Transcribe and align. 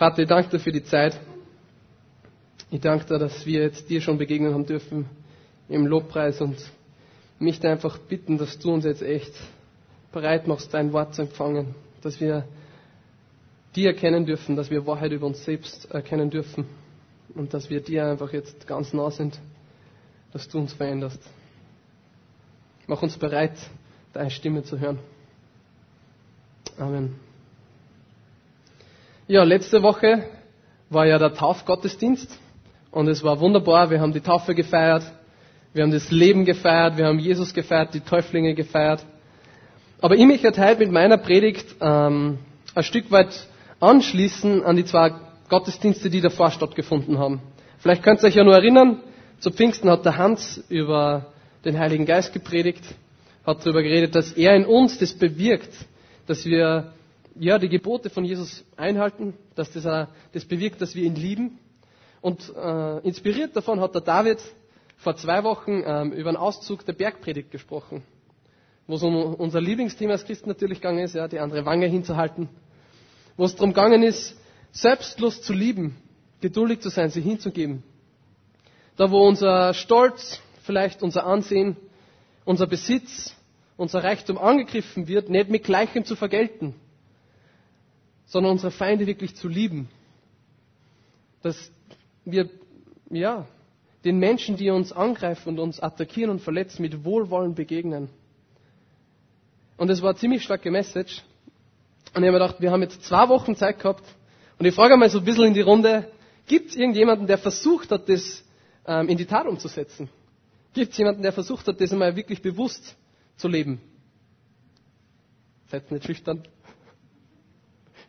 Vater, 0.00 0.22
ich 0.22 0.28
danke 0.28 0.48
dir 0.48 0.60
für 0.60 0.72
die 0.72 0.82
Zeit. 0.82 1.20
Ich 2.70 2.80
danke 2.80 3.04
dir, 3.04 3.18
dass 3.18 3.44
wir 3.44 3.60
jetzt 3.60 3.90
dir 3.90 4.00
schon 4.00 4.16
begegnen 4.16 4.54
haben 4.54 4.64
dürfen 4.64 5.04
im 5.68 5.84
Lobpreis 5.86 6.40
und 6.40 6.56
mich 7.38 7.60
da 7.60 7.70
einfach 7.70 7.98
bitten, 7.98 8.38
dass 8.38 8.58
du 8.58 8.72
uns 8.72 8.86
jetzt 8.86 9.02
echt 9.02 9.34
bereit 10.10 10.46
machst, 10.46 10.72
dein 10.72 10.94
Wort 10.94 11.14
zu 11.14 11.20
empfangen, 11.20 11.74
dass 12.00 12.18
wir 12.18 12.48
die 13.76 13.84
erkennen 13.84 14.24
dürfen, 14.24 14.56
dass 14.56 14.70
wir 14.70 14.86
Wahrheit 14.86 15.12
über 15.12 15.26
uns 15.26 15.44
selbst 15.44 15.90
erkennen 15.90 16.30
dürfen 16.30 16.64
und 17.34 17.52
dass 17.52 17.68
wir 17.68 17.82
dir 17.82 18.06
einfach 18.06 18.32
jetzt 18.32 18.66
ganz 18.66 18.94
nah 18.94 19.10
sind, 19.10 19.38
dass 20.32 20.48
du 20.48 20.60
uns 20.60 20.72
veränderst. 20.72 21.20
Mach 22.86 23.02
uns 23.02 23.18
bereit, 23.18 23.58
deine 24.14 24.30
Stimme 24.30 24.62
zu 24.64 24.80
hören. 24.80 24.98
Amen. 26.78 27.16
Ja, 29.30 29.44
letzte 29.44 29.80
Woche 29.84 30.24
war 30.88 31.06
ja 31.06 31.16
der 31.16 31.32
Taufgottesdienst 31.32 32.36
und 32.90 33.06
es 33.06 33.22
war 33.22 33.38
wunderbar. 33.38 33.88
Wir 33.88 34.00
haben 34.00 34.12
die 34.12 34.22
Taufe 34.22 34.56
gefeiert, 34.56 35.04
wir 35.72 35.84
haben 35.84 35.92
das 35.92 36.10
Leben 36.10 36.44
gefeiert, 36.44 36.96
wir 36.96 37.06
haben 37.06 37.20
Jesus 37.20 37.54
gefeiert, 37.54 37.94
die 37.94 38.00
Täuflinge 38.00 38.56
gefeiert. 38.56 39.06
Aber 40.00 40.16
ich 40.16 40.26
möchte 40.26 40.48
heute 40.48 40.80
mit 40.80 40.90
meiner 40.90 41.16
Predigt 41.16 41.76
ähm, 41.80 42.40
ein 42.74 42.82
Stück 42.82 43.12
weit 43.12 43.46
anschließen 43.78 44.64
an 44.64 44.74
die 44.74 44.84
zwei 44.84 45.12
Gottesdienste, 45.48 46.10
die 46.10 46.20
davor 46.20 46.50
stattgefunden 46.50 47.20
haben. 47.20 47.40
Vielleicht 47.78 48.02
könnt 48.02 48.24
ihr 48.24 48.26
euch 48.26 48.34
ja 48.34 48.42
nur 48.42 48.56
erinnern, 48.56 48.98
zu 49.38 49.52
Pfingsten 49.52 49.88
hat 49.90 50.04
der 50.04 50.18
Hans 50.18 50.60
über 50.68 51.26
den 51.64 51.78
Heiligen 51.78 52.04
Geist 52.04 52.32
gepredigt, 52.32 52.82
hat 53.46 53.60
darüber 53.64 53.84
geredet, 53.84 54.16
dass 54.16 54.32
er 54.32 54.56
in 54.56 54.66
uns 54.66 54.98
das 54.98 55.12
bewirkt, 55.12 55.72
dass 56.26 56.44
wir 56.46 56.94
ja, 57.38 57.58
die 57.58 57.68
Gebote 57.68 58.10
von 58.10 58.24
Jesus 58.24 58.64
einhalten, 58.76 59.34
dass 59.54 59.70
das, 59.72 60.08
das 60.32 60.44
bewirkt, 60.44 60.80
dass 60.80 60.94
wir 60.94 61.04
ihn 61.04 61.14
lieben. 61.14 61.58
Und 62.20 62.52
äh, 62.54 62.98
inspiriert 63.00 63.56
davon 63.56 63.80
hat 63.80 63.94
der 63.94 64.02
David 64.02 64.38
vor 64.96 65.16
zwei 65.16 65.42
Wochen 65.44 65.82
ähm, 65.84 66.12
über 66.12 66.28
einen 66.28 66.36
Auszug 66.36 66.84
der 66.84 66.92
Bergpredigt 66.92 67.50
gesprochen, 67.50 68.02
wo 68.86 68.96
es 68.96 69.02
um 69.02 69.34
unser 69.34 69.60
Lieblingsthema 69.60 70.12
als 70.12 70.24
Christen 70.24 70.48
natürlich 70.48 70.80
gegangen 70.80 70.98
ist, 70.98 71.14
ja, 71.14 71.28
die 71.28 71.38
andere 71.38 71.64
Wange 71.64 71.86
hinzuhalten 71.86 72.48
wo 73.40 73.46
es 73.46 73.54
darum 73.54 73.70
gegangen 73.72 74.02
ist, 74.02 74.36
selbstlos 74.70 75.40
zu 75.40 75.54
lieben, 75.54 75.96
geduldig 76.42 76.80
zu 76.80 76.90
sein, 76.90 77.08
sich 77.08 77.24
hinzugeben. 77.24 77.82
Da, 78.96 79.10
wo 79.10 79.26
unser 79.26 79.72
Stolz, 79.72 80.42
vielleicht 80.62 81.02
unser 81.02 81.24
Ansehen, 81.24 81.78
unser 82.44 82.66
Besitz, 82.66 83.34
unser 83.78 84.04
Reichtum 84.04 84.36
angegriffen 84.36 85.08
wird, 85.08 85.30
nicht 85.30 85.48
mit 85.48 85.64
Gleichem 85.64 86.04
zu 86.04 86.16
vergelten, 86.16 86.74
sondern 88.30 88.52
unsere 88.52 88.70
Feinde 88.70 89.06
wirklich 89.06 89.34
zu 89.34 89.48
lieben. 89.48 89.88
Dass 91.42 91.70
wir, 92.24 92.48
ja, 93.10 93.46
den 94.04 94.18
Menschen, 94.18 94.56
die 94.56 94.70
uns 94.70 94.92
angreifen 94.92 95.48
und 95.50 95.58
uns 95.58 95.80
attackieren 95.80 96.30
und 96.30 96.40
verletzen, 96.40 96.80
mit 96.82 97.04
Wohlwollen 97.04 97.54
begegnen. 97.54 98.08
Und 99.76 99.90
es 99.90 100.00
war 100.00 100.10
eine 100.10 100.18
ziemlich 100.18 100.44
starke 100.44 100.70
Message. 100.70 101.22
Und 102.14 102.22
ich 102.22 102.28
habe 102.28 102.32
mir 102.32 102.32
gedacht, 102.32 102.60
wir 102.60 102.70
haben 102.70 102.82
jetzt 102.82 103.02
zwei 103.02 103.28
Wochen 103.28 103.56
Zeit 103.56 103.80
gehabt. 103.80 104.04
Und 104.58 104.64
ich 104.64 104.74
frage 104.74 104.96
mal 104.96 105.10
so 105.10 105.18
ein 105.18 105.24
bisschen 105.24 105.46
in 105.46 105.54
die 105.54 105.60
Runde, 105.60 106.08
gibt 106.46 106.70
es 106.70 106.76
irgendjemanden, 106.76 107.26
der 107.26 107.38
versucht 107.38 107.90
hat, 107.90 108.08
das 108.08 108.44
ähm, 108.86 109.08
in 109.08 109.18
die 109.18 109.26
Tat 109.26 109.46
umzusetzen? 109.46 110.08
Gibt 110.72 110.92
es 110.92 110.98
jemanden, 110.98 111.22
der 111.22 111.32
versucht 111.32 111.66
hat, 111.66 111.80
das 111.80 111.92
einmal 111.92 112.14
wirklich 112.14 112.40
bewusst 112.40 112.96
zu 113.36 113.48
leben? 113.48 113.80
Seid 115.66 115.90
nicht 115.90 116.06
schüchtern. 116.06 116.44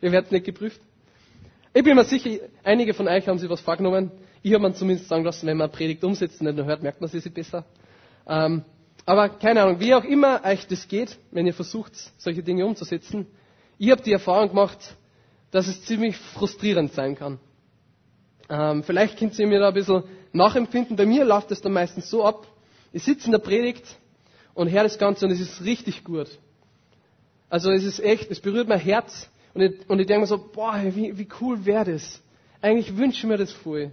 Ihr 0.02 0.12
werdet 0.12 0.32
nicht 0.32 0.44
geprüft. 0.44 0.80
Ich 1.72 1.84
bin 1.84 1.94
mir 1.96 2.04
sicher, 2.04 2.40
einige 2.64 2.92
von 2.92 3.08
euch 3.08 3.26
haben 3.28 3.38
sich 3.38 3.48
was 3.48 3.60
vorgenommen. 3.60 4.10
Ich 4.42 4.52
habe 4.52 4.68
mir 4.68 4.74
zumindest 4.74 5.08
sagen 5.08 5.24
lassen, 5.24 5.46
wenn 5.46 5.56
man 5.56 5.70
Predigt 5.70 6.02
umsetzt 6.04 6.40
und 6.40 6.54
nicht 6.54 6.66
hört, 6.66 6.82
merkt 6.82 7.00
man 7.00 7.08
sie 7.08 7.20
sich 7.20 7.32
besser. 7.32 7.64
Ähm, 8.26 8.64
aber 9.06 9.28
keine 9.30 9.62
Ahnung, 9.62 9.78
wie 9.80 9.94
auch 9.94 10.04
immer 10.04 10.44
euch 10.44 10.66
das 10.66 10.88
geht, 10.88 11.16
wenn 11.30 11.46
ihr 11.46 11.54
versucht, 11.54 11.92
solche 12.18 12.42
Dinge 12.42 12.66
umzusetzen, 12.66 13.26
ich 13.78 13.90
habe 13.90 14.02
die 14.02 14.12
Erfahrung 14.12 14.48
gemacht, 14.50 14.96
dass 15.52 15.68
es 15.68 15.84
ziemlich 15.84 16.16
frustrierend 16.16 16.92
sein 16.92 17.16
kann. 17.16 17.38
Ähm, 18.50 18.82
vielleicht 18.82 19.18
könnt 19.18 19.38
ihr 19.38 19.46
mir 19.46 19.60
da 19.60 19.68
ein 19.68 19.74
bisschen 19.74 20.02
nachempfinden. 20.32 20.96
Bei 20.96 21.06
mir 21.06 21.24
läuft 21.24 21.52
es 21.52 21.60
dann 21.62 21.72
meistens 21.72 22.10
so 22.10 22.24
ab, 22.24 22.46
ich 22.92 23.04
sitze 23.04 23.26
in 23.26 23.32
der 23.32 23.38
Predigt 23.38 23.84
und 24.54 24.70
höre 24.70 24.82
das 24.82 24.98
Ganze 24.98 25.26
und 25.26 25.30
es 25.32 25.40
ist 25.40 25.64
richtig 25.64 26.04
gut. 26.04 26.28
Also 27.48 27.70
es 27.70 27.84
ist 27.84 28.00
echt, 28.00 28.30
es 28.30 28.40
berührt 28.40 28.68
mein 28.68 28.80
Herz 28.80 29.28
und 29.54 29.60
ich, 29.62 29.72
und 29.88 29.98
ich 30.00 30.06
denke 30.06 30.22
mir 30.22 30.26
so, 30.26 30.38
boah, 30.38 30.80
wie, 30.82 31.16
wie 31.16 31.28
cool 31.40 31.64
wäre 31.64 31.92
das? 31.92 32.20
Eigentlich 32.60 32.96
wünsche 32.96 33.18
ich 33.18 33.24
mir 33.24 33.36
das 33.36 33.52
voll. 33.52 33.92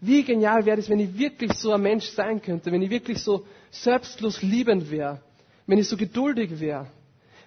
Wie 0.00 0.24
genial 0.24 0.66
wäre 0.66 0.78
es, 0.78 0.90
wenn 0.90 0.98
ich 0.98 1.16
wirklich 1.16 1.52
so 1.54 1.72
ein 1.72 1.82
Mensch 1.82 2.06
sein 2.06 2.42
könnte, 2.42 2.72
wenn 2.72 2.82
ich 2.82 2.90
wirklich 2.90 3.22
so 3.22 3.46
selbstlos 3.70 4.42
liebend 4.42 4.90
wäre, 4.90 5.20
wenn 5.66 5.78
ich 5.78 5.88
so 5.88 5.96
geduldig 5.96 6.58
wäre, 6.58 6.88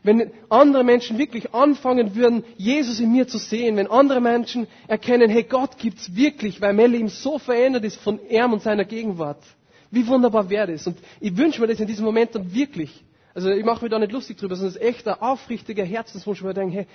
wenn 0.04 0.32
andere 0.50 0.84
Menschen 0.84 1.18
wirklich 1.18 1.54
anfangen 1.54 2.16
würden, 2.16 2.44
Jesus 2.58 3.00
in 3.00 3.12
mir 3.12 3.28
zu 3.28 3.40
sehen, 3.40 3.76
wenn 3.76 3.88
andere 3.88 4.22
Menschen 4.22 4.68
erkennen, 4.88 5.30
hey, 5.30 5.44
Gott 5.44 5.78
gibt's 5.78 6.16
wirklich, 6.16 6.62
weil 6.62 6.74
mein 6.74 6.92
Leben 6.92 7.10
so 7.10 7.40
verändert 7.40 7.84
ist 7.84 7.98
von 7.98 8.20
ihm 8.30 8.54
und 8.54 8.62
seiner 8.62 8.86
Gegenwart. 8.86 9.44
Wie 9.92 10.06
wunderbar 10.08 10.50
wäre 10.50 10.72
das? 10.72 10.86
Und 10.86 10.98
ich 11.20 11.36
wünsche 11.36 11.60
mir 11.60 11.68
das 11.68 11.80
in 11.80 11.88
diesem 11.88 12.06
Moment 12.06 12.36
dann 12.36 12.54
wirklich. 12.54 13.04
Also 13.34 13.50
ich 13.50 13.66
mache 13.66 13.84
mich 13.84 13.92
da 13.92 14.00
nicht 14.00 14.12
lustig 14.12 14.38
drüber, 14.38 14.56
sondern 14.56 14.76
es 14.76 14.82
ist 14.82 14.88
echt 14.88 15.08
ein 15.08 15.20
aufrichtiger 15.20 15.84
Herzenswunsch, 15.84 16.42
wo 16.44 16.50
ich 16.50 16.56
denke, 16.56 16.76
hey, 16.76 16.88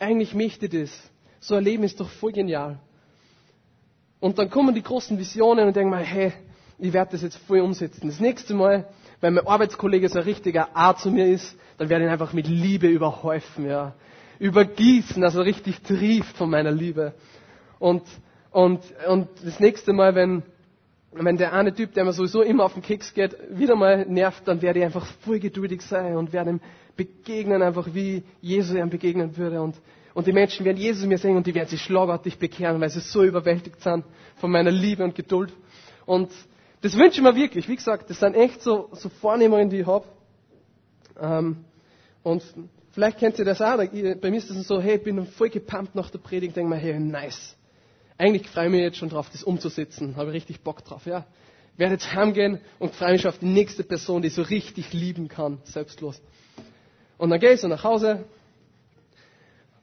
eigentlich 0.00 0.34
möchte 0.34 0.66
ich 0.66 0.72
das. 0.72 1.10
So 1.40 1.54
ein 1.54 1.64
Leben 1.64 1.84
ist 1.84 2.00
doch 2.00 2.08
voll 2.08 2.32
genial. 2.32 2.78
Und 4.18 4.38
dann 4.38 4.50
kommen 4.50 4.74
die 4.74 4.82
großen 4.82 5.18
Visionen 5.18 5.68
und 5.68 5.76
denken 5.76 5.90
mir, 5.90 5.98
hey, 5.98 6.32
ich 6.78 6.92
werde 6.92 7.12
das 7.12 7.22
jetzt 7.22 7.36
voll 7.36 7.60
umsetzen. 7.60 8.08
Das 8.08 8.20
nächste 8.20 8.54
Mal 8.54 8.86
wenn 9.20 9.34
mein 9.34 9.46
Arbeitskollege 9.46 10.08
so 10.08 10.18
ein 10.18 10.24
richtiger 10.24 10.68
A 10.74 10.96
zu 10.96 11.10
mir 11.10 11.26
ist, 11.26 11.56
dann 11.78 11.88
werde 11.88 12.04
ich 12.04 12.08
ihn 12.08 12.12
einfach 12.12 12.32
mit 12.32 12.48
Liebe 12.48 12.88
überhäufen, 12.88 13.66
ja. 13.66 13.94
Übergießen, 14.38 15.22
also 15.22 15.42
richtig 15.42 15.82
trieft 15.82 16.36
von 16.36 16.48
meiner 16.48 16.70
Liebe. 16.70 17.12
Und, 17.78 18.02
und, 18.50 18.80
und 19.06 19.28
das 19.44 19.60
nächste 19.60 19.92
Mal, 19.92 20.14
wenn, 20.14 20.42
wenn 21.12 21.36
der 21.36 21.52
eine 21.52 21.74
Typ, 21.74 21.92
der 21.92 22.04
mir 22.04 22.14
sowieso 22.14 22.40
immer 22.40 22.64
auf 22.64 22.72
den 22.72 22.82
Keks 22.82 23.12
geht, 23.12 23.36
wieder 23.50 23.76
mal 23.76 24.06
nervt, 24.06 24.48
dann 24.48 24.62
werde 24.62 24.78
ich 24.78 24.84
einfach 24.86 25.04
voll 25.24 25.40
geduldig 25.40 25.82
sein 25.82 26.16
und 26.16 26.32
werde 26.32 26.50
ihm 26.50 26.60
begegnen, 27.04 27.62
einfach 27.62 27.88
wie 27.94 28.22
Jesus 28.42 28.76
ihm 28.76 28.90
begegnen 28.90 29.36
würde. 29.36 29.62
Und, 29.62 29.76
und 30.12 30.26
die 30.26 30.32
Menschen 30.32 30.66
werden 30.66 30.76
Jesus 30.76 31.06
mir 31.06 31.16
sehen 31.16 31.36
und 31.36 31.46
die 31.46 31.54
werden 31.54 31.68
sich 31.68 31.80
schlagartig 31.80 32.38
bekehren, 32.38 32.80
weil 32.80 32.90
sie 32.90 33.00
so 33.00 33.24
überwältigt 33.24 33.80
sind 33.80 34.04
von 34.36 34.50
meiner 34.50 34.70
Liebe 34.70 35.02
und 35.02 35.14
Geduld. 35.14 35.52
Und 36.04 36.30
das 36.82 36.96
wünsche 36.96 37.18
ich 37.18 37.22
mir 37.22 37.34
wirklich. 37.34 37.68
Wie 37.68 37.76
gesagt, 37.76 38.10
das 38.10 38.20
sind 38.20 38.34
echt 38.34 38.62
so, 38.62 38.90
so 38.92 39.08
Vornehmungen, 39.08 39.70
die 39.70 39.80
ich 39.80 39.86
habe. 39.86 40.06
Ähm, 41.18 41.64
und 42.22 42.42
vielleicht 42.92 43.18
kennt 43.18 43.38
ihr 43.38 43.46
das 43.46 43.62
auch. 43.62 43.76
Bei 43.76 44.30
mir 44.30 44.36
ist 44.36 44.50
das 44.50 44.66
so, 44.66 44.80
hey, 44.80 44.96
ich 44.96 45.02
bin 45.02 45.26
voll 45.26 45.48
gepumpt 45.48 45.94
nach 45.94 46.10
der 46.10 46.18
Predigt, 46.18 46.56
denke 46.56 46.70
mir, 46.70 46.76
hey, 46.76 46.98
nice. 46.98 47.56
Eigentlich 48.18 48.46
freue 48.46 48.66
ich 48.66 48.72
mich 48.72 48.80
jetzt 48.82 48.98
schon 48.98 49.08
drauf, 49.08 49.30
das 49.30 49.42
umzusetzen. 49.42 50.16
Habe 50.16 50.30
ich 50.30 50.36
richtig 50.36 50.60
Bock 50.60 50.84
drauf, 50.84 51.06
ja. 51.06 51.24
Werde 51.78 51.94
jetzt 51.94 52.12
heimgehen 52.14 52.60
und 52.78 52.94
freue 52.94 53.12
mich 53.12 53.26
auf 53.26 53.38
die 53.38 53.46
nächste 53.46 53.84
Person, 53.84 54.20
die 54.20 54.28
so 54.28 54.42
richtig 54.42 54.92
lieben 54.92 55.28
kann, 55.28 55.60
selbstlos. 55.64 56.20
Und 57.20 57.28
dann 57.28 57.38
gehe 57.38 57.52
ich 57.52 57.60
so 57.60 57.68
nach 57.68 57.84
Hause. 57.84 58.24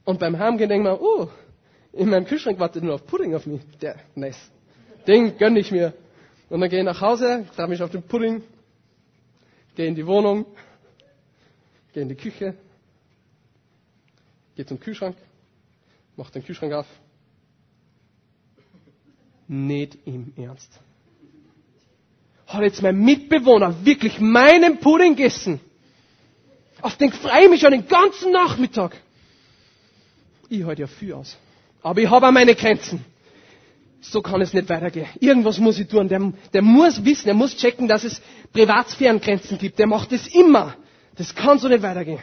Und 0.06 0.20
beim 0.20 0.40
Heimgehen 0.40 0.70
denke 0.70 0.90
ich 0.90 1.00
mir, 1.00 1.00
oh, 1.00 1.30
in 1.94 2.10
meinem 2.10 2.26
Kühlschrank 2.26 2.60
wartet 2.60 2.84
nur 2.84 2.96
auf 2.96 3.06
Pudding 3.06 3.36
auf 3.36 3.46
mich. 3.46 3.62
Der, 3.80 3.96
nice. 4.16 4.50
Den 5.06 5.38
gönne 5.38 5.60
ich 5.60 5.72
mir. 5.72 5.94
Und 6.50 6.62
dann 6.62 6.70
gehe 6.72 6.80
ich 6.80 6.86
nach 6.86 7.00
Hause, 7.00 7.46
trage 7.56 7.70
mich 7.70 7.84
auf 7.84 7.92
den 7.92 8.02
Pudding, 8.02 8.42
gehe 9.76 9.86
in 9.86 9.94
die 9.94 10.08
Wohnung, 10.08 10.48
gehe 11.94 12.02
in 12.02 12.10
die 12.10 12.16
Küche, 12.16 12.56
gehe 14.56 14.66
zum 14.66 14.80
Kühlschrank, 14.80 15.16
mache 16.16 16.32
den 16.32 16.44
Kühlschrank 16.44 16.74
auf. 16.74 16.88
Nicht 19.48 19.96
im 20.06 20.34
Ernst. 20.36 20.80
Hat 22.48 22.64
jetzt 22.64 22.82
mein 22.82 22.98
Mitbewohner 22.98 23.86
wirklich 23.86 24.20
meinen 24.20 24.80
Pudding 24.80 25.16
gegessen? 25.16 25.60
Auf 26.82 26.96
den 26.98 27.12
freue 27.12 27.44
ich 27.46 27.50
mich 27.50 27.62
schon 27.62 27.72
den 27.72 27.88
ganzen 27.88 28.32
Nachmittag. 28.32 28.96
Ich 30.50 30.64
halte 30.64 30.82
ja 30.82 30.88
viel 30.88 31.14
aus. 31.14 31.38
Aber 31.82 32.02
ich 32.02 32.10
habe 32.10 32.28
auch 32.28 32.32
meine 32.32 32.56
Grenzen 32.56 33.04
so 34.02 34.22
kann 34.22 34.42
es 34.42 34.54
nicht 34.54 34.70
weitergehen. 34.70 35.08
Irgendwas 35.20 35.58
muss 35.60 35.80
ich 35.80 35.88
tun. 35.88 36.08
Der, 36.08 36.20
der 36.54 36.62
muss 36.62 37.04
wissen, 37.04 37.28
er 37.28 37.34
muss 37.34 37.56
checken, 37.58 37.88
dass 37.88 38.04
es 38.04 38.22
Privatsphärengrenzen 38.54 39.58
gibt. 39.58 39.80
Der 39.80 39.88
macht 39.88 40.12
das 40.12 40.28
immer. 40.28 40.76
Das 41.16 41.34
kann 41.36 41.60
so 41.60 41.68
nicht 41.68 41.82
weitergehen. 41.82 42.20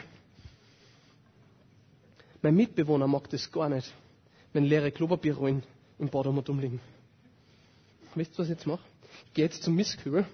Mein 2.41 2.55
Mitbewohner 2.55 3.07
mag 3.07 3.29
das 3.29 3.51
gar 3.51 3.69
nicht, 3.69 3.91
wenn 4.53 4.65
leere 4.65 4.91
Klopapierrollen 4.91 5.63
im 5.99 6.09
Bad 6.09 6.27
um 6.27 6.59
liegen. 6.59 6.79
Wisst 8.13 8.33
ihr, 8.35 8.37
was 8.39 8.45
ich 8.47 8.51
jetzt 8.51 8.67
mache? 8.67 8.83
Ich 9.27 9.33
gehe 9.33 9.45
jetzt 9.45 9.63
zum 9.63 9.75
Mistkübel, 9.75 10.25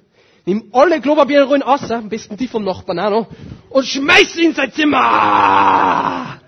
nimm 0.46 0.70
alle 0.72 1.00
Klopapierrollen 1.02 1.64
aus, 1.64 1.90
am 1.92 2.10
besten 2.10 2.38
die 2.38 2.48
vom 2.48 2.64
Nachbarn 2.64 3.00
auch 3.00 3.10
noch, 3.10 3.28
und 3.70 3.86
schmeiß 3.86 4.34
sie 4.34 4.46
in 4.46 4.54
sein 4.54 4.72
Zimmer! 4.72 6.42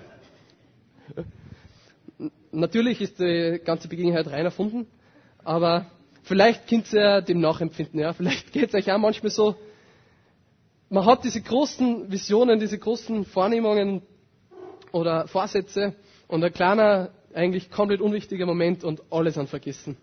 natürlich 2.53 3.01
ist 3.01 3.19
die 3.19 3.59
ganze 3.63 3.87
Begebenheit 3.87 4.27
rein 4.27 4.45
erfunden, 4.45 4.87
aber 5.43 5.87
vielleicht 6.23 6.67
könnt 6.67 6.91
ihr 6.93 7.21
dem 7.21 7.39
nachempfinden. 7.41 7.99
Ja? 7.99 8.13
Vielleicht 8.13 8.53
geht 8.53 8.69
es 8.69 8.75
euch 8.75 8.91
auch 8.91 8.97
manchmal 8.97 9.31
so, 9.31 9.55
man 10.89 11.05
hat 11.05 11.23
diese 11.23 11.41
großen 11.41 12.11
Visionen, 12.11 12.59
diese 12.59 12.77
großen 12.77 13.25
Vornehmungen 13.25 14.03
oder 14.91 15.27
Vorsätze 15.27 15.95
und 16.27 16.43
ein 16.43 16.53
kleiner, 16.53 17.09
eigentlich 17.33 17.71
komplett 17.71 17.99
unwichtiger 17.99 18.45
Moment 18.45 18.83
und 18.83 19.01
alles 19.09 19.37
an 19.37 19.47
vergessen. 19.47 19.97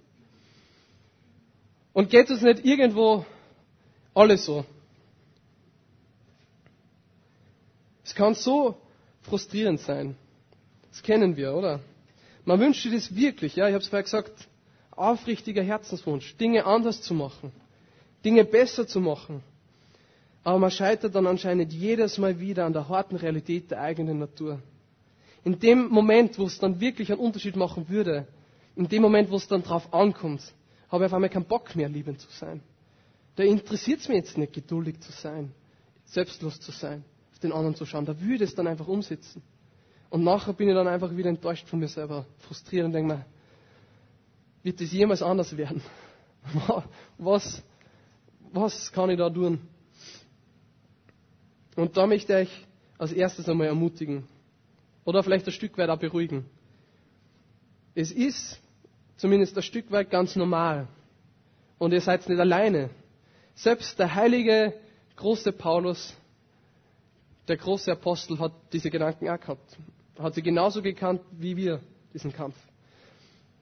Und 1.93 2.11
geht 2.11 2.29
es 2.31 2.43
nicht 2.43 2.65
irgendwo 2.65 3.25
alles 4.15 4.45
so? 4.45 4.65
Es 8.05 8.15
kann 8.15 8.35
so 8.35 8.77
frustrierend 9.23 9.81
sein. 9.81 10.17
Das 10.91 11.03
kennen 11.03 11.37
wir, 11.37 11.55
oder? 11.55 11.81
Man 12.45 12.59
wünscht 12.59 12.83
sich 12.83 12.93
das 12.93 13.15
wirklich, 13.15 13.55
ja, 13.57 13.69
ich 13.69 13.75
habe 13.75 13.83
es 13.83 13.89
vorher 13.89 14.03
gesagt, 14.03 14.49
aufrichtiger 14.91 15.63
Herzenswunsch, 15.63 16.37
Dinge 16.37 16.67
anders 16.67 17.01
zu 17.03 17.15
machen, 17.15 17.53
Dinge 18.25 18.45
besser 18.45 18.87
zu 18.87 19.01
machen. 19.01 19.43
Aber 20.43 20.59
man 20.59 20.71
scheitert 20.71 21.15
dann 21.15 21.27
anscheinend 21.27 21.73
jedes 21.73 22.19
Mal 22.19 22.41
wieder 22.41 22.65
an 22.65 22.73
der 22.73 22.89
harten 22.89 23.17
Realität 23.17 23.71
der 23.71 23.81
eigenen 23.81 24.19
Natur. 24.19 24.61
In 25.45 25.59
dem 25.59 25.89
Moment, 25.89 26.39
wo 26.39 26.47
es 26.47 26.59
dann 26.59 26.81
wirklich 26.81 27.13
einen 27.13 27.21
Unterschied 27.21 27.57
machen 27.57 27.89
würde, 27.89 28.27
in 28.75 28.89
dem 28.89 29.03
Moment, 29.03 29.31
wo 29.31 29.37
es 29.37 29.49
dann 29.49 29.63
drauf 29.63 29.93
ankommt, 29.93 30.43
habe 30.89 31.05
ich 31.05 31.07
auf 31.11 31.15
einmal 31.15 31.31
keinen 31.31 31.45
Bock 31.45 31.77
mehr, 31.77 31.89
liebend 31.89 32.21
zu 32.21 32.29
sein. 32.33 32.61
Da 33.37 33.43
interessiert 33.43 34.01
es 34.01 34.09
mich 34.09 34.17
jetzt 34.19 34.39
nicht, 34.39 34.53
geduldig 34.53 35.01
zu 35.01 35.13
sein, 35.13 35.53
selbstlos 36.05 36.61
zu 36.61 36.73
sein, 36.73 37.05
auf 37.33 37.39
den 37.39 37.53
anderen 37.53 37.75
zu 37.75 37.87
schauen. 37.87 38.05
Da 38.05 38.21
würde 38.21 38.45
es 38.45 38.55
dann 38.55 38.67
einfach 38.67 38.89
umsetzen. 38.89 39.43
Und 40.11 40.25
nachher 40.25 40.53
bin 40.53 40.69
ich 40.69 40.75
dann 40.75 40.89
einfach 40.89 41.17
wieder 41.17 41.31
enttäuscht 41.31 41.69
von 41.69 41.79
mir 41.79 41.89
selber, 41.89 42.27
frustriert 42.39 42.85
und 42.85 42.93
denke 42.93 43.15
mir, 43.15 43.25
wird 44.63 44.81
das 44.81 44.93
jemals 44.93 45.23
anders 45.23 45.57
werden? 45.57 45.83
Was, 47.19 47.63
was 48.53 48.91
kann 48.93 49.11
ich 49.11 49.19
da 49.19 49.29
tun? 49.29 49.61
Und 51.77 51.97
da 51.97 52.07
möchte 52.07 52.41
ich 52.41 52.67
als 52.99 53.13
erstes 53.13 53.49
einmal 53.49 53.69
ermutigen 53.69 54.27
oder 55.05 55.23
vielleicht 55.23 55.47
ein 55.47 55.53
Stück 55.53 55.77
weit 55.79 55.89
auch 55.89 55.99
beruhigen. 55.99 56.47
Es 57.95 58.11
ist 58.11 58.61
zumindest 59.17 59.57
ein 59.57 59.63
Stück 59.63 59.91
weit 59.91 60.11
ganz 60.11 60.35
normal. 60.37 60.89
Und 61.79 61.93
ihr 61.93 62.01
seid 62.01 62.29
nicht 62.29 62.39
alleine. 62.39 62.91
Selbst 63.55 63.99
der 63.99 64.15
heilige, 64.15 64.73
große 65.17 65.53
Paulus, 65.53 66.15
der 67.49 67.57
große 67.57 67.93
Apostel, 67.93 68.39
hat 68.39 68.53
diese 68.73 68.91
Gedanken 68.91 69.29
auch 69.29 69.41
gehabt. 69.41 69.77
Hat 70.19 70.35
sie 70.35 70.43
genauso 70.43 70.83
gekannt 70.83 71.21
wie 71.33 71.57
wir, 71.57 71.81
diesen 72.13 72.33
Kampf. 72.33 72.57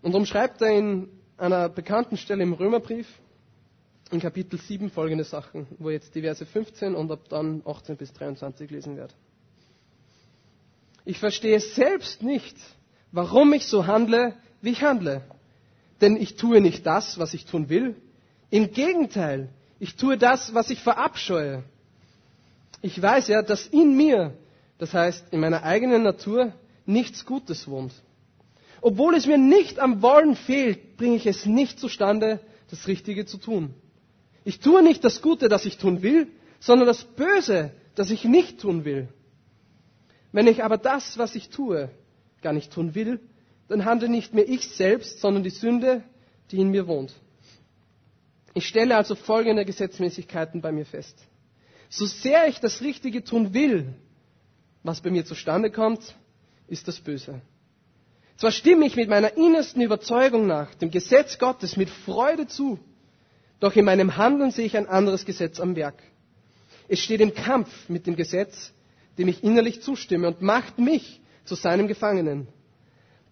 Und 0.03 0.13
darum 0.13 0.27
schreibt 0.27 0.61
er 0.63 0.71
in 0.77 1.09
einer 1.37 1.69
bekannten 1.69 2.17
Stelle 2.17 2.43
im 2.43 2.53
Römerbrief, 2.53 3.07
in 4.11 4.21
Kapitel 4.21 4.59
7 4.59 4.91
folgende 4.91 5.25
Sachen, 5.25 5.67
wo 5.79 5.91
jetzt 5.91 6.15
die 6.15 6.23
Verse 6.23 6.45
15 6.45 6.95
und 6.95 7.11
ab 7.13 7.29
dann 7.29 7.63
18 7.67 7.97
bis 7.97 8.13
23 8.13 8.71
lesen 8.71 8.97
wird. 8.97 9.15
Ich 11.05 11.19
verstehe 11.19 11.61
selbst 11.61 12.23
nicht, 12.23 12.57
warum 13.13 13.53
ich 13.53 13.67
so 13.67 13.87
handle, 13.87 14.35
wie 14.63 14.71
ich 14.71 14.83
handle. 14.83 15.23
Denn 16.01 16.17
ich 16.17 16.37
tue 16.37 16.61
nicht 16.61 16.87
das, 16.87 17.19
was 17.19 17.35
ich 17.35 17.45
tun 17.47 17.69
will. 17.69 17.97
Im 18.51 18.73
Gegenteil, 18.73 19.49
ich 19.81 19.97
tue 19.97 20.17
das, 20.19 20.55
was 20.55 20.71
ich 20.71 20.81
verabscheue. 20.83 21.63
Ich 22.83 23.01
weiß 23.01 23.29
ja, 23.29 23.43
dass 23.43 23.67
in 23.67 23.97
mir, 23.97 24.35
das 24.79 24.95
heißt 24.95 25.27
in 25.33 25.41
meiner 25.41 25.63
eigenen 25.63 26.03
Natur, 26.03 26.53
nichts 26.87 27.25
Gutes 27.27 27.69
wohnt. 27.69 27.93
Obwohl 28.81 29.15
es 29.15 29.27
mir 29.27 29.39
nicht 29.39 29.79
am 29.81 30.03
Wollen 30.03 30.37
fehlt, 30.37 30.97
bringe 30.97 31.17
ich 31.17 31.27
es 31.27 31.47
nicht 31.47 31.81
zustande, 31.81 32.41
das 32.71 32.87
Richtige 32.87 33.27
zu 33.27 33.39
tun. 33.39 33.75
Ich 34.45 34.61
tue 34.61 34.83
nicht 34.83 35.05
das 35.05 35.21
Gute, 35.23 35.49
das 35.49 35.65
ich 35.65 35.79
tun 35.79 36.03
will, 36.03 36.29
sondern 36.61 36.87
das 36.87 37.05
Böse, 37.05 37.73
das 37.95 38.11
ich 38.11 38.25
nicht 38.25 38.61
tun 38.61 38.85
will. 38.85 39.09
Wenn 40.33 40.47
ich 40.47 40.63
aber 40.63 40.79
das, 40.79 41.19
was 41.19 41.35
ich 41.35 41.49
tue, 41.49 41.91
gar 42.43 42.53
nicht 42.53 42.73
tun 42.73 42.95
will, 42.95 43.21
dann 43.69 43.85
handle 43.85 44.09
nicht 44.09 44.35
mehr 44.35 44.49
ich 44.49 44.69
selbst, 44.69 45.21
sondern 45.21 45.43
die 45.43 45.51
Sünde, 45.51 46.03
die 46.51 46.59
in 46.61 46.71
mir 46.71 46.87
wohnt. 46.87 47.13
Ich 48.55 48.67
stelle 48.67 48.97
also 48.97 49.15
folgende 49.15 49.65
Gesetzmäßigkeiten 49.65 50.61
bei 50.61 50.73
mir 50.73 50.87
fest. 50.87 51.17
So 51.91 52.07
sehr 52.07 52.49
ich 52.49 52.61
das 52.61 52.81
Richtige 52.81 53.25
tun 53.25 53.55
will, 53.55 53.95
was 54.83 55.01
bei 55.01 55.11
mir 55.11 55.25
zustande 55.25 55.71
kommt, 55.71 56.15
ist 56.67 56.89
das 56.89 57.01
Böse. 57.01 57.41
Zwar 58.37 58.53
stimme 58.53 58.87
ich 58.87 58.95
mit 58.97 59.09
meiner 59.09 59.37
innersten 59.37 59.83
Überzeugung 59.83 60.47
nach 60.47 60.75
dem 60.77 60.91
Gesetz 60.91 61.39
Gottes 61.39 61.77
mit 61.77 61.91
Freude 61.91 62.47
zu, 62.47 62.79
doch 63.59 63.75
in 63.75 63.85
meinem 63.85 64.17
Handeln 64.17 64.51
sehe 64.53 64.67
ich 64.67 64.77
ein 64.77 64.87
anderes 64.87 65.25
Gesetz 65.25 65.59
am 65.61 65.75
Werk. 65.75 66.01
Es 66.89 67.01
steht 67.01 67.21
im 67.21 67.35
Kampf 67.35 67.89
mit 67.89 68.07
dem 68.07 68.17
Gesetz, 68.17 68.73
dem 69.19 69.29
ich 69.29 69.43
innerlich 69.43 69.83
zustimme 69.83 70.29
und 70.29 70.41
macht 70.43 70.79
mich 70.79 71.21
zu 71.45 71.55
seinem 71.57 71.89
Gefangenen. 71.89 72.47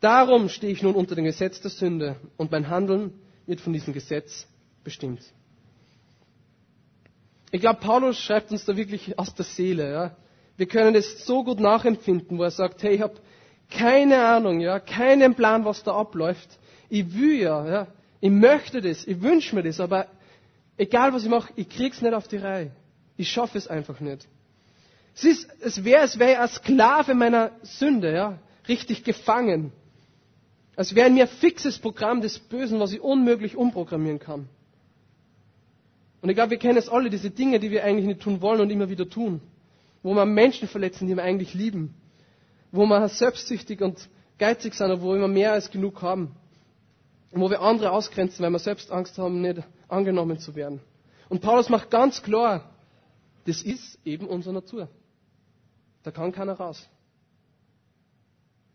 Darum 0.00 0.48
stehe 0.48 0.72
ich 0.72 0.82
nun 0.82 0.94
unter 0.94 1.14
dem 1.14 1.24
Gesetz 1.24 1.60
der 1.60 1.70
Sünde 1.70 2.16
und 2.36 2.50
mein 2.50 2.68
Handeln 2.68 3.12
wird 3.46 3.60
von 3.60 3.72
diesem 3.72 3.94
Gesetz 3.94 4.46
bestimmt. 4.86 5.20
Ich 7.50 7.60
glaube, 7.60 7.80
Paulus 7.80 8.18
schreibt 8.20 8.52
uns 8.52 8.64
da 8.64 8.76
wirklich 8.76 9.18
aus 9.18 9.34
der 9.34 9.44
Seele. 9.44 9.92
Ja. 9.92 10.16
Wir 10.56 10.66
können 10.66 10.94
es 10.94 11.26
so 11.26 11.42
gut 11.42 11.58
nachempfinden, 11.58 12.38
wo 12.38 12.44
er 12.44 12.52
sagt, 12.52 12.84
hey, 12.84 12.94
ich 12.94 13.00
habe 13.02 13.16
keine 13.68 14.24
Ahnung, 14.24 14.60
ja, 14.60 14.78
keinen 14.78 15.34
Plan, 15.34 15.64
was 15.64 15.82
da 15.82 15.96
abläuft. 15.96 16.48
Ich 16.88 17.04
will 17.18 17.40
ja, 17.40 17.66
ja, 17.68 17.86
ich 18.20 18.30
möchte 18.30 18.80
das, 18.80 19.04
ich 19.04 19.20
wünsche 19.20 19.56
mir 19.56 19.64
das, 19.64 19.80
aber 19.80 20.06
egal 20.76 21.12
was 21.12 21.24
ich 21.24 21.30
mache, 21.30 21.52
ich 21.56 21.68
krieg's 21.68 22.00
nicht 22.00 22.14
auf 22.14 22.28
die 22.28 22.36
Reihe. 22.36 22.70
Ich 23.16 23.28
schaffe 23.28 23.58
es 23.58 23.66
einfach 23.66 23.98
nicht. 23.98 24.28
Es 25.16 25.24
ist, 25.24 25.48
es 25.60 25.82
wäre, 25.82 26.04
es 26.04 26.18
wäre 26.20 26.38
als 26.40 26.54
Sklave 26.56 27.14
meiner 27.14 27.50
Sünde, 27.62 28.12
ja, 28.14 28.38
richtig 28.68 29.02
gefangen. 29.02 29.72
Als 30.76 30.94
wäre 30.94 31.10
mir 31.10 31.24
ein 31.24 31.28
fixes 31.28 31.78
Programm 31.80 32.20
des 32.20 32.38
Bösen, 32.38 32.78
was 32.78 32.92
ich 32.92 33.00
unmöglich 33.00 33.56
umprogrammieren 33.56 34.20
kann. 34.20 34.48
Und 36.26 36.30
ich 36.30 36.34
glaube, 36.34 36.50
wir 36.50 36.58
kennen 36.58 36.76
es 36.76 36.88
alle, 36.88 37.08
diese 37.08 37.30
Dinge, 37.30 37.60
die 37.60 37.70
wir 37.70 37.84
eigentlich 37.84 38.04
nicht 38.06 38.20
tun 38.20 38.40
wollen 38.40 38.60
und 38.60 38.70
immer 38.70 38.88
wieder 38.88 39.08
tun. 39.08 39.40
Wo 40.02 40.12
wir 40.12 40.24
Menschen 40.26 40.66
verletzen, 40.66 41.06
die 41.06 41.14
wir 41.14 41.22
eigentlich 41.22 41.54
lieben. 41.54 41.94
Wo 42.72 42.84
wir 42.84 43.08
selbstsüchtig 43.08 43.80
und 43.80 44.08
geizig 44.36 44.74
sind, 44.74 44.90
obwohl 44.90 45.14
wir 45.14 45.24
immer 45.24 45.32
mehr 45.32 45.52
als 45.52 45.70
genug 45.70 46.02
haben. 46.02 46.34
Und 47.30 47.42
wo 47.42 47.48
wir 47.48 47.60
andere 47.60 47.92
ausgrenzen, 47.92 48.42
weil 48.42 48.50
wir 48.50 48.58
selbst 48.58 48.90
Angst 48.90 49.16
haben, 49.18 49.40
nicht 49.40 49.62
angenommen 49.86 50.40
zu 50.40 50.56
werden. 50.56 50.80
Und 51.28 51.42
Paulus 51.42 51.68
macht 51.68 51.92
ganz 51.92 52.20
klar, 52.20 52.74
das 53.44 53.62
ist 53.62 53.96
eben 54.04 54.26
unsere 54.26 54.52
Natur. 54.52 54.88
Da 56.02 56.10
kann 56.10 56.32
keiner 56.32 56.54
raus. 56.54 56.88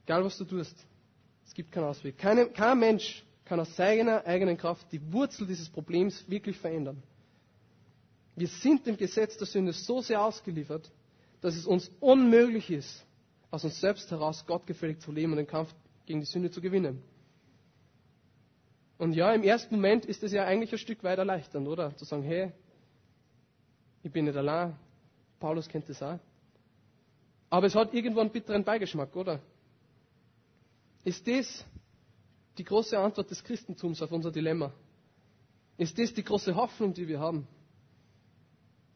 Egal 0.06 0.24
was 0.24 0.38
du 0.38 0.46
tust. 0.46 0.78
Es 1.46 1.54
gibt 1.54 1.74
keinen 1.74 1.84
Ausweg. 1.84 2.18
Keine, 2.18 2.46
kein 2.46 2.80
Mensch 2.80 3.26
kann 3.44 3.60
aus 3.60 3.76
seiner 3.76 4.26
eigenen 4.26 4.56
Kraft 4.56 4.90
die 4.94 5.02
Wurzel 5.12 5.46
dieses 5.48 5.70
Problems 5.70 6.24
wirklich 6.30 6.58
verändern. 6.58 7.04
Wir 8.36 8.48
sind 8.48 8.86
dem 8.86 8.98
Gesetz 8.98 9.38
der 9.38 9.48
Sünde 9.48 9.74
so 9.74 10.02
sehr 10.02 10.24
ausgeliefert, 10.24 10.90
dass 11.42 11.56
es 11.56 11.66
uns 11.66 11.92
unmöglich 12.00 12.70
ist, 12.70 13.06
aus 13.50 13.64
uns 13.64 13.80
selbst 13.80 14.10
heraus 14.12 14.46
gottgefällig 14.46 15.00
zu 15.00 15.12
leben 15.12 15.34
und 15.34 15.38
den 15.38 15.48
Kampf 15.48 15.74
gegen 16.06 16.20
die 16.22 16.26
Sünde 16.26 16.52
zu 16.52 16.62
gewinnen. 16.62 17.02
Und 18.98 19.14
ja, 19.14 19.34
im 19.34 19.44
ersten 19.44 19.76
Moment 19.76 20.06
ist 20.06 20.24
es 20.24 20.32
ja 20.32 20.46
eigentlich 20.46 20.72
ein 20.72 20.78
Stück 20.78 21.04
weit 21.04 21.18
erleichternd, 21.18 21.68
oder? 21.68 21.96
Zu 21.98 22.06
sagen, 22.06 22.24
hey, 22.24 22.52
ich 24.04 24.12
bin 24.12 24.26
nicht 24.26 24.38
allein. 24.38 24.76
Paulus 25.40 25.68
kennt 25.68 25.90
das 25.90 26.02
auch. 26.04 26.20
Aber 27.50 27.66
es 27.66 27.76
hat 27.76 27.94
irgendwo 27.94 28.22
einen 28.22 28.30
bitteren 28.30 28.64
Beigeschmack, 28.64 29.16
oder? 29.16 29.40
Ist 31.04 31.28
das 31.28 31.66
die 32.58 32.64
große 32.64 32.98
Antwort 32.98 33.30
des 33.32 33.44
Christentums 33.44 34.02
auf 34.02 34.12
unser 34.12 34.32
Dilemma? 34.32 34.72
Ist 35.78 35.98
das 35.98 36.14
die 36.14 36.24
große 36.24 36.56
Hoffnung, 36.56 36.94
die 36.94 37.08
wir 37.08 37.20
haben? 37.20 37.48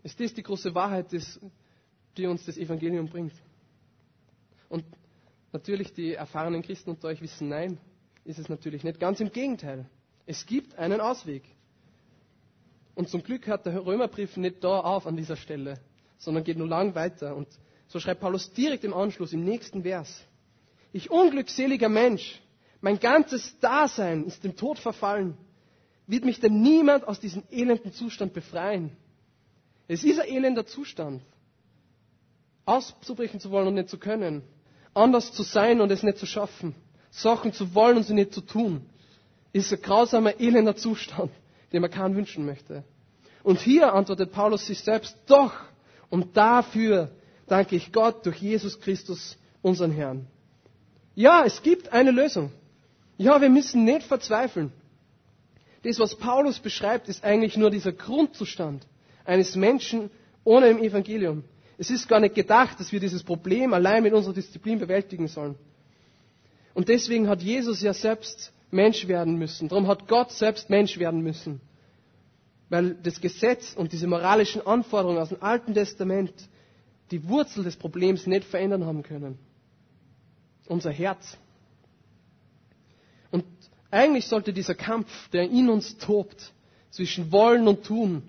Ist 0.05 0.19
das 0.19 0.35
die 0.35 0.43
große 0.43 0.75
Wahrheit, 0.75 1.07
die 2.15 2.27
uns 2.27 2.45
das 2.45 2.57
Evangelium 2.57 3.07
bringt? 3.07 3.33
Und 4.69 4.85
natürlich 5.51 5.93
die 5.93 6.13
erfahrenen 6.13 6.61
Christen 6.61 6.91
unter 6.91 7.07
euch 7.07 7.23
wissen, 7.23 7.49
nein, 7.49 7.79
ist 8.23 8.37
es 8.37 8.47
natürlich 8.47 8.83
nicht. 8.83 8.99
Ganz 8.99 9.19
im 9.19 9.31
Gegenteil. 9.31 9.89
Es 10.27 10.45
gibt 10.45 10.75
einen 10.77 11.01
Ausweg. 11.01 11.41
Und 12.93 13.09
zum 13.09 13.23
Glück 13.23 13.47
hört 13.47 13.65
der 13.65 13.83
Römerbrief 13.83 14.37
nicht 14.37 14.63
da 14.63 14.79
auf 14.79 15.07
an 15.07 15.17
dieser 15.17 15.37
Stelle, 15.37 15.79
sondern 16.19 16.43
geht 16.43 16.59
nur 16.59 16.67
lang 16.67 16.93
weiter. 16.93 17.35
Und 17.35 17.47
so 17.87 17.99
schreibt 17.99 18.21
Paulus 18.21 18.53
direkt 18.53 18.83
im 18.83 18.93
Anschluss, 18.93 19.33
im 19.33 19.43
nächsten 19.43 19.81
Vers. 19.81 20.23
Ich 20.93 21.09
unglückseliger 21.09 21.89
Mensch, 21.89 22.43
mein 22.79 22.99
ganzes 22.99 23.57
Dasein 23.59 24.25
ist 24.25 24.43
dem 24.43 24.55
Tod 24.55 24.77
verfallen. 24.77 25.35
Wird 26.05 26.25
mich 26.25 26.39
denn 26.39 26.61
niemand 26.61 27.07
aus 27.07 27.19
diesem 27.19 27.41
elenden 27.49 27.91
Zustand 27.91 28.33
befreien? 28.33 28.95
Es 29.87 30.03
ist 30.03 30.19
ein 30.19 30.27
elender 30.27 30.65
Zustand. 30.65 31.21
Auszubrechen 32.65 33.39
zu 33.39 33.51
wollen 33.51 33.67
und 33.67 33.75
nicht 33.75 33.89
zu 33.89 33.97
können. 33.97 34.43
Anders 34.93 35.31
zu 35.31 35.43
sein 35.43 35.81
und 35.81 35.91
es 35.91 36.03
nicht 36.03 36.17
zu 36.17 36.25
schaffen 36.25 36.75
Sachen 37.15 37.53
zu 37.53 37.73
wollen 37.73 37.97
und 37.97 38.03
sie 38.03 38.13
nicht 38.13 38.33
zu 38.33 38.41
tun, 38.41 38.85
ist 39.53 39.71
ein 39.71 39.81
grausamer, 39.81 40.39
elender 40.39 40.75
Zustand, 40.75 41.31
den 41.71 41.81
man 41.81 41.91
keinen 41.91 42.15
wünschen 42.15 42.45
möchte. 42.45 42.83
Und 43.43 43.59
hier 43.59 43.93
antwortet 43.93 44.31
Paulus 44.31 44.65
sich 44.65 44.81
selbst, 44.81 45.15
doch, 45.27 45.53
und 46.09 46.35
dafür 46.35 47.11
danke 47.47 47.75
ich 47.75 47.93
Gott 47.93 48.25
durch 48.25 48.37
Jesus 48.37 48.79
Christus, 48.79 49.37
unseren 49.61 49.91
Herrn. 49.91 50.27
Ja, 51.15 51.43
es 51.45 51.61
gibt 51.63 51.93
eine 51.93 52.11
Lösung. 52.11 52.51
Ja, 53.17 53.39
wir 53.39 53.49
müssen 53.49 53.85
nicht 53.85 54.03
verzweifeln. 54.03 54.73
Das, 55.83 55.99
was 55.99 56.15
Paulus 56.15 56.59
beschreibt, 56.59 57.07
ist 57.07 57.23
eigentlich 57.23 57.55
nur 57.55 57.69
dieser 57.69 57.93
Grundzustand 57.93 58.85
eines 59.25 59.55
Menschen 59.55 60.09
ohne 60.43 60.67
im 60.69 60.79
Evangelium. 60.79 61.43
Es 61.77 61.89
ist 61.89 62.07
gar 62.07 62.19
nicht 62.19 62.35
gedacht, 62.35 62.79
dass 62.79 62.91
wir 62.91 62.99
dieses 62.99 63.23
Problem 63.23 63.73
allein 63.73 64.03
mit 64.03 64.13
unserer 64.13 64.33
Disziplin 64.33 64.79
bewältigen 64.79 65.27
sollen. 65.27 65.55
Und 66.73 66.87
deswegen 66.89 67.27
hat 67.27 67.41
Jesus 67.41 67.81
ja 67.81 67.93
selbst 67.93 68.53
Mensch 68.71 69.07
werden 69.07 69.37
müssen. 69.37 69.67
Darum 69.67 69.87
hat 69.87 70.07
Gott 70.07 70.31
selbst 70.31 70.69
Mensch 70.69 70.97
werden 70.99 71.21
müssen. 71.21 71.61
Weil 72.69 72.95
das 72.95 73.21
Gesetz 73.21 73.73
und 73.75 73.91
diese 73.91 74.07
moralischen 74.07 74.65
Anforderungen 74.65 75.19
aus 75.19 75.29
dem 75.29 75.41
Alten 75.41 75.73
Testament 75.73 76.33
die 77.11 77.27
Wurzel 77.27 77.63
des 77.63 77.75
Problems 77.75 78.25
nicht 78.25 78.45
verändern 78.45 78.85
haben 78.85 79.03
können. 79.03 79.37
Unser 80.67 80.91
Herz. 80.91 81.37
Und 83.31 83.45
eigentlich 83.91 84.27
sollte 84.27 84.51
dieser 84.51 84.75
Kampf, 84.75 85.29
der 85.29 85.43
in 85.43 85.69
uns 85.69 85.97
tobt, 85.97 86.51
zwischen 86.89 87.31
Wollen 87.31 87.67
und 87.67 87.83
Tun, 87.83 88.23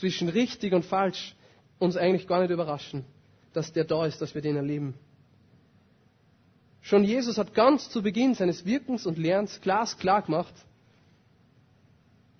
zwischen 0.00 0.30
richtig 0.30 0.72
und 0.72 0.84
falsch, 0.84 1.34
uns 1.78 1.96
eigentlich 1.96 2.26
gar 2.26 2.40
nicht 2.40 2.50
überraschen, 2.50 3.04
dass 3.52 3.72
der 3.72 3.84
da 3.84 4.06
ist, 4.06 4.20
dass 4.22 4.34
wir 4.34 4.40
den 4.40 4.56
erleben. 4.56 4.94
Schon 6.80 7.04
Jesus 7.04 7.36
hat 7.36 7.52
ganz 7.54 7.90
zu 7.90 8.02
Beginn 8.02 8.34
seines 8.34 8.64
Wirkens 8.64 9.04
und 9.04 9.18
Lernens 9.18 9.60
glasklar 9.60 10.22
gemacht, 10.22 10.54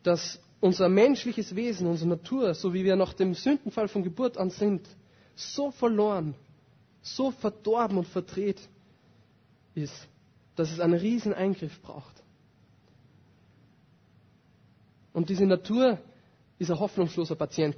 dass 0.02 0.40
unser 0.60 0.88
menschliches 0.88 1.54
Wesen, 1.54 1.86
unsere 1.86 2.08
Natur, 2.08 2.54
so 2.54 2.72
wie 2.72 2.84
wir 2.84 2.96
nach 2.96 3.12
dem 3.12 3.34
Sündenfall 3.34 3.88
von 3.88 4.02
Geburt 4.02 4.38
an 4.38 4.48
sind, 4.48 4.80
so 5.34 5.70
verloren, 5.70 6.34
so 7.02 7.30
verdorben 7.30 7.98
und 7.98 8.08
verdreht 8.08 8.60
ist, 9.74 10.08
dass 10.56 10.72
es 10.72 10.80
einen 10.80 10.94
riesen 10.98 11.34
Eingriff 11.34 11.80
braucht. 11.82 12.22
Und 15.12 15.28
diese 15.28 15.44
Natur 15.44 15.98
ist 16.60 16.70
ein 16.70 16.78
hoffnungsloser 16.78 17.36
Patient. 17.36 17.76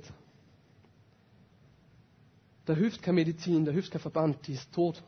Da 2.67 2.75
hilft 2.75 3.01
keine 3.01 3.15
Medizin, 3.15 3.65
da 3.65 3.71
hilft 3.71 3.93
kein 3.93 4.01
Verband, 4.01 4.45
die 4.47 4.55
ist 4.55 4.73
tot. 4.73 5.03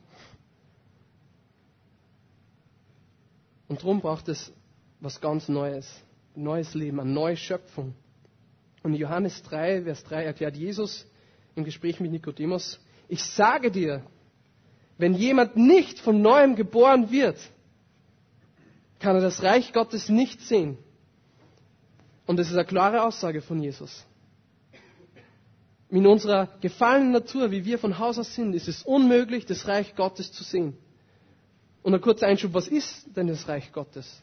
Und 3.68 3.80
darum 3.80 4.00
braucht 4.00 4.28
es 4.28 4.52
was 5.00 5.20
ganz 5.20 5.48
Neues, 5.48 5.88
ein 6.36 6.44
neues 6.44 6.74
Leben, 6.74 7.00
eine 7.00 7.10
neue 7.10 7.36
Schöpfung. 7.36 7.94
Und 8.84 8.94
in 8.94 9.00
Johannes 9.00 9.42
3, 9.42 9.82
Vers 9.82 10.04
3 10.04 10.24
erklärt 10.24 10.56
Jesus 10.56 11.06
im 11.56 11.64
Gespräch 11.64 11.98
mit 11.98 12.12
Nikodemus, 12.12 12.78
ich 13.08 13.22
sage 13.22 13.70
dir, 13.70 14.04
wenn 14.98 15.14
jemand 15.14 15.56
nicht 15.56 15.98
von 15.98 16.22
neuem 16.22 16.54
geboren 16.54 17.10
wird, 17.10 17.38
kann 19.00 19.16
er 19.16 19.22
das 19.22 19.42
Reich 19.42 19.72
Gottes 19.72 20.08
nicht 20.08 20.40
sehen. 20.40 20.78
Und 22.26 22.38
das 22.38 22.48
ist 22.48 22.54
eine 22.54 22.64
klare 22.64 23.02
Aussage 23.02 23.42
von 23.42 23.60
Jesus. 23.62 24.04
In 25.90 26.06
unserer 26.06 26.48
gefallenen 26.60 27.12
Natur, 27.12 27.50
wie 27.50 27.64
wir 27.64 27.78
von 27.78 27.98
Haus 27.98 28.18
aus 28.18 28.34
sind, 28.34 28.54
ist 28.54 28.68
es 28.68 28.82
unmöglich, 28.82 29.46
das 29.46 29.68
Reich 29.68 29.94
Gottes 29.94 30.32
zu 30.32 30.42
sehen. 30.42 30.76
Und 31.82 31.94
ein 31.94 32.00
kurzer 32.00 32.26
Einschub, 32.26 32.54
was 32.54 32.66
ist 32.66 33.06
denn 33.14 33.26
das 33.26 33.46
Reich 33.46 33.70
Gottes? 33.70 34.22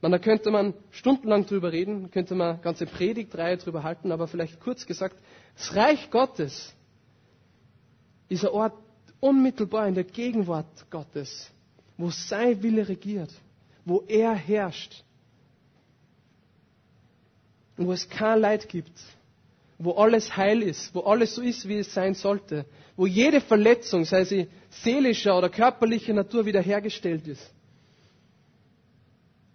Man, 0.00 0.12
da 0.12 0.18
könnte 0.18 0.50
man 0.50 0.74
stundenlang 0.90 1.46
drüber 1.46 1.72
reden, 1.72 2.10
könnte 2.10 2.34
man 2.34 2.60
ganze 2.60 2.86
Predigtreihe 2.86 3.56
drüber 3.56 3.82
halten, 3.82 4.12
aber 4.12 4.28
vielleicht 4.28 4.60
kurz 4.60 4.86
gesagt, 4.86 5.16
das 5.56 5.74
Reich 5.74 6.10
Gottes 6.10 6.74
ist 8.28 8.44
ein 8.44 8.50
Ort 8.50 8.74
unmittelbar 9.20 9.88
in 9.88 9.94
der 9.94 10.04
Gegenwart 10.04 10.90
Gottes, 10.90 11.50
wo 11.96 12.10
sein 12.10 12.62
Wille 12.62 12.86
regiert, 12.86 13.30
wo 13.84 14.04
er 14.06 14.34
herrscht, 14.34 15.04
wo 17.76 17.92
es 17.92 18.08
kein 18.08 18.40
Leid 18.40 18.68
gibt, 18.68 18.92
wo 19.78 19.92
alles 19.92 20.36
heil 20.36 20.62
ist, 20.62 20.94
wo 20.94 21.00
alles 21.00 21.34
so 21.34 21.42
ist, 21.42 21.66
wie 21.68 21.78
es 21.78 21.92
sein 21.92 22.14
sollte, 22.14 22.64
wo 22.96 23.06
jede 23.06 23.40
Verletzung, 23.40 24.04
sei 24.04 24.24
sie 24.24 24.48
seelischer 24.70 25.36
oder 25.36 25.48
körperlicher 25.48 26.12
Natur, 26.14 26.46
wiederhergestellt 26.46 27.26
ist, 27.26 27.52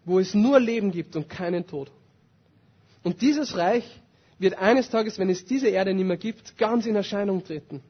wo 0.06 0.20
es 0.20 0.34
nur 0.34 0.60
Leben 0.60 0.92
gibt 0.92 1.16
und 1.16 1.30
keinen 1.30 1.66
Tod. 1.66 1.92
Und 3.04 3.22
dieses 3.22 3.56
Reich 3.56 3.86
wird 4.40 4.58
eines 4.58 4.90
Tages, 4.90 5.18
wenn 5.20 5.30
es 5.30 5.46
diese 5.46 5.68
Erde 5.70 5.94
nicht 5.94 6.06
mehr 6.06 6.18
gibt, 6.18 6.58
ganz 6.58 6.86
in 6.86 6.96
Erscheinung 6.96 7.44
treten. 7.44 7.82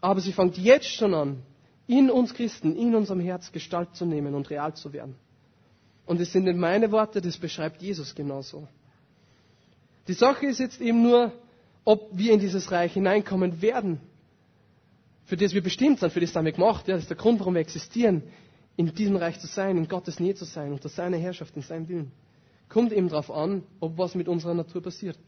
Aber 0.00 0.20
sie 0.20 0.32
fängt 0.32 0.56
jetzt 0.58 0.86
schon 0.88 1.14
an, 1.14 1.42
in 1.86 2.10
uns 2.10 2.32
Christen, 2.34 2.74
in 2.76 2.94
unserem 2.94 3.20
Herz 3.20 3.52
Gestalt 3.52 3.94
zu 3.94 4.06
nehmen 4.06 4.34
und 4.34 4.48
real 4.50 4.74
zu 4.74 4.92
werden. 4.92 5.16
Und 6.06 6.20
es 6.20 6.32
sind 6.32 6.44
nicht 6.44 6.56
meine 6.56 6.90
Worte, 6.90 7.20
das 7.20 7.38
beschreibt 7.38 7.80
Jesus 7.80 8.14
genauso. 8.14 8.66
Die 10.08 10.14
Sache 10.14 10.46
ist 10.46 10.58
jetzt 10.58 10.80
eben 10.80 11.02
nur, 11.02 11.32
ob 11.84 12.08
wir 12.12 12.32
in 12.32 12.40
dieses 12.40 12.70
Reich 12.70 12.94
hineinkommen 12.94 13.62
werden, 13.62 14.00
für 15.24 15.36
das 15.36 15.54
wir 15.54 15.62
bestimmt 15.62 16.00
sind, 16.00 16.12
für 16.12 16.20
das 16.20 16.34
haben 16.34 16.44
wir 16.44 16.52
gemacht. 16.52 16.88
Ja, 16.88 16.94
das 16.94 17.04
ist 17.04 17.10
der 17.10 17.16
Grund, 17.16 17.38
warum 17.40 17.54
wir 17.54 17.60
existieren, 17.60 18.22
in 18.76 18.92
diesem 18.94 19.16
Reich 19.16 19.38
zu 19.38 19.46
sein, 19.46 19.76
in 19.76 19.88
Gottes 19.88 20.18
Nähe 20.18 20.34
zu 20.34 20.44
sein, 20.44 20.72
unter 20.72 20.88
seiner 20.88 21.16
Herrschaft, 21.16 21.56
in 21.56 21.62
seinem 21.62 21.88
Willen. 21.88 22.12
Kommt 22.68 22.92
eben 22.92 23.08
darauf 23.08 23.30
an, 23.30 23.62
ob 23.80 23.98
was 23.98 24.14
mit 24.14 24.28
unserer 24.28 24.54
Natur 24.54 24.82
passiert. 24.82 25.18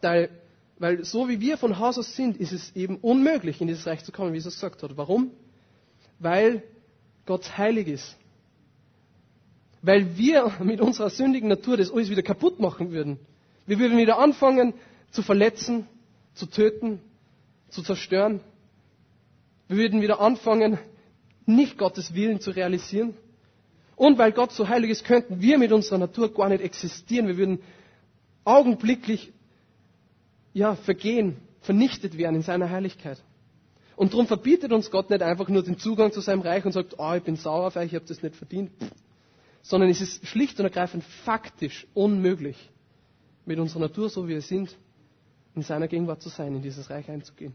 Weil, 0.00 0.30
weil 0.78 1.04
so 1.04 1.28
wie 1.28 1.40
wir 1.40 1.56
von 1.56 1.78
Haus 1.78 1.98
aus 1.98 2.16
sind, 2.16 2.36
ist 2.36 2.52
es 2.52 2.74
eben 2.74 2.96
unmöglich, 2.96 3.60
in 3.60 3.68
dieses 3.68 3.86
Reich 3.86 4.04
zu 4.04 4.12
kommen, 4.12 4.32
wie 4.32 4.36
Jesus 4.36 4.54
gesagt 4.54 4.82
hat. 4.82 4.96
Warum? 4.96 5.30
Weil 6.18 6.62
Gott 7.26 7.56
heilig 7.56 7.88
ist 7.88 8.16
weil 9.86 10.18
wir 10.18 10.52
mit 10.62 10.80
unserer 10.80 11.10
sündigen 11.10 11.48
Natur 11.48 11.76
das 11.76 11.90
alles 11.92 12.10
wieder 12.10 12.22
kaputt 12.22 12.60
machen 12.60 12.90
würden. 12.90 13.18
Wir 13.66 13.78
würden 13.78 13.96
wieder 13.96 14.18
anfangen 14.18 14.74
zu 15.10 15.22
verletzen, 15.22 15.86
zu 16.34 16.46
töten, 16.46 17.00
zu 17.70 17.82
zerstören. 17.82 18.40
Wir 19.68 19.78
würden 19.78 20.02
wieder 20.02 20.20
anfangen, 20.20 20.78
nicht 21.46 21.78
Gottes 21.78 22.14
Willen 22.14 22.40
zu 22.40 22.50
realisieren. 22.50 23.14
Und 23.94 24.18
weil 24.18 24.32
Gott 24.32 24.52
so 24.52 24.68
heilig 24.68 24.90
ist, 24.90 25.04
könnten 25.04 25.40
wir 25.40 25.56
mit 25.58 25.72
unserer 25.72 25.98
Natur 25.98 26.34
gar 26.34 26.48
nicht 26.48 26.62
existieren. 26.62 27.28
Wir 27.28 27.38
würden 27.38 27.60
augenblicklich 28.44 29.32
ja, 30.52 30.74
vergehen, 30.74 31.36
vernichtet 31.60 32.18
werden 32.18 32.36
in 32.36 32.42
seiner 32.42 32.70
Heiligkeit. 32.70 33.22
Und 33.96 34.12
darum 34.12 34.26
verbietet 34.26 34.72
uns 34.72 34.90
Gott 34.90 35.10
nicht 35.10 35.22
einfach 35.22 35.48
nur 35.48 35.62
den 35.62 35.78
Zugang 35.78 36.12
zu 36.12 36.20
seinem 36.20 36.42
Reich 36.42 36.64
und 36.64 36.72
sagt, 36.72 36.96
oh, 36.98 37.14
ich 37.14 37.22
bin 37.22 37.36
sauer 37.36 37.68
ich 37.76 37.94
habe 37.94 38.04
das 38.06 38.22
nicht 38.22 38.36
verdient 38.36 38.70
sondern 39.66 39.90
es 39.90 40.00
ist 40.00 40.24
schlicht 40.26 40.58
und 40.60 40.64
ergreifend 40.64 41.02
faktisch 41.02 41.88
unmöglich, 41.92 42.70
mit 43.44 43.58
unserer 43.58 43.80
Natur, 43.80 44.08
so 44.08 44.24
wie 44.26 44.34
wir 44.34 44.40
sind, 44.40 44.76
in 45.56 45.62
seiner 45.62 45.88
Gegenwart 45.88 46.22
zu 46.22 46.28
sein, 46.28 46.54
in 46.54 46.62
dieses 46.62 46.88
Reich 46.88 47.08
einzugehen. 47.08 47.52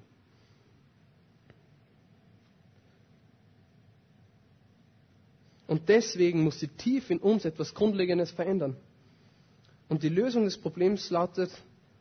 Und 5.67 5.87
deswegen 5.87 6.43
muss 6.43 6.59
sie 6.59 6.67
tief 6.67 7.09
in 7.11 7.19
uns 7.19 7.45
etwas 7.45 7.73
Grundlegendes 7.73 8.31
verändern. 8.31 8.75
Und 9.87 10.03
die 10.03 10.09
Lösung 10.09 10.43
des 10.43 10.57
Problems 10.57 11.09
lautet, 11.11 11.49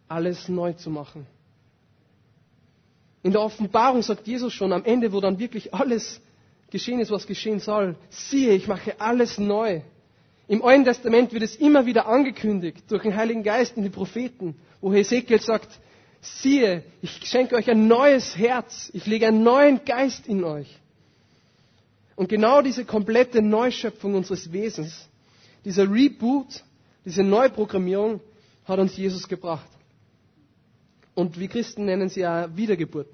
alles 0.08 0.48
neu 0.48 0.72
zu 0.72 0.90
machen. 0.90 1.24
In 3.22 3.30
der 3.30 3.42
Offenbarung 3.42 4.02
sagt 4.02 4.26
Jesus 4.26 4.52
schon 4.52 4.72
am 4.72 4.84
Ende, 4.84 5.12
wo 5.12 5.20
dann 5.20 5.38
wirklich 5.38 5.72
alles 5.72 6.20
geschehen 6.70 6.98
ist, 6.98 7.12
was 7.12 7.28
geschehen 7.28 7.60
soll, 7.60 7.94
siehe, 8.08 8.54
ich 8.54 8.66
mache 8.66 9.00
alles 9.00 9.38
neu. 9.38 9.82
Im 10.50 10.64
Alten 10.64 10.84
Testament 10.84 11.32
wird 11.32 11.44
es 11.44 11.54
immer 11.54 11.86
wieder 11.86 12.08
angekündigt 12.08 12.82
durch 12.88 13.04
den 13.04 13.14
Heiligen 13.14 13.44
Geist 13.44 13.76
in 13.76 13.84
die 13.84 13.88
Propheten, 13.88 14.56
wo 14.80 14.92
Hesekiel 14.92 15.40
sagt, 15.40 15.78
siehe, 16.20 16.82
ich 17.00 17.24
schenke 17.28 17.54
euch 17.54 17.70
ein 17.70 17.86
neues 17.86 18.36
Herz, 18.36 18.90
ich 18.92 19.06
lege 19.06 19.28
einen 19.28 19.44
neuen 19.44 19.84
Geist 19.84 20.26
in 20.26 20.42
euch. 20.42 20.66
Und 22.16 22.28
genau 22.28 22.62
diese 22.62 22.84
komplette 22.84 23.40
Neuschöpfung 23.40 24.14
unseres 24.16 24.52
Wesens, 24.52 25.08
dieser 25.64 25.88
Reboot, 25.88 26.64
diese 27.04 27.22
Neuprogrammierung 27.22 28.20
hat 28.64 28.80
uns 28.80 28.96
Jesus 28.96 29.28
gebracht. 29.28 29.68
Und 31.14 31.38
wir 31.38 31.46
Christen 31.46 31.84
nennen 31.84 32.08
sie 32.08 32.22
ja 32.22 32.48
Wiedergeburt. 32.56 33.06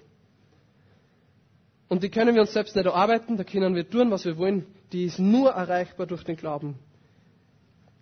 Und 1.90 2.02
die 2.02 2.08
können 2.08 2.34
wir 2.34 2.40
uns 2.40 2.54
selbst 2.54 2.74
nicht 2.76 2.86
erarbeiten, 2.86 3.36
da 3.36 3.44
können 3.44 3.74
wir 3.74 3.86
tun, 3.90 4.10
was 4.10 4.24
wir 4.24 4.38
wollen. 4.38 4.64
Die 4.92 5.04
ist 5.04 5.18
nur 5.18 5.50
erreichbar 5.50 6.06
durch 6.06 6.24
den 6.24 6.36
Glauben. 6.36 6.78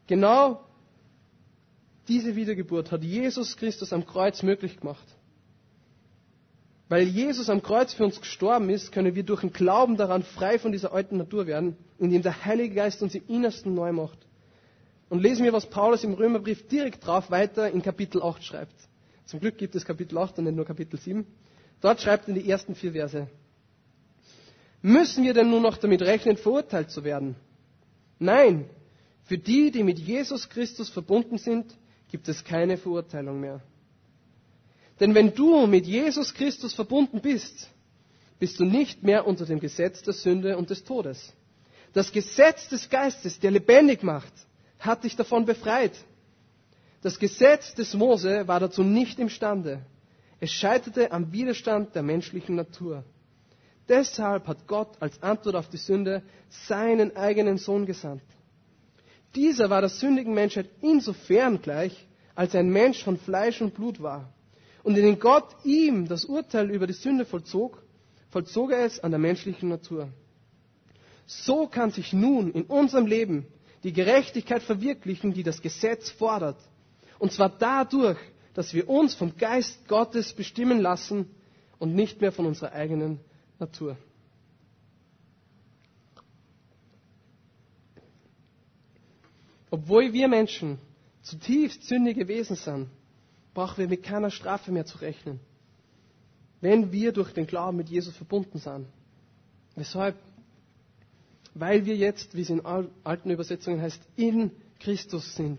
Genau 0.06 0.64
diese 2.08 2.36
Wiedergeburt 2.36 2.92
hat 2.92 3.02
Jesus 3.02 3.56
Christus 3.56 3.92
am 3.92 4.04
Kreuz 4.06 4.42
möglich 4.42 4.78
gemacht. 4.78 5.06
Weil 6.88 7.04
Jesus 7.04 7.48
am 7.48 7.62
Kreuz 7.62 7.94
für 7.94 8.04
uns 8.04 8.20
gestorben 8.20 8.68
ist, 8.68 8.92
können 8.92 9.14
wir 9.14 9.22
durch 9.22 9.40
den 9.40 9.52
Glauben 9.52 9.96
daran 9.96 10.22
frei 10.22 10.58
von 10.58 10.70
dieser 10.70 10.92
alten 10.92 11.16
Natur 11.16 11.46
werden, 11.46 11.76
indem 11.98 12.20
der 12.22 12.44
Heilige 12.44 12.74
Geist 12.74 13.02
uns 13.02 13.14
im 13.14 13.22
Innersten 13.26 13.74
neu 13.74 13.92
macht. 13.92 14.18
Und 15.08 15.20
lesen 15.22 15.44
wir, 15.44 15.52
was 15.52 15.66
Paulus 15.68 16.04
im 16.04 16.12
Römerbrief 16.14 16.66
direkt 16.68 17.06
drauf 17.06 17.30
weiter 17.30 17.70
in 17.70 17.82
Kapitel 17.82 18.22
8 18.22 18.44
schreibt. 18.44 18.74
Zum 19.24 19.40
Glück 19.40 19.56
gibt 19.56 19.74
es 19.74 19.84
Kapitel 19.86 20.18
8 20.18 20.38
und 20.38 20.44
nicht 20.44 20.56
nur 20.56 20.66
Kapitel 20.66 20.98
7. 20.98 21.26
Dort 21.80 22.00
schreibt 22.00 22.28
er 22.28 22.34
in 22.36 22.42
die 22.42 22.50
ersten 22.50 22.74
vier 22.74 22.92
Verse. 22.92 23.26
Müssen 24.82 25.24
wir 25.24 25.32
denn 25.32 25.48
nur 25.48 25.60
noch 25.60 25.78
damit 25.78 26.02
rechnen, 26.02 26.36
verurteilt 26.36 26.90
zu 26.90 27.04
werden? 27.04 27.36
Nein, 28.18 28.68
für 29.24 29.38
die, 29.38 29.70
die 29.70 29.82
mit 29.82 29.98
Jesus 29.98 30.48
Christus 30.48 30.90
verbunden 30.90 31.38
sind, 31.38 31.74
gibt 32.10 32.28
es 32.28 32.44
keine 32.44 32.76
Verurteilung 32.76 33.40
mehr. 33.40 33.60
Denn 35.00 35.14
wenn 35.14 35.34
du 35.34 35.66
mit 35.66 35.86
Jesus 35.86 36.32
Christus 36.34 36.74
verbunden 36.74 37.20
bist, 37.20 37.68
bist 38.38 38.60
du 38.60 38.64
nicht 38.64 39.02
mehr 39.02 39.26
unter 39.26 39.46
dem 39.46 39.60
Gesetz 39.60 40.02
der 40.02 40.12
Sünde 40.12 40.56
und 40.56 40.70
des 40.70 40.84
Todes. 40.84 41.32
Das 41.92 42.12
Gesetz 42.12 42.68
des 42.68 42.88
Geistes, 42.90 43.40
der 43.40 43.50
lebendig 43.50 44.02
macht, 44.02 44.32
hat 44.78 45.04
dich 45.04 45.16
davon 45.16 45.46
befreit. 45.46 45.92
Das 47.02 47.18
Gesetz 47.18 47.74
des 47.74 47.94
Mose 47.94 48.46
war 48.46 48.60
dazu 48.60 48.82
nicht 48.82 49.18
imstande. 49.18 49.84
Es 50.40 50.50
scheiterte 50.52 51.12
am 51.12 51.32
Widerstand 51.32 51.94
der 51.94 52.02
menschlichen 52.02 52.56
Natur. 52.56 53.04
Deshalb 53.88 54.46
hat 54.46 54.66
Gott 54.66 54.96
als 55.00 55.22
Antwort 55.22 55.56
auf 55.56 55.68
die 55.68 55.76
Sünde 55.76 56.22
seinen 56.66 57.16
eigenen 57.16 57.58
Sohn 57.58 57.86
gesandt. 57.86 58.22
Dieser 59.34 59.70
war 59.70 59.80
der 59.80 59.90
sündigen 59.90 60.34
Menschheit 60.34 60.68
insofern 60.80 61.60
gleich, 61.60 62.06
als 62.34 62.54
er 62.54 62.60
ein 62.60 62.70
Mensch 62.70 63.02
von 63.02 63.18
Fleisch 63.18 63.60
und 63.60 63.74
Blut 63.74 64.00
war. 64.02 64.32
Und 64.82 64.96
indem 64.96 65.18
Gott 65.18 65.48
ihm 65.64 66.06
das 66.08 66.24
Urteil 66.24 66.70
über 66.70 66.86
die 66.86 66.92
Sünde 66.92 67.24
vollzog, 67.24 67.82
vollzog 68.30 68.72
er 68.72 68.84
es 68.84 69.00
an 69.00 69.10
der 69.12 69.20
menschlichen 69.20 69.68
Natur. 69.68 70.08
So 71.26 71.66
kann 71.66 71.90
sich 71.90 72.12
nun 72.12 72.52
in 72.52 72.64
unserem 72.64 73.06
Leben 73.06 73.46
die 73.82 73.92
Gerechtigkeit 73.92 74.62
verwirklichen, 74.62 75.32
die 75.32 75.42
das 75.42 75.62
Gesetz 75.62 76.10
fordert. 76.10 76.58
Und 77.18 77.32
zwar 77.32 77.48
dadurch, 77.48 78.18
dass 78.52 78.74
wir 78.74 78.88
uns 78.88 79.14
vom 79.14 79.36
Geist 79.36 79.88
Gottes 79.88 80.32
bestimmen 80.32 80.80
lassen 80.80 81.30
und 81.78 81.94
nicht 81.94 82.20
mehr 82.20 82.32
von 82.32 82.46
unserer 82.46 82.72
eigenen 82.72 83.20
Natur. 83.58 83.96
Obwohl 89.74 90.12
wir 90.12 90.28
Menschen 90.28 90.78
zutiefst 91.22 91.82
sündige 91.82 92.28
Wesen 92.28 92.54
sind, 92.54 92.88
brauchen 93.54 93.78
wir 93.78 93.88
mit 93.88 94.04
keiner 94.04 94.30
Strafe 94.30 94.70
mehr 94.70 94.86
zu 94.86 94.98
rechnen, 94.98 95.40
wenn 96.60 96.92
wir 96.92 97.10
durch 97.10 97.32
den 97.32 97.44
Glauben 97.48 97.76
mit 97.78 97.88
Jesus 97.88 98.16
verbunden 98.16 98.58
sind. 98.58 98.86
Weshalb? 99.74 100.14
Weil 101.54 101.86
wir 101.86 101.96
jetzt, 101.96 102.36
wie 102.36 102.42
es 102.42 102.50
in 102.50 102.64
alten 102.64 103.30
Übersetzungen 103.30 103.82
heißt, 103.82 104.00
in 104.14 104.52
Christus 104.78 105.34
sind. 105.34 105.58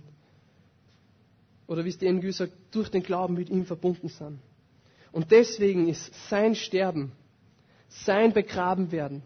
Oder 1.67 1.84
wie 1.84 1.89
es 1.89 1.98
die 1.98 2.10
NGÜ 2.10 2.31
sagt, 2.31 2.53
durch 2.72 2.89
den 2.89 3.03
Glauben 3.03 3.34
mit 3.34 3.50
ihm 3.50 3.65
verbunden 3.65 4.07
sind. 4.07 4.39
Und 5.12 5.31
deswegen 5.31 5.89
ist 5.89 6.13
sein 6.29 6.55
Sterben 6.55 7.12
sein 7.89 8.31
Begrabenwerden, 8.31 9.24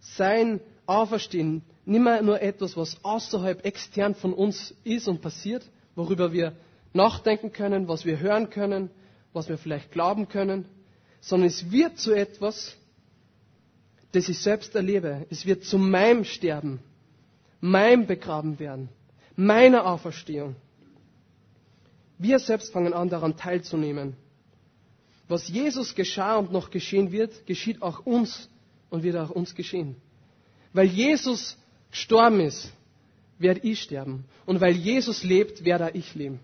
sein 0.00 0.60
Auferstehen 0.86 1.62
nimmer 1.86 2.22
nur 2.22 2.40
etwas, 2.40 2.76
was 2.76 3.02
außerhalb 3.04 3.64
extern 3.64 4.14
von 4.14 4.32
uns 4.32 4.74
ist 4.84 5.08
und 5.08 5.20
passiert, 5.20 5.64
worüber 5.94 6.32
wir 6.32 6.52
nachdenken 6.92 7.52
können, 7.52 7.88
was 7.88 8.04
wir 8.04 8.18
hören 8.20 8.50
können, 8.50 8.90
was 9.32 9.48
wir 9.48 9.58
vielleicht 9.58 9.90
glauben 9.90 10.28
können, 10.28 10.64
sondern 11.20 11.48
es 11.48 11.70
wird 11.70 11.98
zu 11.98 12.12
etwas, 12.12 12.76
das 14.12 14.28
ich 14.28 14.38
selbst 14.38 14.74
erlebe. 14.74 15.26
Es 15.30 15.44
wird 15.44 15.64
zu 15.64 15.76
meinem 15.78 16.24
Sterben, 16.24 16.80
meinem 17.60 18.06
Begrabenwerden, 18.06 18.88
meiner 19.36 19.86
Auferstehung. 19.86 20.54
Wir 22.18 22.38
selbst 22.38 22.72
fangen 22.72 22.92
an, 22.92 23.08
daran 23.08 23.36
teilzunehmen. 23.36 24.16
Was 25.26 25.48
Jesus 25.48 25.94
geschah 25.94 26.36
und 26.36 26.52
noch 26.52 26.70
geschehen 26.70 27.10
wird, 27.10 27.46
geschieht 27.46 27.82
auch 27.82 28.06
uns 28.06 28.48
und 28.90 29.02
wird 29.02 29.16
auch 29.16 29.30
uns 29.30 29.54
geschehen. 29.54 29.96
Weil 30.72 30.86
Jesus 30.86 31.56
gestorben 31.94 32.40
ist, 32.40 32.72
werde 33.38 33.60
ich 33.60 33.80
sterben. 33.80 34.24
Und 34.46 34.60
weil 34.60 34.74
Jesus 34.74 35.22
lebt, 35.22 35.64
werde 35.64 35.86
auch 35.86 35.94
ich 35.94 36.14
leben. 36.16 36.40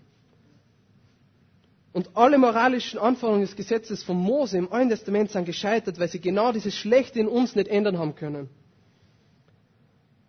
Und 1.91 2.15
alle 2.15 2.37
moralischen 2.37 2.97
Anforderungen 2.97 3.45
des 3.45 3.57
Gesetzes 3.57 4.01
von 4.01 4.15
Mose 4.15 4.57
im 4.57 4.71
Alten 4.71 4.89
Testament 4.89 5.29
sind 5.29 5.43
gescheitert, 5.43 5.99
weil 5.99 6.07
sie 6.07 6.21
genau 6.21 6.53
dieses 6.53 6.73
Schlechte 6.73 7.19
in 7.19 7.27
uns 7.27 7.53
nicht 7.53 7.67
ändern 7.67 7.97
haben 7.97 8.15
können. 8.15 8.47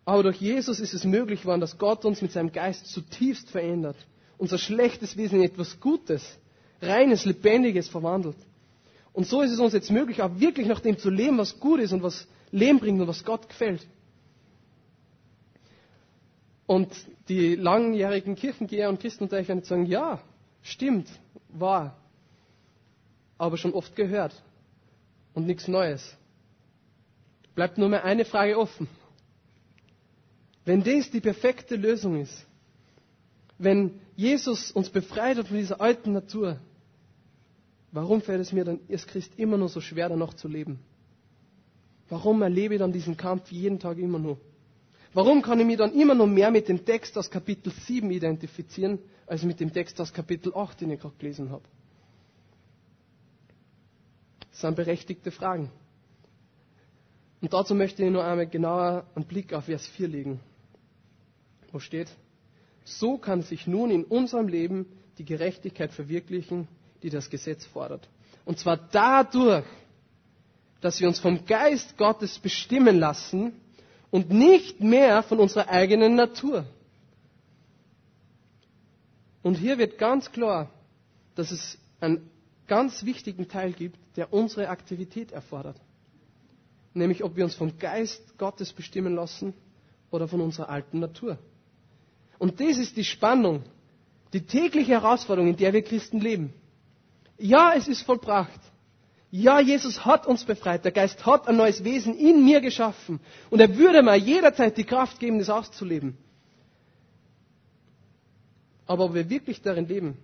Aber 0.04 0.24
durch 0.24 0.38
Jesus 0.38 0.80
ist 0.80 0.92
es 0.92 1.04
möglich 1.04 1.42
geworden, 1.42 1.61
dass 1.61 1.78
Gott 1.78 2.04
uns 2.04 2.20
mit 2.20 2.32
seinem 2.32 2.50
Geist 2.50 2.87
zutiefst 2.88 3.48
verändert. 3.48 3.96
Unser 4.38 4.58
schlechtes 4.58 5.16
Wesen 5.16 5.38
in 5.38 5.44
etwas 5.44 5.78
Gutes, 5.78 6.37
reines, 6.80 7.24
lebendiges 7.24 7.88
verwandelt. 7.88 8.37
Und 9.12 9.28
so 9.28 9.42
ist 9.42 9.52
es 9.52 9.61
uns 9.61 9.72
jetzt 9.72 9.92
möglich, 9.92 10.20
auch 10.20 10.40
wirklich 10.40 10.66
nach 10.66 10.80
dem 10.80 10.98
zu 10.98 11.11
leben, 11.11 11.38
was 11.38 11.61
gut 11.61 11.78
ist 11.78 11.92
und 11.92 12.02
was 12.02 12.26
Leben 12.50 12.80
bringt 12.80 13.00
und 13.00 13.06
was 13.06 13.24
Gott 13.24 13.48
gefällt. 13.48 13.87
Und 16.72 16.90
die 17.28 17.54
langjährigen 17.54 18.35
Kirchengeher 18.35 18.88
und 18.88 18.98
Christenunterrichter 18.98 19.61
sagen, 19.62 19.85
ja, 19.85 20.22
stimmt, 20.62 21.06
wahr, 21.50 21.98
aber 23.37 23.58
schon 23.58 23.74
oft 23.74 23.94
gehört 23.94 24.32
und 25.35 25.46
nichts 25.46 25.68
Neues. 25.68 26.16
Bleibt 27.54 27.76
nur 27.76 27.90
mehr 27.90 28.06
eine 28.06 28.24
Frage 28.24 28.58
offen. 28.58 28.88
Wenn 30.64 30.82
das 30.82 31.11
die 31.11 31.20
perfekte 31.20 31.76
Lösung 31.76 32.18
ist, 32.18 32.46
wenn 33.58 34.00
Jesus 34.16 34.72
uns 34.72 34.88
befreit 34.88 35.37
hat 35.37 35.48
von 35.48 35.58
dieser 35.58 35.78
alten 35.78 36.12
Natur, 36.12 36.56
warum 37.90 38.22
fällt 38.22 38.40
es 38.40 38.50
mir 38.50 38.64
dann 38.64 38.80
als 38.90 39.06
Christ 39.06 39.32
immer 39.37 39.58
nur 39.58 39.68
so 39.68 39.82
schwer, 39.82 40.08
danach 40.08 40.32
zu 40.32 40.48
leben? 40.48 40.78
Warum 42.08 42.40
erlebe 42.40 42.76
ich 42.76 42.80
dann 42.80 42.92
diesen 42.92 43.18
Kampf 43.18 43.52
jeden 43.52 43.78
Tag 43.78 43.98
immer 43.98 44.18
nur? 44.18 44.38
Warum 45.14 45.42
kann 45.42 45.61
ich 45.61 45.66
mich 45.66 45.77
dann 45.77 45.92
immer 45.92 46.14
noch 46.14 46.27
mehr 46.27 46.51
mit 46.51 46.68
dem 46.68 46.85
Text 46.85 47.18
aus 47.18 47.31
Kapitel 47.31 47.70
7 47.72 48.11
identifizieren, 48.11 48.98
als 49.27 49.42
mit 49.42 49.61
dem 49.61 49.72
Text 49.72 50.01
aus 50.01 50.12
Kapitel 50.12 50.55
8, 50.55 50.81
den 50.81 50.90
ich 50.90 51.01
gerade 51.01 51.14
gelesen 51.18 51.51
habe? 51.51 51.64
Das 54.51 54.61
sind 54.61 54.75
berechtigte 54.77 55.31
Fragen. 55.31 55.70
Und 57.42 57.53
dazu 57.53 57.75
möchte 57.75 58.05
ich 58.05 58.11
nur 58.11 58.25
einmal 58.25 58.46
genauer 58.46 59.05
einen 59.14 59.27
Blick 59.27 59.53
auf 59.53 59.64
Vers 59.64 59.87
4 59.87 60.09
legen. 60.09 60.40
Wo 61.72 61.79
steht, 61.79 62.09
so 62.85 63.18
kann 63.18 63.42
sich 63.42 63.66
nun 63.66 63.90
in 63.90 64.05
unserem 64.05 64.48
Leben 64.48 64.87
die 65.18 65.25
Gerechtigkeit 65.25 65.92
verwirklichen, 65.92 66.68
die 67.03 67.11
das 67.11 67.29
Gesetz 67.29 67.66
fordert. 67.66 68.09
Und 68.44 68.59
zwar 68.59 68.77
dadurch, 68.77 69.64
dass 70.81 71.01
wir 71.01 71.09
uns 71.09 71.18
vom 71.18 71.44
Geist 71.44 71.96
Gottes 71.98 72.38
bestimmen 72.38 72.98
lassen 72.98 73.53
und 74.12 74.31
nicht 74.31 74.79
mehr 74.81 75.22
von 75.22 75.40
unserer 75.40 75.68
eigenen 75.70 76.14
Natur. 76.14 76.66
Und 79.42 79.55
hier 79.57 79.79
wird 79.79 79.98
ganz 79.98 80.31
klar, 80.31 80.70
dass 81.35 81.51
es 81.51 81.79
einen 81.98 82.31
ganz 82.68 83.05
wichtigen 83.05 83.48
Teil 83.48 83.72
gibt, 83.72 83.98
der 84.16 84.33
unsere 84.33 84.68
Aktivität 84.68 85.33
erfordert. 85.33 85.77
Nämlich 86.92 87.25
ob 87.25 87.37
wir 87.37 87.44
uns 87.44 87.55
vom 87.55 87.79
Geist 87.79 88.37
Gottes 88.37 88.72
bestimmen 88.75 89.14
lassen 89.16 89.55
oder 90.11 90.29
von 90.29 90.42
unserer 90.42 90.68
alten 90.68 91.01
Natur. 91.01 91.38
Und 92.38 92.61
das 92.61 92.77
ist 92.77 92.98
die 92.98 93.05
Spannung, 93.05 93.62
die 94.35 94.42
tägliche 94.42 94.92
Herausforderung, 94.92 95.48
in 95.51 95.57
der 95.57 95.72
wir 95.72 95.83
Christen 95.83 96.20
leben. 96.20 96.53
Ja, 97.38 97.72
es 97.75 97.88
ist 97.88 98.03
vollbracht. 98.03 98.61
Ja, 99.34 99.60
Jesus 99.60 100.04
hat 100.04 100.26
uns 100.26 100.44
befreit. 100.44 100.84
Der 100.84 100.92
Geist 100.92 101.24
hat 101.24 101.48
ein 101.48 101.56
neues 101.56 101.82
Wesen 101.84 102.14
in 102.18 102.44
mir 102.44 102.60
geschaffen. 102.60 103.18
Und 103.48 103.60
er 103.60 103.78
würde 103.78 104.02
mir 104.02 104.14
jederzeit 104.16 104.76
die 104.76 104.84
Kraft 104.84 105.18
geben, 105.18 105.38
das 105.38 105.48
auszuleben. 105.48 106.18
Aber 108.86 109.06
ob 109.06 109.14
wir 109.14 109.30
wirklich 109.30 109.62
darin 109.62 109.88
leben, 109.88 110.18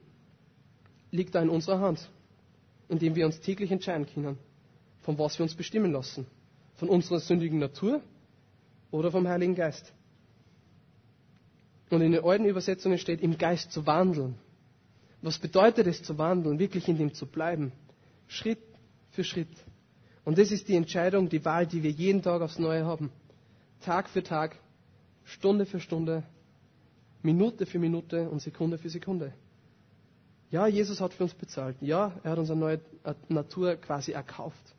liegt 1.10 1.34
da 1.34 1.40
in 1.40 1.48
unserer 1.48 1.80
Hand, 1.80 2.06
indem 2.90 3.14
wir 3.16 3.24
uns 3.24 3.40
täglich 3.40 3.70
entscheiden 3.72 4.06
können, 4.12 4.36
von 5.00 5.18
was 5.18 5.38
wir 5.38 5.44
uns 5.44 5.54
bestimmen 5.54 5.90
lassen. 5.90 6.26
Von 6.74 6.90
unserer 6.90 7.18
sündigen 7.18 7.58
Natur 7.58 8.02
oder 8.90 9.10
vom 9.10 9.26
Heiligen 9.26 9.54
Geist. 9.54 9.90
Und 11.88 12.02
in 12.02 12.12
den 12.12 12.22
alten 12.22 12.44
Übersetzungen 12.44 12.98
steht, 12.98 13.22
im 13.22 13.38
Geist 13.38 13.72
zu 13.72 13.86
wandeln. 13.86 14.34
Was 15.22 15.38
bedeutet 15.38 15.86
es 15.86 16.02
zu 16.02 16.18
wandeln? 16.18 16.58
Wirklich 16.58 16.88
in 16.88 16.98
dem 16.98 17.14
zu 17.14 17.24
bleiben. 17.24 17.72
Schritt 18.26 18.58
für 19.18 19.24
Schritt. 19.24 19.48
Und 20.24 20.38
das 20.38 20.52
ist 20.52 20.68
die 20.68 20.76
Entscheidung, 20.76 21.28
die 21.28 21.44
Wahl, 21.44 21.66
die 21.66 21.82
wir 21.82 21.90
jeden 21.90 22.22
Tag 22.22 22.40
aufs 22.40 22.60
Neue 22.60 22.86
haben. 22.86 23.10
Tag 23.80 24.08
für 24.08 24.22
Tag, 24.22 24.56
Stunde 25.24 25.66
für 25.66 25.80
Stunde, 25.80 26.22
Minute 27.20 27.66
für 27.66 27.80
Minute 27.80 28.30
und 28.30 28.40
Sekunde 28.40 28.78
für 28.78 28.90
Sekunde. 28.90 29.32
Ja, 30.52 30.68
Jesus 30.68 31.00
hat 31.00 31.14
für 31.14 31.24
uns 31.24 31.34
bezahlt. 31.34 31.74
Ja, 31.80 32.12
er 32.22 32.30
hat 32.30 32.38
unsere 32.38 32.56
neue 32.56 32.80
Natur 33.28 33.74
quasi 33.74 34.12
erkauft. 34.12 34.76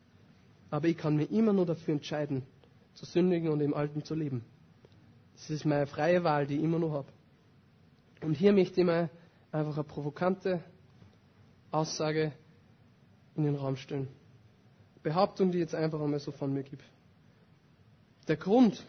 Aber 0.72 0.88
ich 0.88 0.96
kann 0.96 1.18
mir 1.18 1.26
immer 1.26 1.52
nur 1.52 1.66
dafür 1.66 1.96
entscheiden, 1.96 2.44
zu 2.94 3.06
sündigen 3.06 3.50
und 3.50 3.60
im 3.60 3.74
Alten 3.74 4.06
zu 4.06 4.16
leben. 4.16 4.46
Das 5.34 5.50
ist 5.50 5.66
meine 5.66 5.86
freie 5.86 6.24
Wahl, 6.24 6.48
die 6.48 6.56
ich 6.56 6.64
immer 6.64 6.80
noch 6.80 6.94
habe. 6.94 7.10
Und 8.22 8.36
hier 8.36 8.54
möchte 8.54 8.80
ich 8.80 8.88
mal 8.88 9.10
einfach 9.52 9.74
eine 9.74 9.84
provokante 9.84 10.64
Aussage 11.72 12.32
in 13.36 13.44
den 13.44 13.56
Raum 13.56 13.76
stellen. 13.76 14.08
Behauptung, 15.04 15.52
die 15.52 15.60
jetzt 15.60 15.76
einfach 15.76 16.02
einmal 16.02 16.20
so 16.20 16.32
von 16.32 16.54
mir 16.54 16.64
gibt. 16.64 16.84
Der 18.28 18.38
Grund 18.38 18.86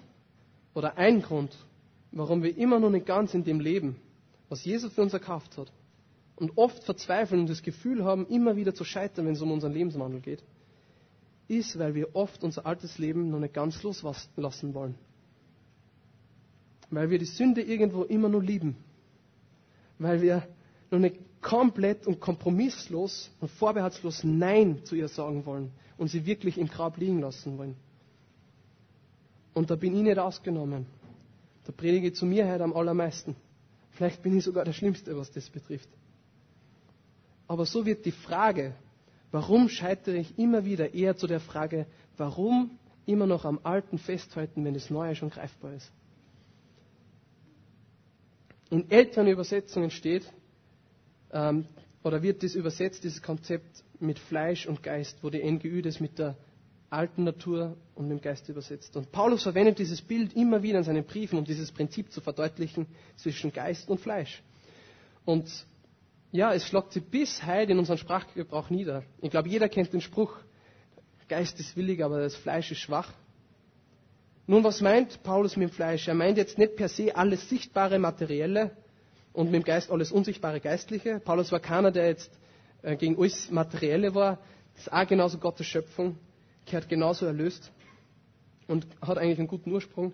oder 0.75 0.99
ein 0.99 1.23
Grund, 1.23 1.57
warum 2.13 2.43
wir 2.43 2.57
immer 2.57 2.81
noch 2.81 2.91
nicht 2.91 3.07
ganz 3.07 3.35
in 3.35 3.45
dem 3.45 3.61
leben, 3.61 3.97
was 4.49 4.65
Jesus 4.65 4.93
für 4.93 5.03
uns 5.03 5.13
erkauft 5.13 5.57
hat, 5.57 5.73
und 6.37 6.57
oft 6.57 6.83
verzweifeln 6.85 7.43
und 7.43 7.51
das 7.51 7.63
Gefühl 7.63 8.03
haben, 8.03 8.27
immer 8.29 8.57
wieder 8.57 8.75
zu 8.75 8.83
scheitern, 8.83 9.27
wenn 9.27 9.35
es 9.35 9.43
um 9.43 9.53
unseren 9.53 9.75
Lebenswandel 9.75 10.21
geht, 10.21 10.43
ist, 11.49 11.79
weil 11.79 11.95
wir 11.95 12.17
oft 12.17 12.43
unser 12.43 12.65
altes 12.65 12.97
Leben 12.97 13.31
noch 13.31 13.41
nicht 13.41 13.53
ganz 13.53 13.83
loslassen 13.83 14.75
wollen. 14.75 14.95
Weil 16.89 17.11
wir 17.11 17.19
die 17.19 17.27
Sünde 17.27 17.61
irgendwo 17.61 18.05
immer 18.05 18.29
nur 18.29 18.43
lieben. 18.43 18.77
Weil 19.99 20.23
wir 20.23 20.49
noch 20.91 20.99
nicht 20.99 21.17
komplett 21.41 22.07
und 22.07 22.21
kompromisslos 22.21 23.31
und 23.41 23.51
vorbehaltslos 23.51 24.25
Nein 24.25 24.85
zu 24.85 24.95
ihr 24.95 25.09
sagen 25.09 25.47
wollen 25.47 25.71
und 25.97 26.09
sie 26.09 26.27
wirklich 26.27 26.59
im 26.59 26.69
Grab 26.69 26.97
liegen 26.99 27.21
lassen 27.21 27.57
wollen. 27.59 27.77
Und 29.55 29.71
da 29.71 29.77
bin 29.77 29.95
ich 29.97 30.03
nicht 30.03 30.19
ausgenommen. 30.19 30.87
Da 31.65 31.73
predige 31.73 32.09
ich 32.09 32.15
zu 32.15 32.27
mir 32.27 32.51
heute 32.51 32.65
am 32.65 32.73
allermeisten. 32.75 33.37
Vielleicht 33.93 34.23
bin 34.23 34.37
ich 34.37 34.45
sogar 34.45 34.65
der 34.65 34.73
Schlimmste, 34.73 35.17
was 35.17 35.31
das 35.31 35.51
betrifft. 35.51 35.89
Aber 37.49 37.67
so 37.67 37.85
wird 37.85 38.07
die 38.07 38.13
Frage, 38.13 38.75
warum 39.33 39.69
scheitere 39.69 40.17
ich 40.17 40.39
immer 40.39 40.65
wieder 40.65 40.95
eher 40.95 41.17
zu 41.17 41.27
der 41.27 41.41
Frage, 41.41 41.87
warum 42.17 42.79
immer 43.07 43.27
noch 43.27 43.45
am 43.45 43.59
Alten 43.63 43.99
festhalten, 43.99 44.65
wenn 44.65 44.75
das 44.75 44.91
Neue 44.91 45.17
schon 45.17 45.31
greifbar 45.31 45.73
ist. 45.75 45.91
In 48.71 48.89
älteren 48.91 49.27
Übersetzungen 49.27 49.91
steht, 49.91 50.33
ähm, 51.33 51.67
oder 52.03 52.23
wird 52.23 52.43
das 52.43 52.55
übersetzt, 52.55 53.05
dieses 53.05 53.23
Konzept 53.23 53.85
mit 53.99 54.19
Fleisch 54.19 54.67
und 54.67 54.83
Geist, 54.83 55.19
wo 55.23 55.31
die 55.31 55.43
NGÜ 55.43 55.83
das 55.83 56.01
mit 56.01 56.19
der 56.19 56.37
alten 56.89 57.25
Natur 57.25 57.77
und 57.95 58.09
mit 58.09 58.19
dem 58.19 58.23
Geist 58.23 58.49
übersetzt. 58.49 58.97
Und 58.97 59.13
Paulus 59.13 59.43
verwendet 59.45 59.79
dieses 59.79 60.01
Bild 60.03 60.35
immer 60.35 60.63
wieder 60.63 60.79
in 60.79 60.85
seinen 60.85 61.05
Briefen, 61.05 61.39
um 61.39 61.45
dieses 61.45 61.71
Prinzip 61.71 62.11
zu 62.11 62.21
verdeutlichen 62.21 62.87
zwischen 63.17 63.53
Geist 63.53 63.89
und 63.89 64.01
Fleisch. 64.01 64.43
Und 65.25 65.49
ja, 66.33 66.53
es 66.55 66.65
schlagt 66.67 66.93
sich 66.93 67.05
bis 67.05 67.45
heute 67.47 67.73
in 67.73 67.79
unserem 67.79 67.99
Sprachgebrauch 67.99 68.71
nieder. 68.71 69.05
Ich 69.21 69.31
glaube, 69.31 69.49
jeder 69.49 69.69
kennt 69.69 69.93
den 69.93 70.01
Spruch, 70.01 70.37
Geist 71.29 71.61
ist 71.61 71.77
willig, 71.77 72.03
aber 72.03 72.21
das 72.21 72.35
Fleisch 72.35 72.73
ist 72.73 72.79
schwach. 72.79 73.13
Nun, 74.49 74.65
was 74.65 74.81
meint 74.81 75.23
Paulus 75.23 75.57
mit 75.57 75.69
dem 75.69 75.73
Fleisch? 75.73 76.09
Er 76.09 76.15
meint 76.15 76.37
jetzt 76.37 76.59
nicht 76.59 76.75
per 76.75 76.89
se 76.89 77.15
alles 77.15 77.49
sichtbare 77.49 78.01
Materielle 78.01 78.77
und 79.33 79.51
mit 79.51 79.63
dem 79.63 79.65
Geist 79.65 79.91
alles 79.91 80.13
unsichtbare 80.13 80.61
Geistliche. 80.61 81.21
Paulus 81.21 81.53
war 81.53 81.61
keiner, 81.61 81.91
der 81.91 82.07
jetzt 82.09 82.31
äh, 82.83 82.97
gegen 82.97 83.19
alles 83.21 83.51
Materielle 83.51 84.15
war. 84.15 84.39
Das 84.75 84.87
ist 84.87 84.93
auch 84.93 85.07
genauso 85.07 85.39
Gottes 85.39 85.67
Schöpfung, 85.67 86.17
gehört 86.67 86.89
genauso 86.89 87.27
erlöst 87.27 87.71
und 88.67 88.87
hat 89.03 89.19
eigentlich 89.19 89.39
einen 89.39 89.49
guten 89.49 89.73
Ursprung. 89.73 90.13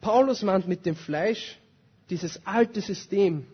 Paulus 0.00 0.42
meint 0.42 0.66
mit 0.68 0.86
dem 0.86 0.96
Fleisch 0.96 1.58
dieses 2.08 2.44
alte 2.46 2.80
System, 2.80 3.46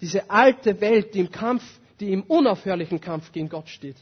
diese 0.00 0.30
alte 0.30 0.80
Welt, 0.80 1.14
die 1.14 1.20
im 1.20 1.30
Kampf, 1.30 1.62
die 2.00 2.12
im 2.12 2.22
unaufhörlichen 2.22 3.00
Kampf 3.00 3.32
gegen 3.32 3.48
Gott 3.48 3.68
steht. 3.68 3.96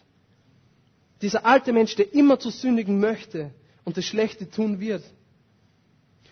Dieser 1.23 1.47
alte 1.47 1.73
Mensch, 1.73 1.95
der 1.97 2.13
immer 2.13 2.39
zu 2.39 2.51
sündigen 2.51 3.01
möchte 3.01 3.51
und 3.85 3.97
das 3.97 4.05
Schlechte 4.05 4.51
tun 4.51 4.81
wird. 4.81 5.03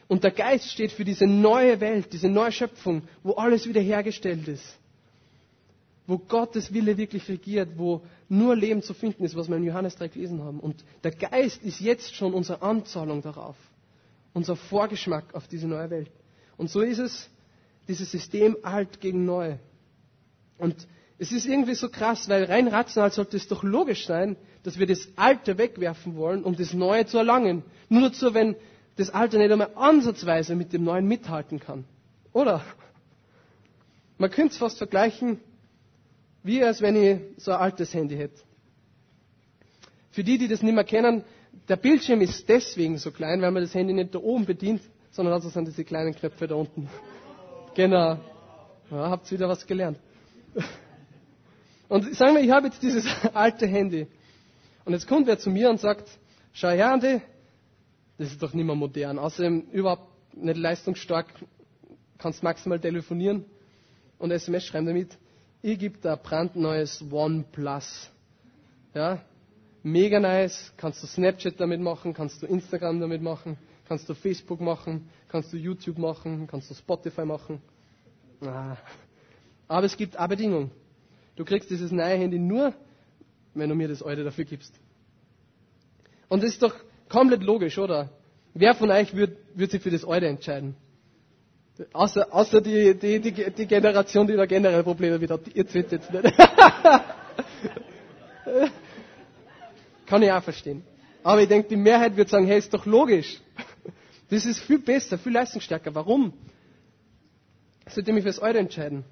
Und 0.09 0.25
der 0.25 0.31
Geist 0.31 0.71
steht 0.71 0.93
für 0.93 1.05
diese 1.05 1.27
neue 1.27 1.81
Welt, 1.81 2.13
diese 2.13 2.29
neue 2.29 2.53
Schöpfung, 2.53 3.03
wo 3.23 3.33
alles 3.33 3.67
wiederhergestellt 3.67 4.47
ist. 4.49 4.79
Wo 6.07 6.19
Gottes 6.19 6.73
Wille 6.75 6.99
wirklich 6.99 7.27
regiert, 7.29 7.71
wo 7.79 8.03
nur 8.29 8.55
Leben 8.55 8.83
zu 8.83 8.93
finden 8.93 9.25
ist, 9.25 9.35
was 9.37 9.49
wir 9.49 9.57
in 9.57 9.65
Johannes 9.65 9.97
3 9.97 10.09
gelesen 10.09 10.43
haben. 10.43 10.61
Und 10.61 10.85
der 11.03 11.13
Geist 11.13 11.63
ist 11.63 11.81
jetzt 11.81 12.15
schon 12.15 12.35
unsere 12.35 12.61
Anzahlung 12.61 13.23
darauf. 13.23 13.57
Unser 14.35 14.57
Vorgeschmack 14.57 15.35
auf 15.35 15.49
diese 15.49 15.67
neue 15.67 15.89
Welt. 15.91 16.11
Und 16.59 16.69
so 16.69 16.83
ist 16.83 16.99
es 16.99 17.31
dieses 17.89 18.11
System 18.11 18.57
alt 18.63 19.01
gegen 19.01 19.25
neu. 19.25 19.57
Und 20.59 20.87
es 21.19 21.33
ist 21.33 21.47
irgendwie 21.47 21.75
so 21.75 21.89
krass, 21.89 22.29
weil 22.29 22.45
rein 22.45 22.69
rational 22.69 23.11
sollte 23.13 23.37
es 23.37 23.49
doch 23.49 23.63
logisch 23.63 24.07
sein, 24.07 24.37
dass 24.63 24.79
wir 24.79 24.87
das 24.87 25.09
Alte 25.17 25.59
wegwerfen 25.59 26.17
wollen, 26.17 26.43
um 26.43 26.57
das 26.57 26.73
Neue 26.75 27.07
zu 27.07 27.19
erlangen. 27.19 27.63
Nur 27.89 28.03
dazu, 28.11 28.35
wenn 28.35 28.57
das 28.97 29.11
Alte 29.11 29.39
nicht 29.39 29.51
einmal 29.51 29.71
ansatzweise 29.75 30.55
mit 30.55 30.73
dem 30.73 30.85
Neuen 30.85 31.07
mithalten 31.07 31.61
kann. 31.61 31.85
Oder? 32.33 32.65
Man 34.19 34.31
könnte 34.31 34.53
es 34.53 34.59
fast 34.59 34.79
vergleichen, 34.79 35.41
wie 36.43 36.63
als 36.63 36.81
wenn 36.81 36.97
ich 36.97 37.21
so 37.39 37.53
ein 37.53 37.59
altes 37.59 37.93
Handy 37.93 38.17
hätte. 38.17 38.41
Für 40.11 40.23
die, 40.23 40.39
die 40.39 40.47
das 40.47 40.63
nicht 40.63 40.75
mehr 40.75 40.85
kennen, 40.85 41.25
der 41.69 41.77
Bildschirm 41.77 42.21
ist 42.21 42.49
deswegen 42.49 42.99
so 42.99 43.11
klein, 43.11 43.41
weil 43.43 43.51
man 43.51 43.63
das 43.63 43.75
Handy 43.75 43.93
nicht 43.93 44.15
da 44.15 44.19
oben 44.19 44.45
bedient, 44.45 44.83
sondern 45.11 45.35
also 45.35 45.49
sind 45.49 45.67
diese 45.67 45.85
kleinen 45.85 46.15
Knöpfe 46.15 46.47
da 46.47 46.55
unten. 46.55 46.89
Genau. 47.75 48.19
Ja, 48.91 49.11
habt 49.11 49.31
wieder 49.31 49.49
was 49.49 49.67
gelernt. 49.67 49.99
Und 51.89 52.15
sagen 52.15 52.35
wir, 52.35 52.43
ich 52.43 52.51
habe 52.51 52.67
jetzt 52.67 52.83
dieses 52.83 53.07
alte 53.35 53.67
Handy. 53.67 54.07
Und 54.85 54.93
jetzt 54.93 55.09
kommt 55.09 55.27
wer 55.27 55.39
zu 55.39 55.51
mir 55.51 55.71
und 55.71 55.81
sagt, 55.81 56.09
schau 56.53 56.69
her, 56.69 56.93
Andi, 56.93 57.21
das 58.19 58.31
ist 58.31 58.43
doch 58.43 58.53
nicht 58.55 58.65
mehr 58.65 58.75
modern. 58.75 59.19
Außerdem 59.19 59.69
überhaupt 59.73 60.37
nicht 60.37 60.57
leistungsstark, 60.57 61.27
kannst 62.19 62.43
maximal 62.43 62.81
telefonieren 62.81 63.45
und 64.19 64.31
SMS 64.31 64.65
schreiben 64.65 64.87
damit. 64.87 65.19
Ich 65.63 65.79
gebe 65.79 65.99
da 65.99 66.17
brandneues 66.17 67.03
OnePlus. 67.11 68.11
Ja, 68.95 69.23
mega 69.83 70.21
nice. 70.21 70.73
Kannst 70.77 71.03
du 71.03 71.07
Snapchat 71.07 71.59
damit 71.59 71.81
machen, 71.81 72.15
kannst 72.15 72.43
du 72.43 72.47
Instagram 72.47 73.01
damit 73.01 73.23
machen, 73.23 73.57
kannst 73.89 74.09
du 74.09 74.15
Facebook 74.15 74.61
machen, 74.61 75.09
kannst 75.29 75.53
du 75.53 75.57
YouTube 75.57 75.99
machen, 75.99 76.47
kannst 76.47 76.71
du 76.71 76.75
Spotify 76.75 77.25
machen. 77.25 77.61
Ah. 78.41 78.77
Aber 79.67 79.87
es 79.87 79.97
gibt 79.97 80.17
eine 80.17 80.29
Bedingung. 80.29 80.71
Du 81.37 81.45
kriegst 81.45 81.71
dieses 81.71 81.91
neue 81.91 82.17
Handy 82.17 82.39
nur, 82.39 82.75
wenn 83.55 83.69
du 83.69 83.75
mir 83.75 83.89
das 83.89 84.03
alte 84.03 84.23
dafür 84.23 84.45
gibst. 84.45 84.79
Und 86.29 86.43
das 86.43 86.51
ist 86.51 86.63
doch 86.63 86.75
komplett 87.09 87.43
logisch, 87.43 87.79
oder? 87.79 88.11
Wer 88.55 88.75
von 88.75 88.91
euch 88.91 89.15
wird, 89.15 89.37
wird 89.55 89.71
sich 89.71 89.83
für 89.83 89.91
das 89.91 90.05
alte 90.05 90.27
entscheiden? 90.27 90.77
Außer, 91.93 92.33
außer 92.33 92.61
die, 92.61 92.95
die, 92.95 93.19
die, 93.21 93.51
die 93.51 93.67
Generation, 93.67 94.27
die 94.29 94.35
da 94.37 94.47
generell 94.47 94.85
Probleme 94.85 95.19
mit 95.19 95.31
hat. 95.31 95.41
Ihr 95.55 95.67
zwitzt 95.67 95.91
jetzt 95.93 96.13
nicht. 96.13 96.25
Kann 100.07 100.23
ich 100.23 100.31
auch 100.31 100.43
verstehen. 100.43 100.85
Aber 101.25 101.43
ich 101.43 101.49
denke, 101.49 101.69
die 101.69 101.77
Mehrheit 101.77 102.17
wird 102.17 102.29
sagen, 102.29 102.47
hey, 102.47 102.59
ist 102.59 102.73
doch 102.73 102.87
logisch. 102.87 103.41
Das 104.31 104.47
ist 104.47 104.61
viel 104.61 104.79
besser, 104.79 105.19
viel 105.19 105.33
leistungsstärker. 105.33 105.93
Warum? 105.95 106.33
Sollte 107.89 108.11
ich 108.11 108.15
mich 108.15 108.23
fürs 108.23 108.39
Eure 108.39 108.59
entscheiden. 108.59 109.05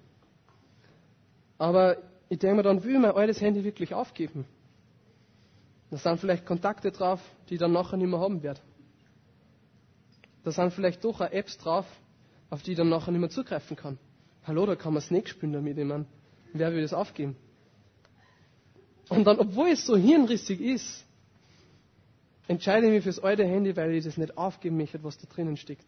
Aber 1.58 1.96
ich 2.28 2.38
denke 2.38 2.56
mir 2.56 2.62
dann, 2.62 2.82
will 2.84 2.94
ich 2.94 3.00
mein 3.00 3.10
altes 3.12 3.40
Handy 3.40 3.64
wirklich 3.64 3.92
aufgeben? 3.94 4.44
Da 5.92 5.98
sind 5.98 6.18
vielleicht 6.20 6.46
Kontakte 6.46 6.90
drauf, 6.90 7.20
die 7.50 7.54
ich 7.54 7.60
dann 7.60 7.72
nachher 7.72 7.98
nicht 7.98 8.08
mehr 8.08 8.18
haben 8.18 8.42
werde. 8.42 8.62
Da 10.42 10.50
sind 10.50 10.72
vielleicht 10.72 11.04
doch 11.04 11.20
auch 11.20 11.30
Apps 11.30 11.58
drauf, 11.58 11.84
auf 12.48 12.62
die 12.62 12.70
ich 12.70 12.78
dann 12.78 12.88
nachher 12.88 13.10
nicht 13.12 13.20
mehr 13.20 13.28
zugreifen 13.28 13.76
kann. 13.76 13.98
Hallo, 14.46 14.64
da 14.64 14.74
kann 14.74 14.94
man 14.94 15.02
Snake 15.02 15.28
spielen 15.28 15.52
damit, 15.52 15.76
ich 15.76 15.86
wer 16.54 16.72
will 16.72 16.80
das 16.80 16.94
aufgeben? 16.94 17.36
Und 19.10 19.24
dann, 19.24 19.38
obwohl 19.38 19.68
es 19.68 19.84
so 19.84 19.94
hirnrissig 19.94 20.62
ist, 20.62 21.04
entscheide 22.48 22.86
ich 22.86 22.92
mich 22.94 23.02
fürs 23.02 23.18
alte 23.18 23.44
Handy, 23.44 23.76
weil 23.76 23.92
ich 23.92 24.02
das 24.06 24.16
nicht 24.16 24.38
aufgeben 24.38 24.78
möchte, 24.78 25.04
was 25.04 25.18
da 25.18 25.26
drinnen 25.28 25.58
steckt. 25.58 25.84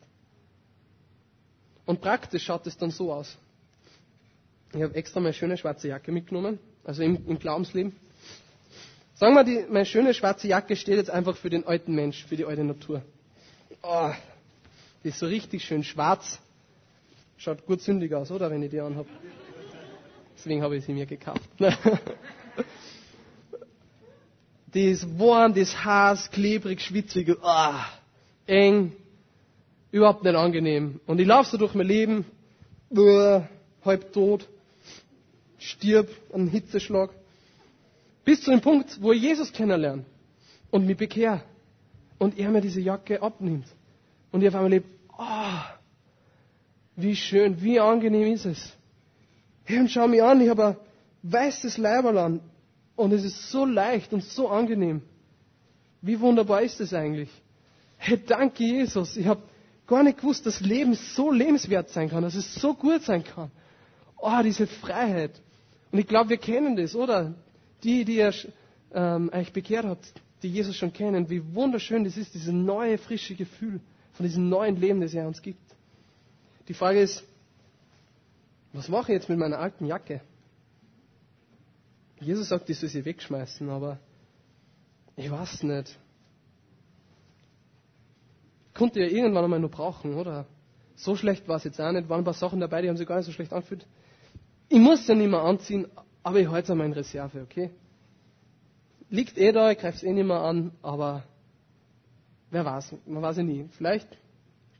Und 1.86 2.02
praktisch 2.02 2.44
schaut 2.44 2.66
es 2.66 2.76
dann 2.76 2.90
so 2.90 3.10
aus. 3.10 3.38
Ich 4.74 4.82
habe 4.82 4.94
extra 4.96 5.20
meine 5.20 5.32
schöne 5.32 5.56
schwarze 5.56 5.88
Jacke 5.88 6.12
mitgenommen, 6.12 6.58
also 6.84 7.02
im, 7.02 7.26
im 7.26 7.38
Glaubensleben. 7.38 7.96
Sagen 9.24 9.36
wir, 9.36 9.44
die, 9.44 9.64
meine 9.70 9.86
schöne 9.86 10.12
schwarze 10.12 10.48
Jacke 10.48 10.76
steht 10.76 10.96
jetzt 10.96 11.08
einfach 11.08 11.34
für 11.34 11.48
den 11.48 11.66
alten 11.66 11.94
Mensch, 11.94 12.26
für 12.26 12.36
die 12.36 12.44
alte 12.44 12.62
Natur. 12.62 13.00
Oh, 13.82 14.10
die 15.02 15.08
ist 15.08 15.18
so 15.18 15.24
richtig 15.24 15.64
schön 15.64 15.82
schwarz. 15.82 16.38
Schaut 17.38 17.64
gut 17.64 17.80
sündig 17.80 18.12
aus, 18.12 18.30
oder, 18.30 18.50
wenn 18.50 18.62
ich 18.62 18.70
die 18.70 18.80
anhabe? 18.80 19.08
Deswegen 20.36 20.60
habe 20.60 20.76
ich 20.76 20.84
sie 20.84 20.92
mir 20.92 21.06
gekauft. 21.06 21.40
die 24.74 24.90
ist 24.90 25.18
warm, 25.18 25.54
die 25.54 25.62
ist 25.62 25.82
heiß, 25.82 26.30
klebrig, 26.30 26.82
schwitzig, 26.82 27.34
oh, 27.42 27.74
eng, 28.46 28.92
überhaupt 29.90 30.22
nicht 30.22 30.34
angenehm. 30.34 31.00
Und 31.06 31.18
ich 31.18 31.26
laufe 31.26 31.48
so 31.48 31.56
durch 31.56 31.72
mein 31.72 31.86
Leben, 31.86 32.26
uh, 32.90 33.40
halb 33.86 34.12
tot, 34.12 34.46
stirb 35.56 36.10
an 36.30 36.46
Hitzeschlag. 36.48 37.08
Bis 38.24 38.40
zu 38.42 38.50
dem 38.50 38.60
Punkt, 38.60 39.00
wo 39.02 39.12
ich 39.12 39.22
Jesus 39.22 39.52
kennenlerne 39.52 40.04
und 40.70 40.86
mich 40.86 40.96
bekehre 40.96 41.42
und 42.18 42.38
er 42.38 42.50
mir 42.50 42.60
diese 42.60 42.80
Jacke 42.80 43.20
abnimmt. 43.20 43.66
Und 44.32 44.42
ich 44.42 44.48
auf 44.48 44.54
einmal 44.54 44.70
lebe, 44.70 44.86
oh, 45.18 45.60
wie 46.96 47.14
schön, 47.14 47.60
wie 47.62 47.78
angenehm 47.78 48.32
ist 48.32 48.46
es. 48.46 48.72
Hey, 49.64 49.80
und 49.80 49.90
schau 49.90 50.06
mich 50.08 50.22
an, 50.22 50.40
ich 50.40 50.48
habe 50.48 50.64
ein 50.66 50.76
weißes 51.22 51.78
Leiberl 51.78 52.18
an 52.18 52.40
und 52.96 53.12
es 53.12 53.24
ist 53.24 53.50
so 53.50 53.64
leicht 53.64 54.12
und 54.12 54.24
so 54.24 54.48
angenehm. 54.48 55.02
Wie 56.00 56.18
wunderbar 56.20 56.62
ist 56.62 56.80
es 56.80 56.92
eigentlich? 56.92 57.30
Hey, 57.96 58.20
danke 58.26 58.64
Jesus. 58.64 59.16
Ich 59.16 59.26
habe 59.26 59.42
gar 59.86 60.02
nicht 60.02 60.18
gewusst, 60.18 60.46
dass 60.46 60.60
Leben 60.60 60.94
so 60.94 61.30
lebenswert 61.30 61.90
sein 61.90 62.10
kann, 62.10 62.22
dass 62.22 62.34
es 62.34 62.54
so 62.54 62.74
gut 62.74 63.02
sein 63.02 63.24
kann. 63.24 63.50
Oh, 64.16 64.42
diese 64.42 64.66
Freiheit. 64.66 65.32
Und 65.92 65.98
ich 65.98 66.06
glaube, 66.06 66.30
wir 66.30 66.36
kennen 66.38 66.76
das, 66.76 66.94
oder? 66.94 67.34
Die, 67.84 68.04
die 68.04 68.16
ihr 68.16 68.32
ähm, 68.92 69.30
euch 69.32 69.52
bekehrt 69.52 69.84
habt, 69.84 70.12
die 70.42 70.48
Jesus 70.48 70.76
schon 70.76 70.92
kennen, 70.92 71.28
wie 71.30 71.54
wunderschön 71.54 72.04
das 72.04 72.16
ist, 72.16 72.34
dieses 72.34 72.52
neue, 72.52 72.98
frische 72.98 73.34
Gefühl 73.34 73.80
von 74.14 74.26
diesem 74.26 74.48
neuen 74.48 74.76
Leben, 74.76 75.00
das 75.00 75.14
er 75.14 75.26
uns 75.26 75.40
gibt. 75.42 75.60
Die 76.68 76.74
Frage 76.74 77.00
ist, 77.00 77.24
was 78.72 78.88
mache 78.88 79.12
ich 79.12 79.18
jetzt 79.18 79.28
mit 79.28 79.38
meiner 79.38 79.58
alten 79.58 79.86
Jacke? 79.86 80.20
Jesus 82.20 82.48
sagt, 82.48 82.68
ich 82.70 82.78
soll 82.78 82.88
sie 82.88 83.04
wegschmeißen, 83.04 83.68
aber 83.68 83.98
ich 85.16 85.30
weiß 85.30 85.62
nicht. 85.64 85.98
Konnte 88.72 89.00
ja 89.00 89.06
irgendwann 89.06 89.44
einmal 89.44 89.60
nur 89.60 89.70
brauchen, 89.70 90.14
oder? 90.14 90.46
So 90.96 91.16
schlecht 91.16 91.46
war 91.48 91.56
es 91.56 91.64
jetzt 91.64 91.80
auch 91.80 91.92
nicht. 91.92 92.08
Waren 92.08 92.22
ein 92.22 92.24
paar 92.24 92.34
Sachen 92.34 92.60
dabei, 92.60 92.82
die 92.82 92.88
haben 92.88 92.96
sich 92.96 93.06
gar 93.06 93.16
nicht 93.16 93.26
so 93.26 93.32
schlecht 93.32 93.52
angefühlt. 93.52 93.86
Ich 94.68 94.78
muss 94.78 95.00
es 95.02 95.06
ja 95.06 95.14
nicht 95.14 95.30
mehr 95.30 95.42
anziehen, 95.42 95.86
aber 96.24 96.40
ich 96.40 96.48
halte 96.48 96.64
es 96.64 96.70
an 96.70 96.78
meine 96.78 96.96
Reserve, 96.96 97.42
okay? 97.42 97.70
Liegt 99.10 99.38
eh 99.38 99.52
da, 99.52 99.70
ich 99.70 99.78
greife 99.78 99.98
es 99.98 100.02
eh 100.02 100.12
nicht 100.12 100.26
mehr 100.26 100.40
an, 100.40 100.72
aber 100.82 101.22
wer 102.50 102.64
weiß, 102.64 102.96
man 103.06 103.22
weiß 103.22 103.36
ja 103.36 103.42
nie. 103.42 103.68
Vielleicht 103.76 104.08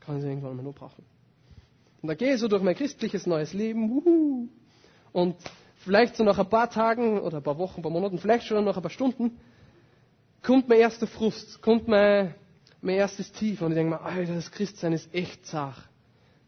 kann 0.01 0.17
ich 0.17 0.25
es 0.25 0.29
irgendwann 0.29 0.57
mal 0.57 0.63
nur 0.63 0.73
brauchen. 0.73 1.05
Und 2.03 2.09
da 2.09 2.15
gehe 2.15 2.35
ich 2.35 2.41
so 2.41 2.49
durch 2.49 2.63
mein 2.63 2.75
christliches 2.75 3.27
neues 3.27 3.53
Leben, 3.53 3.91
wuhu, 3.91 4.49
und 5.13 5.37
vielleicht 5.77 6.17
so 6.17 6.25
nach 6.25 6.39
ein 6.39 6.49
paar 6.49 6.71
Tagen 6.71 7.21
oder 7.21 7.39
ein 7.39 7.43
paar 7.43 7.59
Wochen, 7.59 7.81
ein 7.81 7.83
paar 7.83 7.93
Monaten, 7.93 8.19
vielleicht 8.19 8.47
schon 8.47 8.65
nach 8.65 8.77
ein 8.77 8.83
paar 8.83 8.91
Stunden, 8.91 9.39
kommt 10.43 10.69
mein 10.69 10.81
erster 10.81 11.07
Frust, 11.07 11.63
kommt 11.63 11.89
mein, 11.89 12.35
mein 12.81 12.97
erstes 12.97 13.31
Tief 13.33 13.63
und 13.63 13.73
ich 13.73 13.77
denke 13.77 13.91
mir, 13.91 14.01
Alter, 14.01 14.35
das 14.35 14.51
Christsein 14.51 14.93
ist 14.93 15.15
echt 15.15 15.47
zart. 15.47 15.89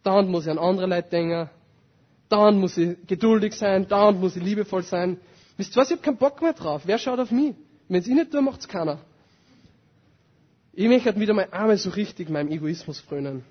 Dann 0.02 0.28
muss 0.28 0.44
ich 0.44 0.50
an 0.50 0.58
andere 0.58 0.86
Leute 0.86 1.10
denken, 1.10 1.50
dann 2.28 2.58
muss 2.58 2.76
ich 2.76 2.96
geduldig 3.06 3.54
sein, 3.54 3.86
dann 3.88 4.20
muss 4.20 4.36
ich 4.36 4.42
liebevoll 4.42 4.82
sein. 4.82 5.18
Wisst 5.56 5.76
ihr 5.76 5.80
was, 5.80 5.88
ich 5.90 5.96
habe 5.96 6.02
keinen 6.02 6.16
Bock 6.16 6.42
mehr 6.42 6.52
drauf. 6.52 6.82
Wer 6.84 6.98
schaut 6.98 7.18
auf 7.18 7.30
mich? 7.30 7.54
Wenn 7.88 8.00
es 8.00 8.06
ich 8.06 8.14
nicht 8.14 8.30
tue, 8.30 8.42
macht 8.42 8.60
es 8.60 8.68
keiner. 8.68 8.98
Ich 10.72 10.88
möchte 10.88 11.06
halt 11.06 11.18
wieder 11.18 11.32
mal 11.32 11.48
einmal 11.50 11.78
so 11.78 11.90
richtig 11.90 12.28
meinem 12.28 12.50
Egoismus 12.50 13.00
frönen. 13.00 13.44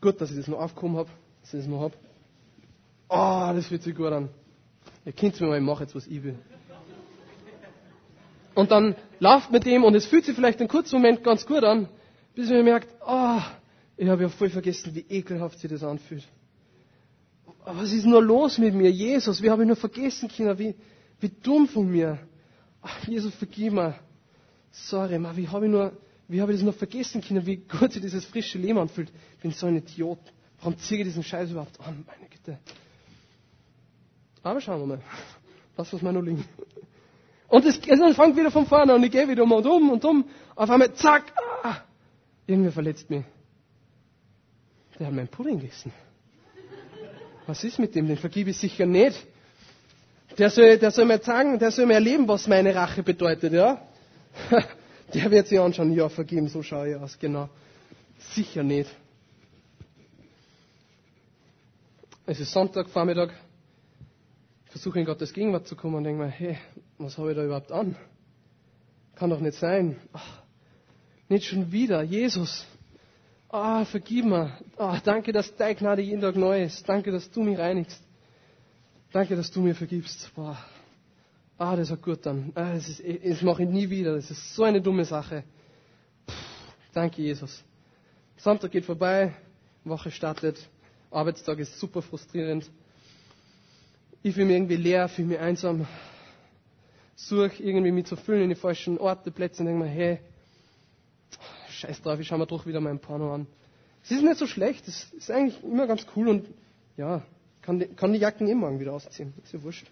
Gut, 0.00 0.20
dass 0.20 0.30
ich 0.30 0.36
das 0.36 0.48
noch 0.48 0.60
aufgekommen 0.60 0.96
habe, 0.96 1.10
dass 1.40 1.54
ich 1.54 1.60
das 1.60 1.68
noch 1.68 1.80
habe. 1.80 1.94
Oh, 3.08 3.52
das 3.54 3.66
fühlt 3.66 3.82
sich 3.82 3.94
gut 3.94 4.12
an. 4.12 4.28
Ihr 5.04 5.12
kennt 5.12 5.40
mir 5.40 5.48
mal, 5.48 5.58
ich 5.58 5.64
mache 5.64 5.82
jetzt, 5.82 5.94
was 5.94 6.06
ich 6.06 6.22
will. 6.22 6.38
Und 8.54 8.70
dann 8.70 8.94
lauft 9.18 9.50
mit 9.50 9.64
dem 9.64 9.84
und 9.84 9.94
es 9.94 10.06
fühlt 10.06 10.24
sich 10.24 10.34
vielleicht 10.34 10.60
einen 10.60 10.68
kurzen 10.68 10.96
Moment 10.96 11.24
ganz 11.24 11.46
gut 11.46 11.64
an, 11.64 11.88
bis 12.34 12.50
man 12.50 12.64
merkt, 12.64 12.88
oh, 13.06 13.40
ich 13.96 14.08
habe 14.08 14.22
ja 14.22 14.28
voll 14.28 14.50
vergessen, 14.50 14.94
wie 14.94 15.04
ekelhaft 15.08 15.58
sich 15.58 15.70
das 15.70 15.82
anfühlt. 15.82 16.26
Was 17.64 17.92
ist 17.92 18.06
nur 18.06 18.22
los 18.22 18.58
mit 18.58 18.74
mir? 18.74 18.90
Jesus, 18.90 19.42
wie 19.42 19.50
habe 19.50 19.62
ich 19.62 19.66
nur 19.66 19.76
vergessen, 19.76 20.28
Kinder? 20.28 20.58
Wie, 20.58 20.74
wie 21.20 21.28
dumm 21.28 21.68
von 21.68 21.90
mir. 21.90 22.18
Ach, 22.82 23.06
Jesus, 23.06 23.34
vergib 23.34 23.74
mir. 23.74 23.94
Sorry, 24.70 25.18
ma, 25.18 25.36
wie 25.36 25.48
habe 25.48 25.66
ich 25.66 25.70
nur, 25.70 25.92
wie 26.28 26.40
habe 26.40 26.52
ich 26.52 26.58
das 26.58 26.66
noch 26.66 26.74
vergessen, 26.74 27.20
Kinder, 27.20 27.44
wie 27.44 27.56
gut 27.56 27.92
sich 27.92 28.00
dieses 28.00 28.24
frische 28.24 28.58
Leben 28.58 28.78
anfühlt. 28.78 29.10
Ich 29.36 29.42
bin 29.42 29.50
so 29.50 29.66
ein 29.66 29.76
Idiot. 29.76 30.20
Warum 30.60 30.78
ziehe 30.78 31.00
ich 31.00 31.06
diesen 31.06 31.22
Scheiß 31.22 31.50
überhaupt 31.50 31.78
an? 31.80 32.04
Meine 32.06 32.28
Güte. 32.28 32.58
Aber 34.42 34.60
schauen 34.60 34.80
wir 34.80 34.86
mal. 34.86 35.02
Lass 35.76 35.92
uns 35.92 36.02
mal 36.02 36.12
nur 36.12 36.22
liegen. 36.22 36.44
Und 37.48 37.64
es, 37.64 37.78
es 37.78 38.16
fängt 38.16 38.36
wieder 38.36 38.50
von 38.50 38.66
vorne 38.66 38.94
und 38.94 39.02
ich 39.02 39.10
gehe 39.10 39.28
wieder 39.28 39.42
um 39.42 39.52
und 39.52 39.66
um 39.66 39.90
und 39.90 40.04
um. 40.04 40.24
Auf 40.54 40.70
einmal, 40.70 40.94
zack, 40.94 41.32
ah, 41.62 41.78
irgendwer 42.46 42.72
verletzt 42.72 43.10
mich. 43.10 43.24
Der 44.98 45.06
hat 45.06 45.14
meinen 45.14 45.28
Pudding 45.28 45.58
gegessen. 45.58 45.92
Was 47.50 47.64
ist 47.64 47.80
mit 47.80 47.96
dem? 47.96 48.06
Den 48.06 48.16
vergib 48.16 48.46
ich 48.46 48.58
sicher 48.58 48.86
nicht. 48.86 49.26
Der 50.38 50.50
soll, 50.50 50.78
der 50.78 50.92
soll 50.92 51.04
mir 51.04 51.18
sagen, 51.18 51.58
der 51.58 51.72
soll 51.72 51.84
mir 51.86 51.94
erleben, 51.94 52.28
was 52.28 52.46
meine 52.46 52.72
Rache 52.72 53.02
bedeutet, 53.02 53.52
ja? 53.52 53.82
Der 55.12 55.28
wird 55.32 55.48
sich 55.48 55.58
anschauen, 55.58 55.92
ja, 55.92 56.08
vergeben, 56.08 56.46
so 56.46 56.62
schaue 56.62 56.90
ich 56.90 56.94
aus, 56.94 57.18
genau. 57.18 57.48
Sicher 58.20 58.62
nicht. 58.62 58.88
Es 62.26 62.38
ist 62.38 62.52
Sonntagvormittag. 62.52 63.32
Ich 64.66 64.70
versuche 64.70 65.00
in 65.00 65.06
Gottes 65.06 65.32
Gegenwart 65.32 65.66
zu 65.66 65.74
kommen 65.74 65.96
und 65.96 66.04
denke 66.04 66.22
mir, 66.22 66.28
hey, 66.28 66.56
was 66.98 67.18
habe 67.18 67.30
ich 67.32 67.36
da 67.36 67.44
überhaupt 67.44 67.72
an? 67.72 67.96
Kann 69.16 69.30
doch 69.30 69.40
nicht 69.40 69.58
sein. 69.58 69.96
Ach, 70.12 70.42
nicht 71.28 71.46
schon 71.46 71.72
wieder. 71.72 72.02
Jesus. 72.02 72.64
Ah, 73.52 73.84
vergib 73.84 74.26
mir. 74.26 74.52
Ah, 74.76 75.00
danke, 75.02 75.32
dass 75.32 75.54
deine 75.56 75.74
Gnade 75.74 76.02
jeden 76.02 76.20
Tag 76.20 76.36
neu 76.36 76.62
ist. 76.62 76.88
Danke, 76.88 77.10
dass 77.10 77.28
du 77.30 77.42
mich 77.42 77.58
reinigst. 77.58 78.00
Danke, 79.12 79.34
dass 79.34 79.50
du 79.50 79.60
mir 79.60 79.74
vergibst. 79.74 80.30
Boah. 80.36 80.56
Ah, 81.58 81.74
das 81.74 81.90
war 81.90 81.96
gut 81.96 82.24
dann. 82.24 82.52
Ah, 82.54 82.74
das, 82.74 82.88
ist, 82.88 83.02
das 83.24 83.42
mache 83.42 83.64
ich 83.64 83.68
nie 83.68 83.90
wieder. 83.90 84.14
Das 84.14 84.30
ist 84.30 84.54
so 84.54 84.62
eine 84.62 84.80
dumme 84.80 85.04
Sache. 85.04 85.42
Puh, 86.26 86.32
danke, 86.94 87.22
Jesus. 87.22 87.64
Sonntag 88.36 88.70
geht 88.70 88.86
vorbei, 88.86 89.34
Woche 89.84 90.10
startet, 90.10 90.56
Arbeitstag 91.10 91.58
ist 91.58 91.78
super 91.78 92.00
frustrierend. 92.00 92.70
Ich 94.22 94.32
fühle 94.34 94.46
mich 94.46 94.56
irgendwie 94.56 94.76
leer, 94.76 95.08
fühle 95.08 95.28
mich 95.28 95.38
einsam. 95.38 95.86
Suche 97.16 97.62
irgendwie 97.62 97.90
mich 97.90 98.06
zu 98.06 98.16
füllen 98.16 98.44
in 98.44 98.48
die 98.50 98.54
falschen 98.54 98.96
Orte, 98.96 99.30
Plätze 99.30 99.60
und 99.60 99.66
denke 99.66 99.84
mir, 99.84 99.90
hey, 99.90 100.20
scheiß 101.80 102.02
drauf, 102.02 102.20
ich 102.20 102.28
schaue 102.28 102.38
mir 102.38 102.46
doch 102.46 102.66
wieder 102.66 102.80
mein 102.80 102.98
Porno 102.98 103.34
an. 103.34 103.46
Es 104.02 104.10
ist 104.10 104.22
nicht 104.22 104.38
so 104.38 104.46
schlecht, 104.46 104.86
es 104.88 105.12
ist 105.12 105.30
eigentlich 105.30 105.62
immer 105.62 105.86
ganz 105.86 106.06
cool 106.16 106.28
und 106.28 106.46
ja, 106.96 107.22
kann 107.62 107.78
die, 107.78 107.86
kann 107.86 108.12
die 108.12 108.18
Jacken 108.18 108.46
eh 108.48 108.54
morgen 108.54 108.80
wieder 108.80 108.92
ausziehen. 108.92 109.34
Ist 109.42 109.52
ja 109.52 109.62
wurscht. 109.62 109.86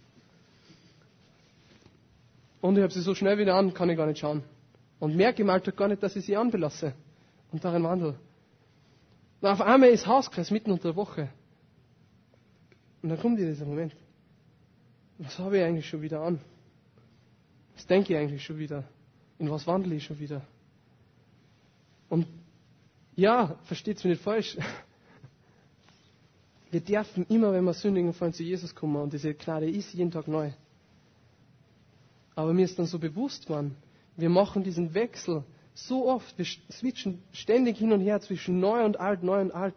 Und 2.60 2.76
ich 2.76 2.82
habe 2.82 2.92
sie 2.92 3.02
so 3.02 3.14
schnell 3.14 3.38
wieder 3.38 3.54
an, 3.54 3.74
kann 3.74 3.88
ich 3.90 3.96
gar 3.96 4.06
nicht 4.06 4.18
schauen. 4.18 4.42
Und 4.98 5.14
merke 5.14 5.42
im 5.42 5.50
Alltag 5.50 5.76
gar 5.76 5.88
nicht, 5.88 6.02
dass 6.02 6.16
ich 6.16 6.24
sie 6.24 6.36
anbelasse 6.36 6.92
und 7.52 7.64
darin 7.64 7.84
wandle. 7.84 8.18
Und 9.40 9.48
auf 9.48 9.60
einmal 9.60 9.90
ist 9.90 10.06
Hauskreis 10.06 10.50
mitten 10.50 10.72
unter 10.72 10.88
der 10.88 10.96
Woche. 10.96 11.28
Und 13.02 13.10
dann 13.10 13.20
kommt 13.20 13.38
dieser 13.38 13.64
Moment. 13.64 13.94
Was 15.18 15.38
habe 15.38 15.58
ich 15.58 15.64
eigentlich 15.64 15.88
schon 15.88 16.02
wieder 16.02 16.20
an? 16.20 16.40
Was 17.74 17.86
denke 17.86 18.12
ich 18.12 18.18
eigentlich 18.18 18.44
schon 18.44 18.58
wieder? 18.58 18.84
In 19.38 19.50
was 19.50 19.66
wandle 19.66 19.94
ich 19.94 20.04
schon 20.04 20.18
wieder? 20.18 20.42
Und 22.08 22.26
ja, 23.16 23.58
versteht 23.64 23.98
es 23.98 24.04
mir 24.04 24.10
nicht 24.10 24.22
falsch. 24.22 24.56
Wir 26.70 26.80
dürfen 26.80 27.24
immer, 27.28 27.52
wenn 27.52 27.64
wir 27.64 27.72
sündigen, 27.74 28.12
vorhin 28.12 28.34
zu 28.34 28.42
Jesus 28.42 28.74
kommen 28.74 28.96
und 28.96 29.12
diese 29.12 29.34
Gnade 29.34 29.70
ist 29.70 29.94
jeden 29.94 30.10
Tag 30.10 30.28
neu. 30.28 30.50
Aber 32.34 32.52
mir 32.52 32.64
ist 32.64 32.78
dann 32.78 32.86
so 32.86 32.98
bewusst 32.98 33.48
worden, 33.48 33.74
wir 34.16 34.28
machen 34.28 34.62
diesen 34.62 34.92
Wechsel 34.94 35.44
so 35.74 36.08
oft, 36.08 36.36
wir 36.36 36.44
switchen 36.70 37.22
ständig 37.32 37.78
hin 37.78 37.92
und 37.92 38.00
her 38.00 38.20
zwischen 38.20 38.60
neu 38.60 38.84
und 38.84 39.00
alt, 39.00 39.22
neu 39.22 39.40
und 39.40 39.52
alt, 39.52 39.74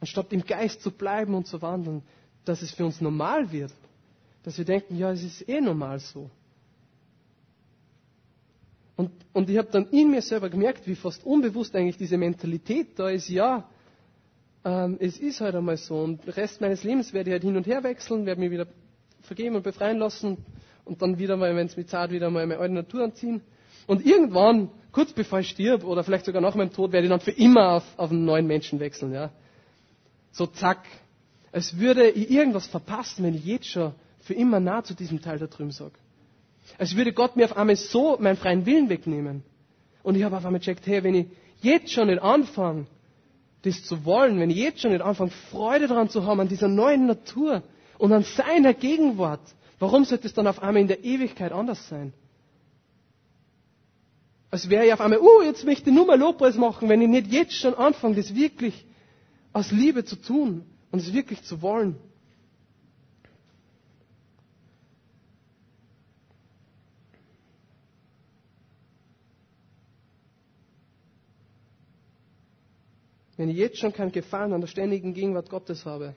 anstatt 0.00 0.32
im 0.32 0.44
Geist 0.44 0.82
zu 0.82 0.90
bleiben 0.90 1.34
und 1.34 1.46
zu 1.46 1.62
wandeln, 1.62 2.02
dass 2.44 2.62
es 2.62 2.72
für 2.72 2.84
uns 2.84 3.00
normal 3.00 3.50
wird. 3.52 3.72
Dass 4.42 4.58
wir 4.58 4.64
denken, 4.64 4.96
ja, 4.96 5.12
es 5.12 5.22
ist 5.22 5.48
eh 5.48 5.60
normal 5.60 6.00
so. 6.00 6.30
Und, 9.00 9.12
und 9.32 9.48
ich 9.48 9.56
habe 9.56 9.68
dann 9.72 9.86
in 9.92 10.10
mir 10.10 10.20
selber 10.20 10.50
gemerkt, 10.50 10.86
wie 10.86 10.94
fast 10.94 11.24
unbewusst 11.24 11.74
eigentlich 11.74 11.96
diese 11.96 12.18
Mentalität 12.18 12.98
da 12.98 13.08
ist, 13.08 13.30
ja, 13.30 13.66
ähm, 14.62 14.98
es 15.00 15.18
ist 15.18 15.40
halt 15.40 15.54
einmal 15.54 15.78
so. 15.78 16.00
Und 16.00 16.22
den 16.26 16.34
Rest 16.34 16.60
meines 16.60 16.84
Lebens 16.84 17.14
werde 17.14 17.30
ich 17.30 17.32
halt 17.32 17.42
hin 17.42 17.56
und 17.56 17.66
her 17.66 17.82
wechseln, 17.82 18.26
werde 18.26 18.42
mich 18.42 18.50
wieder 18.50 18.66
vergeben 19.22 19.56
und 19.56 19.62
befreien 19.62 19.96
lassen 19.96 20.36
und 20.84 21.00
dann 21.00 21.18
wieder 21.18 21.38
mal, 21.38 21.56
wenn 21.56 21.66
es 21.66 21.78
mir 21.78 21.86
zart 21.86 22.10
wieder 22.10 22.28
mal 22.28 22.46
meine 22.46 22.60
alte 22.60 22.74
Natur 22.74 23.04
anziehen. 23.04 23.40
Und 23.86 24.04
irgendwann, 24.04 24.68
kurz 24.92 25.14
bevor 25.14 25.40
ich 25.40 25.48
stirb 25.48 25.82
oder 25.82 26.04
vielleicht 26.04 26.26
sogar 26.26 26.42
nach 26.42 26.54
meinem 26.54 26.74
Tod, 26.74 26.92
werde 26.92 27.06
ich 27.06 27.10
dann 27.10 27.20
für 27.20 27.30
immer 27.30 27.76
auf, 27.76 27.84
auf 27.96 28.10
einen 28.10 28.26
neuen 28.26 28.46
Menschen 28.46 28.80
wechseln. 28.80 29.14
Ja? 29.14 29.30
So 30.30 30.46
zack. 30.46 30.84
Als 31.52 31.78
würde 31.78 32.10
ich 32.10 32.30
irgendwas 32.30 32.66
verpassen, 32.66 33.24
wenn 33.24 33.34
ich 33.34 33.46
jetzt 33.46 33.66
schon 33.68 33.94
für 34.18 34.34
immer 34.34 34.60
nah 34.60 34.84
zu 34.84 34.92
diesem 34.92 35.22
Teil 35.22 35.38
da 35.38 35.46
drüben 35.46 35.70
sage. 35.70 35.94
Als 36.78 36.96
würde 36.96 37.12
Gott 37.12 37.36
mir 37.36 37.44
auf 37.44 37.56
einmal 37.56 37.76
so 37.76 38.16
meinen 38.18 38.36
freien 38.36 38.66
Willen 38.66 38.88
wegnehmen. 38.88 39.42
Und 40.02 40.16
ich 40.16 40.22
habe 40.22 40.36
auf 40.36 40.44
einmal 40.44 40.60
gecheckt, 40.60 40.86
hey, 40.86 41.02
wenn 41.04 41.14
ich 41.14 41.26
jetzt 41.60 41.92
schon 41.92 42.08
nicht 42.08 42.22
anfange, 42.22 42.86
das 43.62 43.84
zu 43.84 44.04
wollen, 44.04 44.40
wenn 44.40 44.50
ich 44.50 44.56
jetzt 44.56 44.80
schon 44.80 44.92
nicht 44.92 45.02
anfange, 45.02 45.30
Freude 45.50 45.86
daran 45.86 46.08
zu 46.08 46.24
haben, 46.24 46.40
an 46.40 46.48
dieser 46.48 46.68
neuen 46.68 47.06
Natur 47.06 47.62
und 47.98 48.12
an 48.12 48.22
seiner 48.24 48.72
Gegenwart, 48.72 49.40
warum 49.78 50.04
sollte 50.04 50.26
es 50.26 50.32
dann 50.34 50.46
auf 50.46 50.62
einmal 50.62 50.80
in 50.80 50.88
der 50.88 51.04
Ewigkeit 51.04 51.52
anders 51.52 51.88
sein? 51.88 52.12
Als 54.50 54.68
wäre 54.68 54.86
ich 54.86 54.92
auf 54.92 55.00
einmal, 55.00 55.20
oh, 55.20 55.42
jetzt 55.42 55.64
möchte 55.64 55.90
ich 55.90 55.94
nur 55.96 56.06
mal 56.06 56.18
Lobpreis 56.18 56.56
machen, 56.56 56.88
wenn 56.88 57.02
ich 57.02 57.08
nicht 57.08 57.26
jetzt 57.28 57.52
schon 57.54 57.74
anfange, 57.74 58.16
das 58.16 58.34
wirklich 58.34 58.84
aus 59.52 59.70
Liebe 59.70 60.04
zu 60.04 60.16
tun 60.16 60.64
und 60.90 61.00
es 61.00 61.12
wirklich 61.12 61.42
zu 61.42 61.62
wollen. 61.62 61.96
Wenn 73.40 73.48
ich 73.48 73.56
jetzt 73.56 73.78
schon 73.78 73.94
keinen 73.94 74.12
Gefallen 74.12 74.52
an 74.52 74.60
der 74.60 74.68
ständigen 74.68 75.14
Gegenwart 75.14 75.48
Gottes 75.48 75.86
habe, 75.86 76.14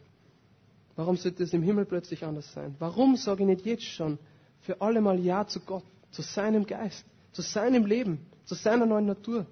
warum 0.98 1.16
sollte 1.16 1.44
es 1.44 1.54
im 1.54 1.64
Himmel 1.64 1.86
plötzlich 1.86 2.26
anders 2.26 2.52
sein? 2.52 2.76
Warum 2.80 3.16
sage 3.16 3.44
ich 3.44 3.48
nicht 3.48 3.66
jetzt 3.66 3.86
schon 3.86 4.20
für 4.60 4.82
alle 4.82 5.00
Mal 5.00 5.18
Ja 5.22 5.48
zu 5.48 5.62
Gott, 5.62 5.86
zu 6.12 6.22
seinem 6.22 6.66
Geist, 6.68 7.06
zu 7.32 7.42
seinem 7.42 7.86
Leben, 7.86 8.20
zu 8.44 8.56
seiner 8.56 8.86
neuen 8.86 9.06
Natur? 9.06 9.46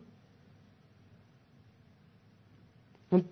Und 3.09 3.23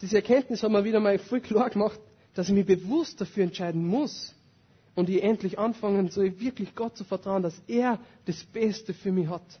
diese 0.00 0.16
Erkenntnis 0.16 0.62
hat 0.62 0.70
mir 0.70 0.82
wieder 0.84 1.00
mal 1.00 1.18
voll 1.18 1.42
klar 1.42 1.68
gemacht, 1.68 2.00
dass 2.32 2.48
ich 2.48 2.54
mich 2.54 2.64
bewusst 2.64 3.20
dafür 3.20 3.44
entscheiden 3.44 3.86
muss 3.86 4.34
und 4.94 5.10
ich 5.10 5.22
endlich 5.22 5.58
anfangen 5.58 6.08
soll, 6.08 6.40
wirklich 6.40 6.74
Gott 6.74 6.96
zu 6.96 7.04
vertrauen, 7.04 7.42
dass 7.42 7.60
er 7.66 8.00
das 8.24 8.44
Beste 8.44 8.94
für 8.94 9.12
mich 9.12 9.28
hat. 9.28 9.60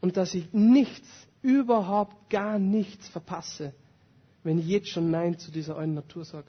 Und 0.00 0.16
dass 0.16 0.32
ich 0.32 0.52
nichts 0.52 1.25
überhaupt 1.42 2.30
gar 2.30 2.58
nichts 2.58 3.08
verpasse, 3.08 3.72
wenn 4.42 4.58
ich 4.58 4.66
jetzt 4.66 4.88
schon 4.88 5.10
Nein 5.10 5.38
zu 5.38 5.50
dieser 5.50 5.76
alten 5.76 5.94
Natur 5.94 6.24
sage. 6.24 6.48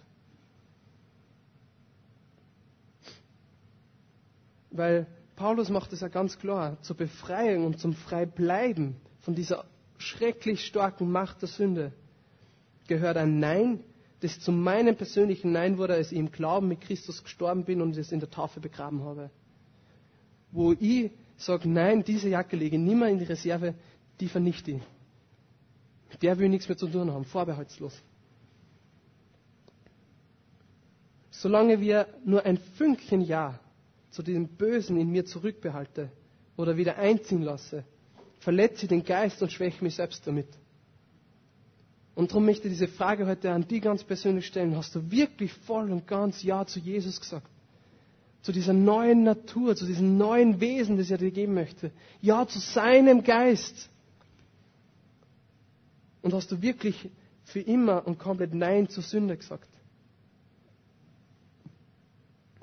Weil 4.71 5.07
Paulus 5.35 5.69
macht 5.69 5.93
es 5.93 6.01
ja 6.01 6.07
ganz 6.07 6.37
klar, 6.39 6.77
zur 6.81 6.97
Befreiung 6.97 7.65
und 7.65 7.79
zum 7.79 7.93
Freibleiben 7.93 8.95
von 9.21 9.35
dieser 9.35 9.65
schrecklich 9.97 10.65
starken 10.65 11.11
Macht 11.11 11.41
der 11.41 11.49
Sünde 11.49 11.91
gehört 12.87 13.17
ein 13.17 13.39
Nein, 13.39 13.81
das 14.21 14.39
zu 14.39 14.51
meinem 14.51 14.95
persönlichen 14.95 15.51
Nein 15.51 15.77
wurde, 15.77 15.93
als 15.93 16.11
ich 16.11 16.17
im 16.17 16.31
Glauben 16.31 16.67
mit 16.67 16.81
Christus 16.81 17.23
gestorben 17.23 17.65
bin 17.65 17.81
und 17.81 17.95
es 17.97 18.11
in 18.11 18.19
der 18.19 18.29
Taufe 18.29 18.59
begraben 18.59 19.03
habe. 19.03 19.29
Wo 20.51 20.73
ich 20.73 21.11
sage, 21.37 21.69
nein, 21.69 22.03
diese 22.03 22.29
Jacke 22.29 22.55
lege 22.55 22.77
ich 22.77 22.81
nimmer 22.81 23.09
in 23.09 23.19
die 23.19 23.25
Reserve, 23.25 23.75
die 24.19 24.27
vernichte 24.27 24.71
ich. 24.71 24.81
Der 26.21 26.37
will 26.39 26.49
nichts 26.49 26.67
mehr 26.67 26.77
zu 26.77 26.87
tun 26.87 27.11
haben, 27.11 27.25
vorbehaltslos. 27.25 28.01
Solange 31.31 31.79
wir 31.81 32.07
nur 32.25 32.43
ein 32.45 32.57
Fünkchen 32.57 33.21
Ja 33.21 33.59
zu 34.09 34.23
diesem 34.23 34.47
Bösen 34.47 34.97
in 34.97 35.11
mir 35.11 35.25
zurückbehalte 35.25 36.09
oder 36.55 36.77
wieder 36.77 36.97
einziehen 36.97 37.43
lasse, 37.43 37.83
verletze 38.39 38.83
ich 38.83 38.89
den 38.89 39.03
Geist 39.03 39.41
und 39.43 39.51
schwäche 39.51 39.83
mich 39.83 39.95
selbst 39.95 40.25
damit. 40.25 40.47
Und 42.15 42.31
darum 42.31 42.45
möchte 42.45 42.67
ich 42.67 42.73
diese 42.73 42.87
Frage 42.87 43.27
heute 43.27 43.51
an 43.51 43.67
die 43.67 43.79
ganz 43.79 44.03
persönlich 44.03 44.47
stellen. 44.47 44.75
Hast 44.75 44.95
du 44.95 45.11
wirklich 45.11 45.53
voll 45.53 45.91
und 45.91 46.07
ganz 46.07 46.41
Ja 46.41 46.65
zu 46.65 46.79
Jesus 46.79 47.21
gesagt? 47.21 47.47
Zu 48.41 48.51
dieser 48.51 48.73
neuen 48.73 49.21
Natur, 49.23 49.75
zu 49.75 49.85
diesem 49.85 50.17
neuen 50.17 50.59
Wesen, 50.59 50.97
das 50.97 51.11
er 51.11 51.19
dir 51.19 51.29
geben 51.29 51.53
möchte? 51.53 51.91
Ja 52.21 52.47
zu 52.47 52.57
seinem 52.57 53.23
Geist. 53.23 53.89
Und 56.27 56.33
hast 56.33 56.51
du 56.51 56.61
wirklich 56.61 57.09
für 57.45 57.61
immer 57.61 58.05
und 58.05 58.19
komplett 58.19 58.53
Nein 58.53 58.89
zur 58.89 59.01
Sünde 59.01 59.37
gesagt? 59.37 59.69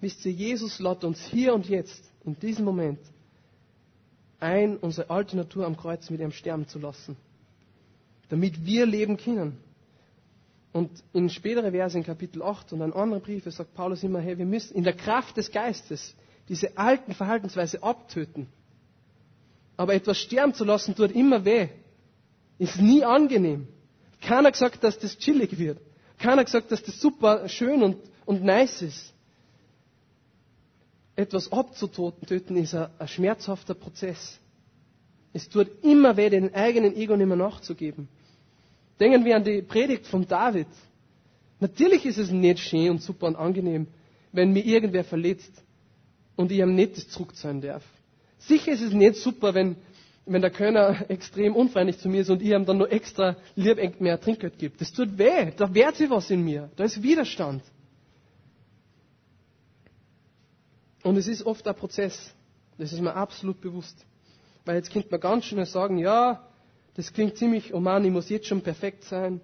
Wisst 0.02 0.22
ihr, 0.26 0.32
Jesus 0.32 0.80
lädt 0.80 1.02
uns 1.02 1.18
hier 1.24 1.54
und 1.54 1.66
jetzt, 1.66 2.04
in 2.26 2.38
diesem 2.38 2.66
Moment, 2.66 2.98
ein, 4.38 4.76
unsere 4.76 5.08
alte 5.08 5.34
Natur 5.38 5.64
am 5.64 5.78
Kreuz 5.78 6.10
mit 6.10 6.20
ihm 6.20 6.30
sterben 6.30 6.68
zu 6.68 6.78
lassen, 6.78 7.16
damit 8.28 8.66
wir 8.66 8.84
leben 8.84 9.16
können. 9.16 9.56
Und 10.74 10.90
in 11.14 11.30
spätere 11.30 11.70
Verse, 11.70 11.96
in 11.96 12.04
Kapitel 12.04 12.42
8 12.42 12.74
und 12.74 12.82
in 12.82 12.92
anderen 12.92 13.22
Briefe, 13.22 13.50
sagt 13.50 13.72
Paulus 13.72 14.02
immer, 14.02 14.20
hey, 14.20 14.36
wir 14.36 14.44
müssen 14.44 14.76
in 14.76 14.84
der 14.84 14.92
Kraft 14.92 15.38
des 15.38 15.50
Geistes 15.50 16.14
diese 16.50 16.76
alten 16.76 17.14
Verhaltensweise 17.14 17.82
abtöten. 17.82 18.46
Aber 19.78 19.94
etwas 19.94 20.18
sterben 20.18 20.52
zu 20.52 20.64
lassen, 20.64 20.94
tut 20.94 21.12
immer 21.12 21.46
weh. 21.46 21.70
Ist 22.58 22.80
nie 22.80 23.04
angenehm. 23.04 23.66
Keiner 24.20 24.52
gesagt, 24.52 24.82
dass 24.84 24.98
das 24.98 25.18
chillig 25.18 25.58
wird. 25.58 25.78
Keiner 26.18 26.44
gesagt, 26.44 26.70
dass 26.72 26.82
das 26.82 27.00
super 27.00 27.48
schön 27.48 27.82
und, 27.82 27.96
und 28.24 28.42
nice 28.44 28.82
ist. 28.82 29.12
Etwas 31.16 31.52
abzutöten 31.52 32.56
ist 32.56 32.74
ein, 32.74 32.88
ein 32.98 33.08
schmerzhafter 33.08 33.74
Prozess. 33.74 34.38
Es 35.32 35.48
tut 35.48 35.68
immer 35.82 36.16
weh, 36.16 36.30
den 36.30 36.54
eigenen 36.54 36.96
Ego 36.96 37.16
nicht 37.16 37.26
mehr 37.26 37.36
nachzugeben. 37.36 38.08
Denken 39.00 39.24
wir 39.24 39.36
an 39.36 39.44
die 39.44 39.62
Predigt 39.62 40.06
von 40.06 40.26
David. 40.26 40.68
Natürlich 41.60 42.04
ist 42.06 42.18
es 42.18 42.30
nicht 42.30 42.60
schön 42.60 42.90
und 42.90 43.02
super 43.02 43.26
und 43.26 43.36
angenehm, 43.36 43.88
wenn 44.32 44.52
mir 44.52 44.64
irgendwer 44.64 45.04
verletzt 45.04 45.52
und 46.36 46.52
ich 46.52 46.58
ihm 46.58 46.74
nicht 46.74 46.96
das 46.96 47.08
zurückzahlen 47.08 47.60
darf. 47.60 47.84
Sicher 48.38 48.72
ist 48.72 48.82
es 48.82 48.92
nicht 48.92 49.16
super, 49.16 49.54
wenn 49.54 49.76
wenn 50.26 50.40
der 50.40 50.50
Kölner 50.50 51.10
extrem 51.10 51.54
unfreundlich 51.54 51.98
zu 51.98 52.08
mir 52.08 52.22
ist 52.22 52.30
und 52.30 52.40
ich 52.40 52.50
ihm 52.50 52.64
dann 52.64 52.78
nur 52.78 52.90
extra 52.90 53.36
lieb 53.56 54.00
mehr 54.00 54.20
Trinkgeld 54.20 54.58
gibt. 54.58 54.80
Das 54.80 54.92
tut 54.92 55.18
weh, 55.18 55.50
da 55.56 55.72
wehrt 55.74 55.96
sich 55.96 56.08
was 56.08 56.30
in 56.30 56.42
mir, 56.42 56.70
da 56.76 56.84
ist 56.84 57.02
Widerstand. 57.02 57.62
Und 61.02 61.16
es 61.18 61.28
ist 61.28 61.44
oft 61.44 61.66
ein 61.68 61.74
Prozess, 61.74 62.34
das 62.78 62.92
ist 62.92 63.00
mir 63.00 63.14
absolut 63.14 63.60
bewusst. 63.60 64.06
Weil 64.64 64.76
jetzt 64.76 64.90
könnte 64.90 65.08
man 65.10 65.20
ganz 65.20 65.44
schnell 65.44 65.66
sagen, 65.66 65.98
ja, 65.98 66.48
das 66.94 67.12
klingt 67.12 67.36
ziemlich, 67.36 67.74
oh 67.74 67.80
Mann, 67.80 68.04
ich 68.04 68.10
muss 68.10 68.30
jetzt 68.30 68.46
schon 68.46 68.62
perfekt 68.62 69.04
sein, 69.04 69.42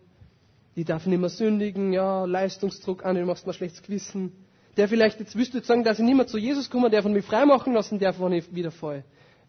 ich 0.74 0.86
darf 0.86 1.04
nicht 1.04 1.18
mehr 1.20 1.28
sündigen, 1.28 1.92
ja, 1.92 2.24
Leistungsdruck 2.24 3.04
an, 3.04 3.16
du 3.16 3.26
machst 3.26 3.46
mir 3.46 3.52
schlechtes 3.52 3.82
Gewissen. 3.82 4.32
Der 4.78 4.88
vielleicht, 4.88 5.20
jetzt 5.20 5.36
wüsste 5.36 5.62
sagen, 5.62 5.84
dass 5.84 5.98
ich 5.98 6.04
nicht 6.04 6.16
mehr 6.16 6.26
zu 6.26 6.38
Jesus 6.38 6.70
komme, 6.70 6.88
der 6.88 7.02
von 7.02 7.12
mir 7.12 7.22
freimachen 7.22 7.74
lassen 7.74 7.98
darf, 7.98 8.18
wenn 8.20 8.32
ich 8.32 8.54
wieder 8.54 8.70
fall. 8.70 9.04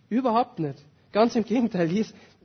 Überhaupt 0.09 0.59
nicht. 0.59 0.83
Ganz 1.11 1.35
im 1.35 1.43
Gegenteil, 1.43 1.91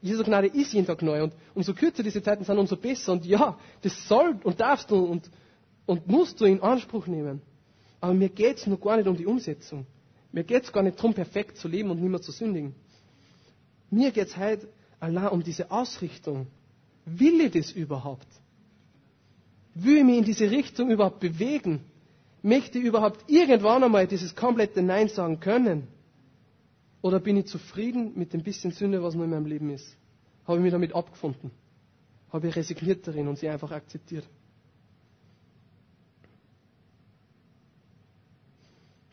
Jesu 0.02 0.24
Gnade 0.24 0.48
ist 0.48 0.72
jeden 0.72 0.86
Tag 0.86 1.02
neu. 1.02 1.22
Und 1.24 1.32
umso 1.54 1.72
kürzer 1.74 2.02
diese 2.02 2.22
Zeiten 2.22 2.44
sind, 2.44 2.58
umso 2.58 2.76
besser. 2.76 3.12
Und 3.12 3.24
ja, 3.24 3.58
das 3.82 4.08
soll 4.08 4.38
und 4.42 4.60
darfst 4.60 4.90
du 4.90 4.96
und, 4.96 5.30
und 5.86 6.06
musst 6.06 6.40
du 6.40 6.44
in 6.44 6.60
Anspruch 6.60 7.06
nehmen. 7.06 7.42
Aber 8.00 8.14
mir 8.14 8.28
geht 8.28 8.58
es 8.58 8.66
nur 8.66 8.78
gar 8.80 8.96
nicht 8.96 9.06
um 9.06 9.16
die 9.16 9.26
Umsetzung. 9.26 9.86
Mir 10.32 10.44
geht 10.44 10.64
es 10.64 10.72
gar 10.72 10.82
nicht 10.82 10.98
darum, 10.98 11.14
perfekt 11.14 11.56
zu 11.56 11.68
leben 11.68 11.90
und 11.90 12.00
nicht 12.00 12.10
mehr 12.10 12.20
zu 12.20 12.32
sündigen. 12.32 12.74
Mir 13.90 14.10
geht 14.10 14.28
es 14.28 14.36
heute 14.36 14.68
allein 15.00 15.28
um 15.28 15.42
diese 15.42 15.70
Ausrichtung. 15.70 16.48
Will 17.04 17.40
ich 17.40 17.52
das 17.52 17.72
überhaupt? 17.72 18.26
Will 19.74 19.98
ich 19.98 20.04
mich 20.04 20.18
in 20.18 20.24
diese 20.24 20.50
Richtung 20.50 20.90
überhaupt 20.90 21.20
bewegen? 21.20 21.80
Möchte 22.42 22.78
ich 22.78 22.84
überhaupt 22.84 23.24
irgendwann 23.30 23.84
einmal 23.84 24.06
dieses 24.06 24.34
komplette 24.34 24.82
Nein 24.82 25.08
sagen 25.08 25.40
können? 25.40 25.88
Oder 27.06 27.20
bin 27.20 27.36
ich 27.36 27.46
zufrieden 27.46 28.14
mit 28.16 28.32
dem 28.32 28.42
bisschen 28.42 28.72
Sünde, 28.72 29.00
was 29.00 29.14
noch 29.14 29.22
in 29.22 29.30
meinem 29.30 29.46
Leben 29.46 29.70
ist? 29.70 29.96
Habe 30.44 30.58
ich 30.58 30.62
mich 30.64 30.72
damit 30.72 30.92
abgefunden? 30.92 31.52
Habe 32.32 32.48
ich 32.48 32.56
resigniert 32.56 33.06
darin 33.06 33.28
und 33.28 33.38
sie 33.38 33.48
einfach 33.48 33.70
akzeptiert? 33.70 34.24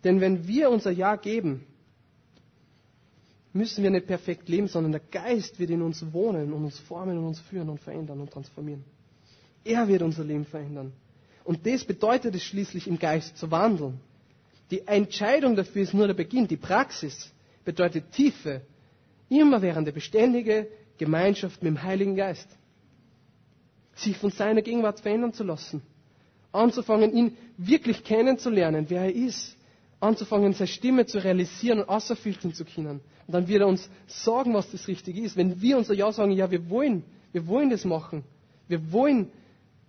Denn 0.03 0.21
wenn 0.21 0.47
wir 0.47 0.71
unser 0.71 0.89
Ja 0.89 1.17
geben, 1.17 1.67
müssen 3.53 3.84
wir 3.84 3.91
nicht 3.91 4.08
perfekt 4.08 4.49
leben, 4.49 4.67
sondern 4.67 4.93
der 4.93 5.01
Geist 5.12 5.60
wird 5.60 5.69
in 5.69 5.84
uns 5.84 6.03
wohnen 6.12 6.51
und 6.51 6.63
uns 6.65 6.79
formen 6.79 7.19
und 7.19 7.25
uns 7.25 7.41
führen 7.41 7.69
und 7.69 7.79
verändern 7.79 8.19
und 8.21 8.32
transformieren. 8.32 8.84
Er 9.63 9.88
wird 9.88 10.01
unser 10.01 10.23
Leben 10.23 10.45
verändern. 10.45 10.93
Und 11.43 11.67
das 11.67 11.86
bedeutet 11.86 12.34
es 12.34 12.41
schließlich 12.41 12.88
im 12.88 12.97
Geist 12.97 13.38
zu 13.38 13.51
wandeln. 13.51 13.99
Die 14.71 14.82
Entscheidung 14.88 15.56
dafür 15.56 15.84
ist 15.84 15.93
nur 15.93 16.08
der 16.08 16.15
Beginn, 16.15 16.47
die 16.47 16.58
Praxis 16.58 17.32
bedeutet 17.64 18.11
tiefe, 18.11 18.61
immerwährende, 19.30 19.91
beständige 19.91 20.68
Gemeinschaft 20.97 21.61
mit 21.64 21.72
dem 21.72 21.84
Heiligen 21.84 22.16
Geist. 22.16 22.47
Sich 23.95 24.18
von 24.18 24.32
seiner 24.32 24.61
Gegenwart 24.61 24.99
verändern 24.99 25.34
zu 25.34 25.43
lassen. 25.43 25.82
Anzufangen, 26.51 27.14
ihn 27.14 27.38
wirklich 27.57 28.03
kennenzulernen, 28.03 28.86
wer 28.89 29.03
er 29.03 29.14
ist. 29.14 29.57
Anzufangen, 29.99 30.53
seine 30.53 30.68
Stimme 30.68 31.05
zu 31.05 31.24
realisieren 31.24 31.80
und 31.80 31.89
außerfiltern 31.89 32.53
zu 32.53 32.66
können. 32.66 32.99
Und 33.28 33.34
dann 33.34 33.47
wird 33.47 33.61
er 33.61 33.68
uns 33.68 33.89
sagen, 34.07 34.53
was 34.53 34.70
das 34.72 34.88
Richtige 34.88 35.22
ist. 35.22 35.38
Wenn 35.38 35.61
wir 35.61 35.78
unser 35.78 35.93
Ja 35.93 36.11
sagen, 36.11 36.32
ja, 36.32 36.51
wir 36.51 36.70
wollen, 36.70 37.03
wir 37.32 37.47
wollen 37.47 37.70
das 37.70 37.86
machen. 37.86 38.24
Wir 38.68 38.91
wollen 38.91 39.30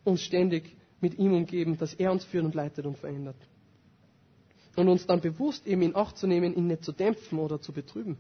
uns 0.05 0.23
ständig 0.23 0.77
mit 1.01 1.19
ihm 1.19 1.33
umgeben, 1.35 1.77
dass 1.77 1.95
er 1.95 2.13
uns 2.13 2.25
führt 2.25 2.45
und 2.45 2.55
leitet 2.55 2.87
und 2.87 2.97
verändert 2.99 3.37
und 4.77 4.89
uns 4.89 5.07
dann 5.07 5.21
bewusst 5.21 5.67
eben 5.67 5.83
in 5.83 5.97
Acht 5.97 6.17
zu 6.19 6.27
nehmen, 6.27 6.55
ihn 6.55 6.67
nicht 6.67 6.85
zu 6.85 6.93
dämpfen 6.93 7.39
oder 7.39 7.61
zu 7.61 7.73
betrüben. 7.73 8.17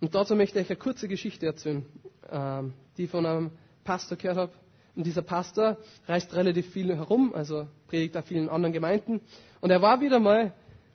Und 0.00 0.14
dazu 0.14 0.36
möchte 0.36 0.60
ich 0.60 0.68
eine 0.68 0.76
kurze 0.76 1.08
Geschichte 1.08 1.46
erzählen, 1.46 1.84
ähm, 2.30 2.74
die 2.96 3.04
ich 3.04 3.10
von 3.10 3.24
einem 3.24 3.50
Pastor 3.84 4.18
gehört 4.18 4.36
habe. 4.36 4.52
Und 4.94 5.06
dieser 5.06 5.22
Pastor 5.22 5.78
reist 6.06 6.34
relativ 6.34 6.70
viel 6.70 6.94
herum, 6.94 7.34
also 7.34 7.66
predigt 7.88 8.16
auf 8.16 8.26
vielen 8.26 8.48
anderen 8.48 8.72
Gemeinden. 8.72 9.20
Und 9.60 9.70
er 9.70 9.82
war 9.82 10.00
wieder 10.00 10.20
mal 10.20 10.52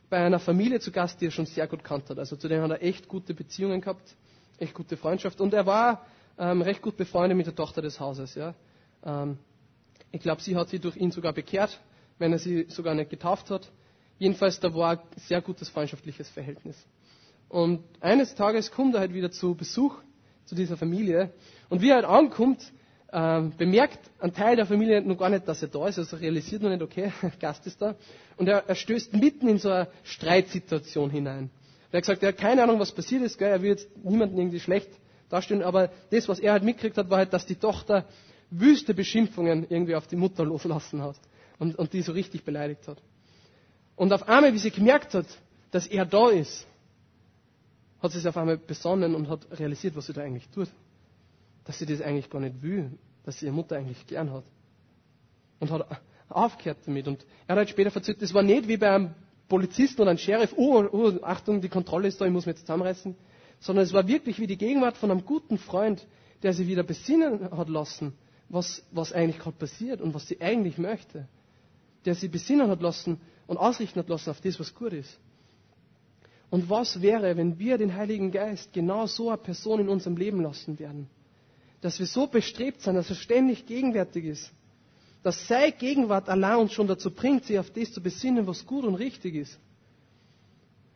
bei 0.10 0.18
einer 0.18 0.40
Familie 0.40 0.80
zu 0.80 0.92
Gast, 0.92 1.20
die 1.22 1.28
er 1.28 1.32
schon 1.32 1.46
sehr 1.46 1.68
gut 1.68 1.84
kannt 1.84 2.10
hat. 2.10 2.18
Also 2.20 2.36
zu 2.36 2.48
denen 2.48 2.64
hat 2.64 2.72
er 2.72 2.84
echt 2.84 3.08
gute 3.08 3.34
Beziehungen 3.34 3.82
gehabt, 3.82 4.16
echt 4.58 4.74
gute 4.74 4.96
Freundschaft. 4.96 5.42
Und 5.42 5.54
er 5.54 5.66
war 5.66 6.06
ähm, 6.38 6.62
recht 6.62 6.82
gut 6.82 6.96
befreundet 6.96 7.38
mit 7.38 7.48
der 7.48 7.56
Tochter 7.56 7.82
des 7.82 8.00
Hauses. 8.00 8.36
Ja. 8.36 8.54
Ähm, 9.04 9.38
ich 10.12 10.22
glaube, 10.22 10.42
sie 10.42 10.56
hat 10.56 10.70
sich 10.70 10.82
durch 10.82 10.96
ihn 10.96 11.12
sogar 11.12 11.34
bekehrt, 11.34 11.80
wenn 12.18 12.32
er 12.32 12.40
sie 12.40 12.66
sogar 12.70 12.96
nicht 12.96 13.10
getauft 13.10 13.50
hat. 13.50 13.70
Jedenfalls, 14.18 14.60
da 14.60 14.74
war 14.74 14.92
ein 14.92 15.00
sehr 15.16 15.42
gutes 15.42 15.70
freundschaftliches 15.70 16.30
Verhältnis. 16.30 16.76
Und 17.48 17.84
eines 18.02 18.36
Tages 18.36 18.72
kommt 18.72 18.96
er 18.96 19.02
halt 19.02 19.14
wieder 19.14 19.32
zu 19.32 19.56
Besuch 19.56 19.96
zu 20.46 20.56
dieser 20.56 20.78
Familie. 20.78 21.32
Und 21.70 21.82
wie 21.82 21.90
er 21.90 21.96
halt 21.96 22.06
ankommt, 22.06 22.72
ähm, 23.12 23.54
bemerkt 23.58 24.00
ein 24.20 24.34
Teil 24.34 24.56
der 24.56 24.66
Familie 24.66 25.02
noch 25.02 25.18
gar 25.18 25.30
nicht, 25.30 25.48
dass 25.48 25.62
er 25.62 25.70
da 25.70 25.88
ist, 25.88 25.98
also 25.98 26.18
realisiert 26.18 26.62
noch 26.62 26.70
nicht, 26.70 26.82
okay, 26.82 27.12
Gast 27.40 27.66
ist 27.66 27.82
da. 27.82 27.96
Und 28.38 28.48
er, 28.48 28.68
er 28.68 28.76
stößt 28.76 29.14
mitten 29.14 29.48
in 29.48 29.58
so 29.58 29.70
eine 29.72 29.88
Streitsituation 30.04 31.10
hinein. 31.10 31.50
Er 31.92 31.98
hat 31.98 32.04
gesagt, 32.04 32.22
er 32.22 32.30
hat 32.30 32.38
keine 32.38 32.62
Ahnung, 32.62 32.80
was 32.80 32.92
passiert 32.92 33.24
ist, 33.24 33.38
gell? 33.40 33.50
er 33.50 33.62
will 33.62 33.70
jetzt 33.70 33.90
niemanden 34.04 34.38
irgendwie 34.38 34.60
schlecht 34.60 34.90
darstellen, 35.30 35.64
aber 35.64 35.90
das, 36.12 36.28
was 36.28 36.40
er 36.40 36.52
halt 36.52 36.64
mitgekriegt 36.64 36.98
hat, 36.98 37.10
war 37.10 37.20
halt, 37.20 37.34
dass 37.34 37.46
die 37.46 37.56
Tochter 37.56 38.06
wüste 38.50 38.94
Beschimpfungen 38.94 39.66
irgendwie 39.70 39.96
auf 39.96 40.08
die 40.08 40.16
Mutter 40.16 40.46
loslassen 40.46 41.02
hat 41.02 41.18
und, 41.60 41.78
und 41.78 41.94
die 41.94 42.02
so 42.02 42.12
richtig 42.12 42.44
beleidigt 42.44 42.88
hat. 42.88 43.02
Und 43.96 44.14
auf 44.14 44.28
einmal, 44.28 44.54
wie 44.54 44.60
sie 44.60 44.72
gemerkt 44.72 45.14
hat, 45.14 45.28
dass 45.72 45.88
er 45.88 46.06
da 46.06 46.30
ist, 46.30 46.66
hat 48.02 48.12
sie 48.12 48.20
sich 48.20 48.28
auf 48.28 48.38
einmal 48.38 48.58
besonnen 48.58 49.14
und 49.14 49.30
hat 49.30 49.48
realisiert, 49.60 49.96
was 49.96 50.08
sie 50.08 50.14
da 50.14 50.22
eigentlich 50.22 50.48
tut 50.50 50.70
dass 51.70 51.78
sie 51.78 51.86
das 51.86 52.02
eigentlich 52.02 52.32
gar 52.32 52.42
nicht 52.42 52.64
will, 52.64 52.90
dass 53.26 53.38
sie 53.38 53.46
ihre 53.46 53.54
Mutter 53.54 53.78
eigentlich 53.78 54.08
gern 54.08 54.34
hat. 54.34 54.44
Und 55.60 55.70
hat 55.70 55.86
aufgehört 56.28 56.80
damit. 56.88 57.08
Und 57.08 57.24
er 57.46 57.54
hat 57.54 57.58
halt 57.60 57.70
später 57.70 57.92
verzeiht, 57.92 58.24
das 58.24 58.34
war 58.34 58.42
nicht 58.42 58.68
wie 58.68 58.78
bei 58.78 58.90
einem 58.90 59.14
Polizisten 59.48 60.02
oder 60.02 60.10
einem 60.10 60.18
Sheriff, 60.18 60.52
oh, 60.58 60.84
oh, 60.92 61.14
Achtung, 61.22 61.62
die 61.62 61.70
Kontrolle 61.70 62.08
ist 62.08 62.20
da, 62.20 62.26
ich 62.26 62.32
muss 62.32 62.48
mich 62.48 62.56
jetzt 62.56 62.62
zusammenreißen. 62.62 63.16
Sondern 63.60 63.86
es 63.86 63.94
war 63.94 64.08
wirklich 64.08 64.40
wie 64.40 64.48
die 64.48 64.58
Gegenwart 64.58 64.98
von 64.98 65.12
einem 65.12 65.24
guten 65.24 65.60
Freund, 65.60 66.08
der 66.42 66.54
sie 66.54 66.68
wieder 66.68 66.82
besinnen 66.82 67.52
hat 67.56 67.70
lassen, 67.70 68.14
was, 68.50 68.84
was 68.92 69.14
eigentlich 69.14 69.40
gerade 69.40 69.58
passiert 69.58 70.02
und 70.02 70.14
was 70.14 70.28
sie 70.28 70.42
eigentlich 70.42 70.78
möchte. 70.78 71.28
Der 72.06 72.16
sie 72.16 72.28
besinnen 72.28 72.70
hat 72.70 72.82
lassen 72.82 73.20
und 73.48 73.58
ausrichten 73.58 74.00
hat 74.00 74.10
lassen 74.10 74.30
auf 74.30 74.42
das, 74.42 74.60
was 74.60 74.74
gut 74.74 74.94
ist. 74.94 75.20
Und 76.50 76.70
was 76.70 77.02
wäre, 77.02 77.38
wenn 77.38 77.60
wir 77.60 77.78
den 77.78 77.94
Heiligen 77.96 78.32
Geist 78.32 78.74
genau 78.74 79.06
so 79.06 79.30
eine 79.30 79.38
Person 79.38 79.82
in 79.82 79.90
unserem 79.90 80.18
Leben 80.18 80.42
lassen 80.42 80.80
werden? 80.80 81.08
dass 81.82 82.00
wir 82.00 82.06
so 82.06 82.28
bestrebt 82.28 82.82
sind, 82.82 82.96
dass 82.96 83.10
er 83.10 83.16
ständig 83.16 83.66
gegenwärtig 83.66 84.26
ist. 84.26 84.52
Dass 85.24 85.48
seine 85.48 85.72
Gegenwart 85.72 86.30
allein 86.30 86.58
uns 86.58 86.74
schon 86.74 86.88
dazu 86.88 87.12
bringt, 87.12 87.46
sich 87.46 87.60
auf 87.60 87.72
das 87.72 87.92
zu 87.92 88.02
besinnen, 88.02 88.48
was 88.48 88.66
gut 88.66 88.86
und 88.86 88.96
richtig 88.96 89.36
ist. 89.36 89.60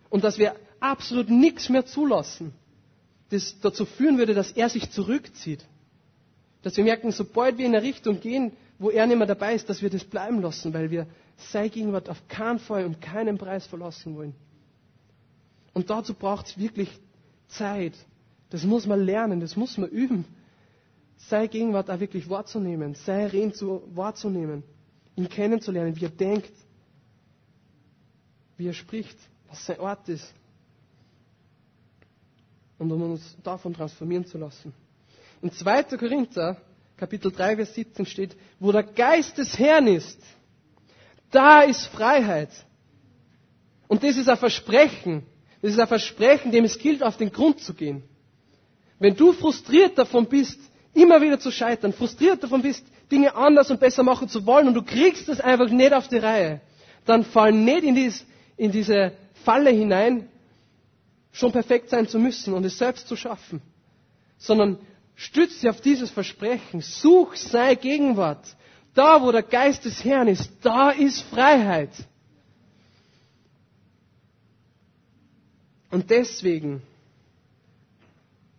Und 0.09 0.23
dass 0.23 0.37
wir 0.37 0.55
absolut 0.79 1.29
nichts 1.29 1.69
mehr 1.69 1.85
zulassen, 1.85 2.53
das 3.29 3.59
dazu 3.59 3.85
führen 3.85 4.17
würde, 4.17 4.33
dass 4.33 4.51
er 4.51 4.69
sich 4.69 4.91
zurückzieht. 4.91 5.65
Dass 6.63 6.75
wir 6.77 6.83
merken, 6.83 7.11
sobald 7.11 7.57
wir 7.57 7.65
in 7.65 7.75
eine 7.75 7.83
Richtung 7.85 8.19
gehen, 8.19 8.53
wo 8.79 8.89
er 8.89 9.05
nicht 9.05 9.17
mehr 9.17 9.27
dabei 9.27 9.53
ist, 9.53 9.69
dass 9.69 9.81
wir 9.81 9.89
das 9.89 10.03
bleiben 10.03 10.41
lassen, 10.41 10.73
weil 10.73 10.89
wir 10.89 11.05
seine 11.37 11.69
Gegenwart 11.69 12.09
auf 12.09 12.27
keinen 12.27 12.59
Fall 12.59 12.85
und 12.85 12.99
keinen 13.01 13.37
Preis 13.37 13.67
verlassen 13.67 14.15
wollen. 14.15 14.33
Und 15.73 15.89
dazu 15.89 16.13
braucht 16.13 16.47
es 16.47 16.57
wirklich 16.57 16.89
Zeit. 17.47 17.93
Das 18.49 18.63
muss 18.63 18.87
man 18.87 19.01
lernen, 19.01 19.39
das 19.39 19.55
muss 19.55 19.77
man 19.77 19.89
üben 19.89 20.25
seine 21.29 21.47
Gegenwart 21.47 21.89
auch 21.89 21.99
wirklich 21.99 22.29
wahrzunehmen, 22.29 22.95
sein 22.95 23.27
Reden 23.27 23.53
zu, 23.53 23.83
wahrzunehmen, 23.93 24.63
ihn 25.15 25.29
kennenzulernen, 25.29 25.95
wie 25.95 26.05
er 26.05 26.09
denkt, 26.09 26.51
wie 28.57 28.67
er 28.67 28.73
spricht, 28.73 29.17
was 29.47 29.65
sein 29.65 29.79
Ort 29.79 30.09
ist. 30.09 30.33
Und 32.77 32.91
um 32.91 33.01
uns 33.03 33.37
davon 33.43 33.73
transformieren 33.73 34.25
zu 34.25 34.37
lassen. 34.37 34.73
In 35.43 35.51
2. 35.51 35.97
Korinther, 35.97 36.55
Kapitel 36.95 37.29
3, 37.29 37.57
Vers 37.57 37.73
17 37.75 38.05
steht, 38.05 38.37
wo 38.61 38.71
der 38.71 38.83
Geist 38.83 39.37
des 39.37 39.59
Herrn 39.59 39.87
ist, 39.87 40.17
da 41.31 41.63
ist 41.63 41.87
Freiheit. 41.87 42.47
Und 43.89 44.03
das 44.05 44.15
ist 44.15 44.29
ein 44.29 44.37
Versprechen. 44.37 45.23
Das 45.61 45.71
ist 45.71 45.79
ein 45.79 45.87
Versprechen, 45.87 46.49
dem 46.53 46.63
es 46.63 46.77
gilt, 46.79 47.03
auf 47.03 47.17
den 47.17 47.29
Grund 47.29 47.59
zu 47.59 47.73
gehen. 47.73 48.03
Wenn 48.99 49.17
du 49.17 49.33
frustriert 49.33 49.97
davon 49.97 50.27
bist, 50.27 50.57
immer 50.93 51.21
wieder 51.21 51.37
zu 51.37 51.51
scheitern, 51.51 51.91
frustriert 51.91 52.41
davon 52.41 52.61
bist, 52.61 52.85
Dinge 53.11 53.35
anders 53.35 53.69
und 53.69 53.81
besser 53.81 54.03
machen 54.03 54.29
zu 54.29 54.45
wollen 54.45 54.69
und 54.69 54.75
du 54.75 54.81
kriegst 54.81 55.27
es 55.27 55.41
einfach 55.41 55.69
nicht 55.69 55.91
auf 55.91 56.07
die 56.07 56.19
Reihe, 56.19 56.61
dann 57.05 57.25
fall 57.25 57.51
nicht 57.51 57.83
in, 57.83 57.95
dies, 57.95 58.25
in 58.55 58.71
diese 58.71 59.11
Falle 59.43 59.71
hinein, 59.71 60.29
schon 61.33 61.51
perfekt 61.51 61.89
sein 61.89 62.07
zu 62.07 62.17
müssen 62.17 62.53
und 62.53 62.63
es 62.63 62.77
selbst 62.77 63.09
zu 63.09 63.17
schaffen, 63.17 63.61
sondern 64.37 64.77
stütze 65.15 65.59
dich 65.61 65.69
auf 65.69 65.81
dieses 65.81 66.11
Versprechen, 66.11 66.81
such 66.81 67.35
sei 67.35 67.75
Gegenwart. 67.75 68.55
Da, 68.93 69.21
wo 69.21 69.31
der 69.31 69.43
Geist 69.43 69.85
des 69.85 70.03
Herrn 70.03 70.27
ist, 70.27 70.51
da 70.61 70.91
ist 70.91 71.21
Freiheit. 71.23 71.91
Und 75.89 76.09
deswegen 76.09 76.81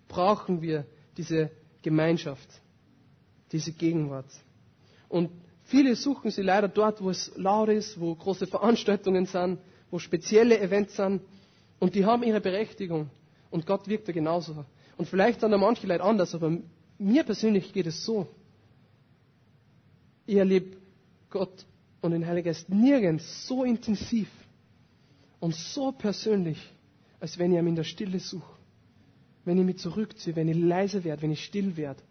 brauchen 0.09 0.63
wir 0.63 0.87
diese 1.17 1.51
Gemeinschaft, 1.83 2.49
diese 3.53 3.73
Gegenwart. 3.73 4.31
Und 5.09 5.31
viele 5.65 5.97
suchen 5.97 6.31
sie 6.31 6.43
leider 6.43 6.69
dort, 6.69 7.03
wo 7.03 7.11
es 7.11 7.33
laut 7.37 7.69
ist, 7.69 8.01
wo 8.01 8.15
große 8.15 8.47
Veranstaltungen 8.47 9.27
sind, 9.27 9.59
wo 9.91 9.99
spezielle 9.99 10.61
Events 10.61 10.97
sind. 10.97 11.23
Und 11.81 11.95
die 11.95 12.05
haben 12.05 12.23
ihre 12.23 12.41
Berechtigung. 12.41 13.11
Und 13.51 13.67
Gott 13.67 13.87
wirkt 13.89 14.09
da 14.09 14.13
genauso. 14.13 14.65
Und 14.97 15.09
vielleicht 15.09 15.40
sind 15.40 15.51
da 15.51 15.59
manche 15.59 15.86
Leute 15.86 16.05
anders, 16.05 16.34
aber 16.34 16.57
mir 16.99 17.24
persönlich 17.24 17.72
geht 17.72 17.86
es 17.86 18.05
so. 18.05 18.26
Ich 20.26 20.36
erlebe 20.36 20.76
Gott 21.30 21.66
und 22.01 22.12
den 22.12 22.26
Heiligen 22.26 22.47
Geist 22.47 22.68
nirgends 22.68 23.47
so 23.47 23.64
intensiv 23.64 24.28
und 25.40 25.55
so 25.55 25.92
persönlich, 25.92 26.72
als 27.20 27.38
wenn 27.38 27.53
ich 27.53 27.59
ihn 27.59 27.66
in 27.66 27.74
der 27.76 27.84
Stille 27.84 28.20
suche 28.20 28.55
wenn 29.45 29.59
ich 29.59 29.64
mich 29.64 29.78
zurückziehe, 29.78 30.36
wenn 30.36 30.49
ich 30.49 30.57
leise 30.57 31.05
werde, 31.05 31.22
wenn 31.22 31.30
ich 31.32 31.45
still 31.45 31.76
werde, 31.76 32.03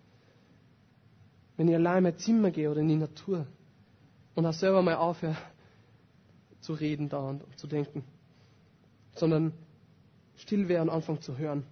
wenn 1.57 1.67
ich 1.67 1.75
allein 1.75 1.97
in 1.97 2.03
mein 2.03 2.17
Zimmer 2.17 2.51
gehe 2.51 2.69
oder 2.69 2.81
in 2.81 2.87
die 2.87 2.95
Natur 2.95 3.47
und 4.35 4.45
auch 4.45 4.53
selber 4.53 4.81
mal 4.81 4.95
aufhöre 4.95 5.37
zu 6.61 6.73
reden 6.73 7.09
da 7.09 7.19
und 7.19 7.43
zu 7.57 7.67
denken, 7.67 8.03
sondern 9.15 9.51
still 10.37 10.67
wäre 10.69 10.81
und 10.81 10.89
anfangen 10.89 11.21
zu 11.21 11.37
hören. 11.37 11.63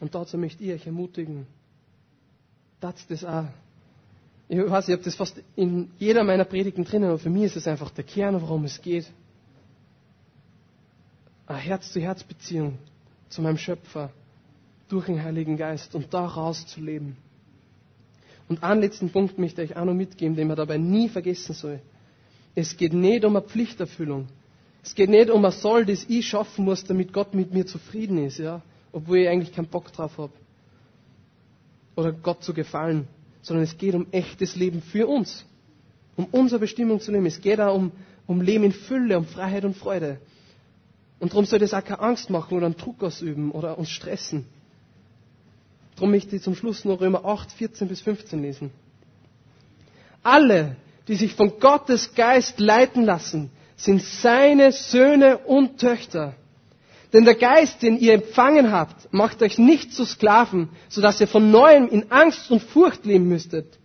Und 0.00 0.14
dazu 0.14 0.38
möchte 0.38 0.64
ich 0.64 0.72
euch 0.72 0.86
ermutigen, 0.86 1.46
dass 2.80 3.06
das 3.06 3.24
auch. 3.24 3.44
Ich 4.48 4.58
weiß, 4.58 4.88
ich 4.88 4.92
habe 4.94 5.04
das 5.04 5.14
fast 5.14 5.40
in 5.54 5.90
jeder 5.98 6.24
meiner 6.24 6.44
Predigten 6.44 6.84
drinnen, 6.84 7.10
aber 7.10 7.18
für 7.18 7.30
mich 7.30 7.44
ist 7.44 7.56
es 7.56 7.68
einfach 7.68 7.90
der 7.90 8.04
Kern, 8.04 8.40
worum 8.40 8.64
es 8.64 8.80
geht 8.82 9.06
eine 11.50 11.58
Herz-zu-Herz-Beziehung 11.58 12.78
zu 13.28 13.42
meinem 13.42 13.58
Schöpfer 13.58 14.10
durch 14.88 15.06
den 15.06 15.22
Heiligen 15.22 15.56
Geist 15.56 15.94
und 15.96 16.14
daraus 16.14 16.64
zu 16.66 16.80
leben. 16.80 17.16
Und 18.48 18.62
einen 18.62 18.80
letzten 18.80 19.10
Punkt 19.10 19.36
möchte 19.36 19.62
ich 19.62 19.76
auch 19.76 19.84
noch 19.84 19.94
mitgeben, 19.94 20.36
den 20.36 20.46
man 20.46 20.56
dabei 20.56 20.78
nie 20.78 21.08
vergessen 21.08 21.54
soll. 21.54 21.80
Es 22.54 22.76
geht 22.76 22.92
nicht 22.92 23.24
um 23.24 23.34
eine 23.36 23.44
Pflichterfüllung. 23.44 24.28
Es 24.84 24.94
geht 24.94 25.10
nicht 25.10 25.28
um 25.28 25.44
ein 25.44 25.50
Soll, 25.50 25.84
das 25.86 26.04
ich 26.08 26.28
schaffen 26.28 26.64
muss, 26.64 26.84
damit 26.84 27.12
Gott 27.12 27.34
mit 27.34 27.52
mir 27.52 27.66
zufrieden 27.66 28.18
ist, 28.24 28.38
ja, 28.38 28.62
obwohl 28.92 29.18
ich 29.18 29.28
eigentlich 29.28 29.52
keinen 29.54 29.68
Bock 29.68 29.92
drauf 29.92 30.18
habe. 30.18 30.32
Oder 31.96 32.12
Gott 32.12 32.42
zu 32.42 32.54
gefallen. 32.54 33.06
Sondern 33.42 33.64
es 33.64 33.78
geht 33.78 33.94
um 33.94 34.06
echtes 34.10 34.56
Leben 34.56 34.82
für 34.82 35.06
uns. 35.06 35.44
Um 36.16 36.26
unsere 36.26 36.60
Bestimmung 36.60 37.00
zu 37.00 37.12
leben. 37.12 37.26
Es 37.26 37.40
geht 37.40 37.60
auch 37.60 37.74
um, 37.74 37.92
um 38.26 38.40
Leben 38.40 38.64
in 38.64 38.72
Fülle, 38.72 39.18
um 39.18 39.24
Freiheit 39.26 39.64
und 39.64 39.76
Freude. 39.76 40.20
Und 41.18 41.32
darum 41.32 41.44
soll 41.44 41.58
das 41.58 41.74
auch 41.74 41.84
keine 41.84 42.00
Angst 42.00 42.30
machen 42.30 42.56
oder 42.56 42.66
einen 42.66 42.76
Druck 42.76 43.02
ausüben 43.02 43.50
oder 43.52 43.78
uns 43.78 43.90
stressen. 43.90 44.46
Darum 45.94 46.12
möchte 46.12 46.34
ich 46.36 46.42
zum 46.42 46.54
Schluss 46.54 46.84
noch 46.86 47.00
Römer 47.00 47.24
8, 47.26 47.52
14 47.52 47.88
bis 47.88 48.00
15 48.00 48.40
lesen. 48.40 48.70
Alle, 50.22 50.76
die 51.08 51.14
sich 51.14 51.34
von 51.34 51.60
Gottes 51.60 52.14
Geist 52.14 52.58
leiten 52.58 53.04
lassen, 53.04 53.50
sind 53.76 54.02
seine 54.02 54.72
Söhne 54.72 55.38
und 55.38 55.78
Töchter. 55.78 56.34
Denn 57.12 57.24
der 57.24 57.34
Geist, 57.34 57.82
den 57.82 57.98
ihr 57.98 58.14
empfangen 58.14 58.70
habt, 58.70 59.12
macht 59.12 59.42
euch 59.42 59.58
nicht 59.58 59.92
zu 59.94 60.04
Sklaven, 60.04 60.68
sodass 60.88 61.20
ihr 61.20 61.26
von 61.26 61.50
neuem 61.50 61.88
in 61.88 62.10
Angst 62.12 62.50
und 62.50 62.62
Furcht 62.62 63.04
leben 63.04 63.28
müsstet. 63.28 63.78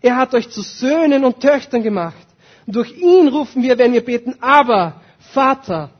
Er 0.00 0.16
hat 0.16 0.34
euch 0.34 0.48
zu 0.48 0.62
Söhnen 0.62 1.24
und 1.24 1.40
Töchtern 1.40 1.82
gemacht. 1.82 2.26
Und 2.66 2.76
durch 2.76 2.96
ihn 2.96 3.28
rufen 3.28 3.62
wir, 3.62 3.76
wenn 3.78 3.92
wir 3.92 4.04
beten, 4.04 4.36
aber 4.40 5.00
Vater. 5.18 5.90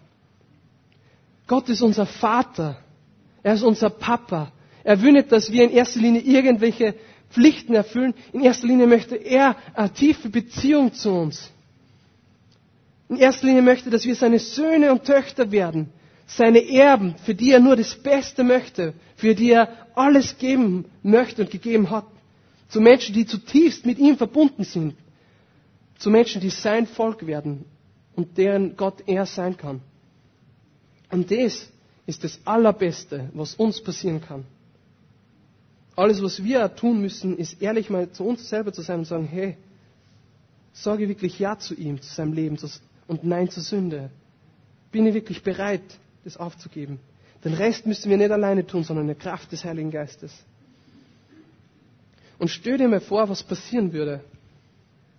Gott 1.46 1.68
ist 1.68 1.82
unser 1.82 2.06
Vater. 2.06 2.78
Er 3.42 3.54
ist 3.54 3.62
unser 3.62 3.90
Papa. 3.90 4.52
Er 4.82 5.02
will 5.02 5.12
nicht, 5.12 5.30
dass 5.32 5.52
wir 5.52 5.64
in 5.64 5.70
erster 5.70 6.00
Linie 6.00 6.22
irgendwelche 6.22 6.94
Pflichten 7.30 7.74
erfüllen. 7.74 8.14
In 8.32 8.40
erster 8.42 8.66
Linie 8.66 8.86
möchte 8.86 9.16
er 9.16 9.56
eine 9.74 9.92
tiefe 9.92 10.30
Beziehung 10.30 10.94
zu 10.94 11.10
uns. 11.10 11.50
In 13.08 13.16
erster 13.16 13.46
Linie 13.46 13.62
möchte, 13.62 13.90
dass 13.90 14.04
wir 14.04 14.14
seine 14.14 14.38
Söhne 14.38 14.92
und 14.92 15.04
Töchter 15.04 15.50
werden, 15.50 15.92
seine 16.36 16.60
Erben, 16.70 17.16
für 17.24 17.34
die 17.34 17.50
er 17.50 17.60
nur 17.60 17.76
das 17.76 17.94
Beste 17.96 18.44
möchte, 18.44 18.94
für 19.16 19.34
die 19.34 19.50
er 19.50 19.68
alles 19.94 20.38
geben 20.38 20.84
möchte 21.02 21.42
und 21.42 21.50
gegeben 21.50 21.90
hat. 21.90 22.06
Zu 22.68 22.80
Menschen, 22.80 23.14
die 23.14 23.26
zutiefst 23.26 23.84
mit 23.84 23.98
ihm 23.98 24.16
verbunden 24.16 24.62
sind. 24.64 24.94
Zu 25.98 26.08
Menschen, 26.10 26.40
die 26.40 26.50
sein 26.50 26.86
Volk 26.86 27.26
werden 27.26 27.64
und 28.14 28.38
deren 28.38 28.76
Gott 28.76 29.02
er 29.06 29.26
sein 29.26 29.56
kann. 29.56 29.80
Und 31.10 31.30
das 31.32 31.68
ist 32.06 32.22
das 32.22 32.38
Allerbeste, 32.44 33.30
was 33.34 33.54
uns 33.56 33.80
passieren 33.82 34.20
kann. 34.20 34.44
Alles, 35.96 36.22
was 36.22 36.42
wir 36.44 36.74
tun 36.76 37.00
müssen, 37.00 37.36
ist 37.36 37.60
ehrlich 37.60 37.90
mal 37.90 38.10
zu 38.12 38.24
uns 38.24 38.48
selber 38.48 38.72
zu 38.72 38.82
sein 38.82 39.00
und 39.00 39.04
sagen, 39.04 39.26
hey, 39.26 39.56
sage 40.72 41.08
wirklich 41.08 41.38
Ja 41.40 41.58
zu 41.58 41.74
ihm, 41.74 42.00
zu 42.00 42.14
seinem 42.14 42.32
Leben 42.32 42.56
und 43.08 43.24
Nein 43.24 43.50
zur 43.50 43.64
Sünde. 43.64 44.10
Bin 44.92 45.06
ich 45.06 45.14
wirklich 45.14 45.42
bereit, 45.42 45.82
das 46.24 46.36
aufzugeben? 46.36 46.98
Den 47.44 47.54
Rest 47.54 47.86
müssen 47.86 48.10
wir 48.10 48.16
nicht 48.16 48.30
alleine 48.30 48.66
tun, 48.66 48.84
sondern 48.84 49.04
in 49.04 49.14
der 49.14 49.16
Kraft 49.16 49.50
des 49.52 49.64
Heiligen 49.64 49.90
Geistes. 49.90 50.32
Und 52.38 52.48
stell 52.48 52.78
dir 52.78 52.88
mal 52.88 53.00
vor, 53.00 53.28
was 53.28 53.42
passieren 53.42 53.92
würde, 53.92 54.20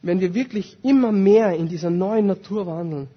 wenn 0.01 0.19
wir 0.19 0.33
wirklich 0.33 0.77
immer 0.83 1.11
mehr 1.11 1.55
in 1.55 1.67
dieser 1.67 1.89
neuen 1.89 2.25
Natur 2.27 2.65
wandeln. 2.65 3.07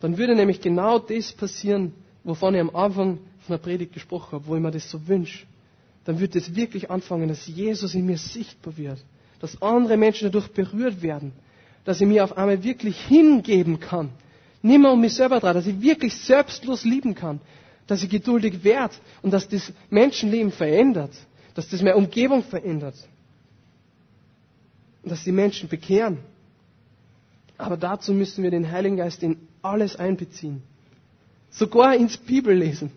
Dann 0.00 0.16
würde 0.16 0.34
nämlich 0.36 0.60
genau 0.60 0.98
das 0.98 1.32
passieren, 1.32 1.92
wovon 2.22 2.54
ich 2.54 2.60
am 2.60 2.74
Anfang 2.74 3.18
von 3.40 3.54
der 3.56 3.58
Predigt 3.58 3.92
gesprochen 3.92 4.32
habe, 4.32 4.46
wo 4.46 4.54
ich 4.54 4.62
mir 4.62 4.70
das 4.70 4.88
so 4.88 5.08
wünsche. 5.08 5.46
Dann 6.04 6.20
wird 6.20 6.36
es 6.36 6.54
wirklich 6.54 6.90
anfangen, 6.90 7.28
dass 7.28 7.46
Jesus 7.46 7.94
in 7.94 8.06
mir 8.06 8.18
sichtbar 8.18 8.76
wird, 8.76 8.98
dass 9.40 9.60
andere 9.60 9.96
Menschen 9.96 10.26
dadurch 10.26 10.48
berührt 10.52 11.02
werden, 11.02 11.32
dass 11.84 12.00
ich 12.00 12.06
mir 12.06 12.22
auf 12.24 12.36
einmal 12.36 12.62
wirklich 12.62 13.00
hingeben 13.06 13.80
kann, 13.80 14.10
nimmer 14.62 14.92
um 14.92 15.00
mich 15.00 15.14
selber 15.14 15.40
dran, 15.40 15.54
dass 15.54 15.66
ich 15.66 15.80
wirklich 15.80 16.14
selbstlos 16.16 16.84
lieben 16.84 17.14
kann, 17.14 17.40
dass 17.86 18.02
ich 18.02 18.10
geduldig 18.10 18.64
werde 18.64 18.94
und 19.22 19.32
dass 19.32 19.48
das 19.48 19.72
Menschenleben 19.90 20.52
verändert, 20.52 21.12
dass 21.54 21.68
das 21.68 21.80
meine 21.82 21.96
Umgebung 21.96 22.42
verändert 22.44 22.94
und 25.02 25.10
dass 25.10 25.24
die 25.24 25.32
Menschen 25.32 25.68
bekehren. 25.68 26.18
Aber 27.56 27.76
dazu 27.76 28.12
müssen 28.12 28.44
wir 28.44 28.50
den 28.50 28.70
Heiligen 28.70 28.96
Geist 28.96 29.22
in 29.22 29.36
alles 29.62 29.96
einbeziehen. 29.96 30.62
Sogar 31.50 31.96
ins 31.96 32.16
Bibellesen. 32.16 32.92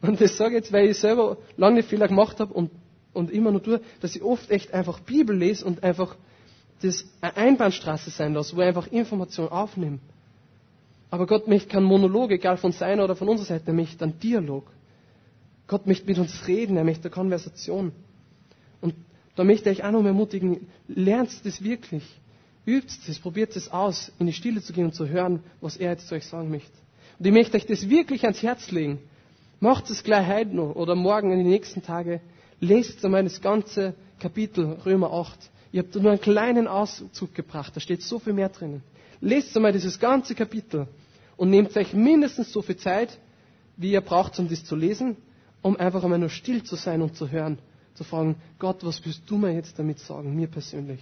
Und 0.00 0.20
das 0.20 0.36
sage 0.36 0.50
ich 0.56 0.64
jetzt, 0.64 0.72
weil 0.72 0.88
ich 0.88 0.98
selber 0.98 1.36
lange 1.56 1.82
Fehler 1.82 2.08
gemacht 2.08 2.40
habe 2.40 2.52
und, 2.52 2.70
und 3.12 3.30
immer 3.30 3.52
nur 3.52 3.62
tue, 3.62 3.80
dass 4.00 4.16
ich 4.16 4.22
oft 4.22 4.50
echt 4.50 4.74
einfach 4.74 5.00
Bibel 5.00 5.36
lese 5.36 5.64
und 5.64 5.82
einfach 5.84 6.16
das 6.82 7.04
eine 7.20 7.36
Einbahnstraße 7.36 8.10
sein 8.10 8.34
lasse, 8.34 8.56
wo 8.56 8.60
ich 8.60 8.66
einfach 8.66 8.86
Informationen 8.88 9.50
aufnehme. 9.50 9.98
Aber 11.14 11.28
Gott 11.28 11.46
möchte 11.46 11.68
keinen 11.68 11.84
Monolog, 11.84 12.32
egal 12.32 12.56
von 12.56 12.72
seiner 12.72 13.04
oder 13.04 13.14
von 13.14 13.28
unserer 13.28 13.46
Seite, 13.46 13.68
er 13.68 13.72
möchte 13.74 14.02
einen 14.02 14.18
Dialog. 14.18 14.66
Gott 15.68 15.86
möchte 15.86 16.06
mit 16.08 16.18
uns 16.18 16.48
reden, 16.48 16.76
er 16.76 16.82
möchte 16.82 17.04
eine 17.04 17.14
Konversation. 17.14 17.92
Und 18.80 18.96
da 19.36 19.44
möchte 19.44 19.70
ich 19.70 19.84
auch 19.84 19.92
noch 19.92 20.04
ermutigen, 20.04 20.66
lernt 20.88 21.30
das 21.46 21.62
wirklich. 21.62 22.02
Übt 22.66 22.92
es, 23.06 23.20
probiert 23.20 23.54
es 23.54 23.70
aus, 23.70 24.10
in 24.18 24.26
die 24.26 24.32
Stille 24.32 24.60
zu 24.60 24.72
gehen 24.72 24.86
und 24.86 24.96
zu 24.96 25.06
hören, 25.08 25.38
was 25.60 25.76
er 25.76 25.90
jetzt 25.92 26.08
zu 26.08 26.16
euch 26.16 26.26
sagen 26.26 26.50
möchte. 26.50 26.76
Und 27.20 27.26
ich 27.26 27.32
möchte 27.32 27.58
euch 27.58 27.66
das 27.66 27.88
wirklich 27.88 28.24
ans 28.24 28.42
Herz 28.42 28.72
legen. 28.72 28.98
Macht 29.60 29.90
es 29.90 30.02
gleich 30.02 30.26
heute 30.26 30.56
noch 30.56 30.74
oder 30.74 30.96
morgen 30.96 31.30
in 31.30 31.38
den 31.38 31.48
nächsten 31.48 31.80
Tagen. 31.80 32.18
Lest 32.58 33.04
einmal 33.04 33.22
das 33.22 33.40
ganze 33.40 33.94
Kapitel 34.18 34.78
Römer 34.84 35.12
8. 35.12 35.38
Ihr 35.70 35.84
habt 35.84 35.94
nur 35.94 36.10
einen 36.10 36.20
kleinen 36.20 36.66
Auszug 36.66 37.36
gebracht, 37.36 37.76
da 37.76 37.78
steht 37.78 38.02
so 38.02 38.18
viel 38.18 38.32
mehr 38.32 38.48
drinnen. 38.48 38.82
Lest 39.20 39.54
einmal 39.56 39.70
dieses 39.70 40.00
ganze 40.00 40.34
Kapitel 40.34 40.88
und 41.36 41.50
nehmt 41.50 41.76
euch 41.76 41.92
mindestens 41.94 42.52
so 42.52 42.62
viel 42.62 42.76
Zeit, 42.76 43.18
wie 43.76 43.92
ihr 43.92 44.00
braucht, 44.00 44.38
um 44.38 44.48
das 44.48 44.64
zu 44.64 44.76
lesen, 44.76 45.16
um 45.62 45.76
einfach 45.76 46.04
einmal 46.04 46.18
nur 46.18 46.28
still 46.28 46.62
zu 46.62 46.76
sein 46.76 47.02
und 47.02 47.16
zu 47.16 47.30
hören, 47.30 47.58
zu 47.94 48.04
fragen, 48.04 48.36
Gott, 48.58 48.84
was 48.84 49.04
willst 49.04 49.22
du 49.26 49.36
mir 49.36 49.52
jetzt 49.52 49.78
damit 49.78 49.98
sagen, 49.98 50.34
mir 50.34 50.46
persönlich? 50.48 51.00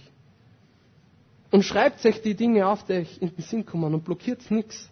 Und 1.51 1.63
schreibt 1.63 2.03
euch 2.05 2.21
die 2.21 2.33
Dinge 2.33 2.67
auf, 2.67 2.83
die 2.85 2.93
euch 2.93 3.21
in 3.21 3.29
den 3.35 3.43
Sinn 3.43 3.65
kommen 3.65 3.93
und 3.93 4.03
blockiert 4.03 4.49
nichts. 4.49 4.89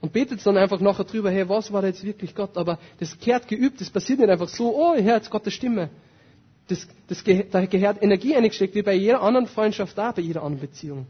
Und 0.00 0.14
betet 0.14 0.44
dann 0.46 0.56
einfach 0.56 0.80
nachher 0.80 1.04
drüber, 1.04 1.30
hey, 1.30 1.46
was 1.46 1.70
war 1.72 1.82
da 1.82 1.88
jetzt 1.88 2.02
wirklich 2.04 2.34
Gott? 2.34 2.56
Aber 2.56 2.78
das 2.98 3.18
gehört 3.18 3.48
geübt, 3.48 3.82
das 3.82 3.90
passiert 3.90 4.18
nicht 4.18 4.30
einfach 4.30 4.48
so, 4.48 4.74
oh, 4.74 4.94
ich 4.96 5.04
höre 5.04 5.16
jetzt 5.16 5.28
Gottes 5.28 5.52
Stimme. 5.52 5.90
Das, 6.68 6.88
das, 7.06 7.22
da 7.50 7.66
gehört 7.66 8.02
Energie 8.02 8.34
eingesteckt, 8.34 8.74
wie 8.74 8.82
bei 8.82 8.94
jeder 8.94 9.20
anderen 9.20 9.46
Freundschaft 9.46 9.98
da, 9.98 10.12
bei 10.12 10.22
jeder 10.22 10.42
anderen 10.42 10.68
Beziehung. 10.70 11.06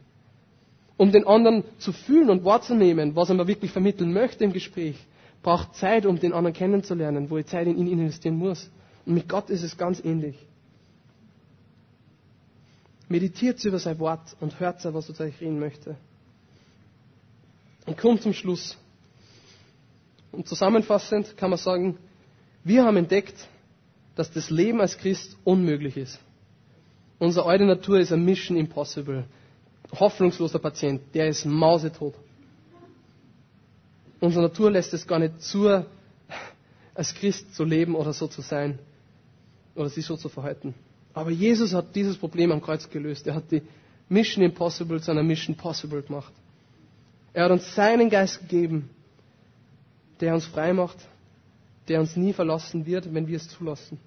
Um 1.00 1.12
den 1.12 1.26
anderen 1.26 1.64
zu 1.78 1.92
fühlen 1.94 2.28
und 2.28 2.44
wahrzunehmen, 2.44 3.16
was 3.16 3.30
er 3.30 3.34
mir 3.34 3.46
wirklich 3.46 3.70
vermitteln 3.70 4.12
möchte 4.12 4.44
im 4.44 4.52
Gespräch, 4.52 4.96
braucht 5.42 5.74
Zeit, 5.74 6.04
um 6.04 6.20
den 6.20 6.34
anderen 6.34 6.52
kennenzulernen, 6.54 7.30
wo 7.30 7.38
ich 7.38 7.46
Zeit 7.46 7.66
in 7.66 7.78
ihn 7.78 7.88
investieren 7.88 8.36
muss. 8.36 8.70
Und 9.06 9.14
mit 9.14 9.26
Gott 9.26 9.48
ist 9.48 9.62
es 9.62 9.78
ganz 9.78 10.04
ähnlich. 10.04 10.36
Meditiert 13.08 13.64
über 13.64 13.78
sein 13.78 13.98
Wort 13.98 14.36
und 14.40 14.60
hört, 14.60 14.84
was 14.92 15.08
er 15.08 15.14
zu 15.14 15.22
euch 15.22 15.40
reden 15.40 15.58
möchte. 15.58 15.96
Und 17.86 17.96
kommt 17.96 18.20
zum 18.20 18.34
Schluss. 18.34 18.76
Und 20.32 20.46
zusammenfassend 20.48 21.34
kann 21.38 21.48
man 21.48 21.58
sagen, 21.58 21.96
wir 22.62 22.84
haben 22.84 22.98
entdeckt, 22.98 23.48
dass 24.16 24.30
das 24.30 24.50
Leben 24.50 24.82
als 24.82 24.98
Christ 24.98 25.38
unmöglich 25.44 25.96
ist. 25.96 26.20
Unsere 27.18 27.46
alte 27.46 27.64
Natur 27.64 28.00
ist 28.00 28.12
ein 28.12 28.22
Mission 28.22 28.58
Impossible. 28.58 29.24
Hoffnungsloser 29.92 30.58
Patient, 30.58 31.00
der 31.14 31.28
ist 31.28 31.44
mausetot. 31.44 32.14
Unsere 34.20 34.42
Natur 34.44 34.70
lässt 34.70 34.92
es 34.94 35.06
gar 35.06 35.18
nicht 35.18 35.40
zu, 35.42 35.84
als 36.94 37.14
Christ 37.14 37.54
zu 37.54 37.64
leben 37.64 37.94
oder 37.94 38.12
so 38.12 38.26
zu 38.26 38.42
sein 38.42 38.78
oder 39.74 39.88
sich 39.88 40.04
so 40.04 40.16
zu 40.16 40.28
verhalten. 40.28 40.74
Aber 41.14 41.30
Jesus 41.30 41.72
hat 41.74 41.94
dieses 41.96 42.16
Problem 42.16 42.52
am 42.52 42.60
Kreuz 42.60 42.88
gelöst. 42.88 43.26
Er 43.26 43.34
hat 43.34 43.50
die 43.50 43.62
Mission 44.08 44.44
Impossible 44.44 45.00
zu 45.00 45.10
einer 45.10 45.22
Mission 45.22 45.56
Possible 45.56 46.02
gemacht. 46.02 46.32
Er 47.32 47.44
hat 47.44 47.52
uns 47.52 47.74
seinen 47.74 48.10
Geist 48.10 48.40
gegeben, 48.40 48.90
der 50.20 50.34
uns 50.34 50.46
frei 50.46 50.72
macht, 50.72 50.98
der 51.88 52.00
uns 52.00 52.16
nie 52.16 52.32
verlassen 52.32 52.86
wird, 52.86 53.12
wenn 53.12 53.26
wir 53.26 53.36
es 53.36 53.48
zulassen. 53.48 53.98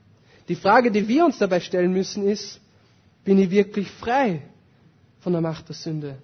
Die 0.48 0.56
Frage, 0.56 0.92
die 0.92 1.08
wir 1.08 1.26
uns 1.26 1.38
dabei 1.40 1.60
stellen 1.60 1.92
müssen, 1.94 2.28
ist, 2.28 2.60
bin 3.24 3.40
ich 3.40 3.50
wirklich 3.50 3.90
frei 3.90 4.42
von 5.24 5.34
der 5.34 5.42
Macht 5.42 5.70
der 5.70 5.76
Sünde? 5.76 6.18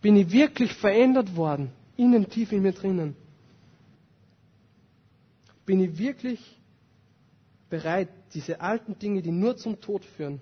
Bin 0.00 0.16
ich 0.16 0.30
wirklich 0.30 0.72
verändert 0.72 1.34
worden, 1.36 1.70
innen 1.96 2.28
tief 2.28 2.52
in 2.52 2.62
mir 2.62 2.72
drinnen? 2.72 3.16
Bin 5.66 5.80
ich 5.80 5.98
wirklich 5.98 6.40
bereit, 7.68 8.08
diese 8.32 8.60
alten 8.60 8.98
Dinge, 8.98 9.20
die 9.22 9.32
nur 9.32 9.56
zum 9.56 9.80
Tod 9.80 10.04
führen, 10.04 10.40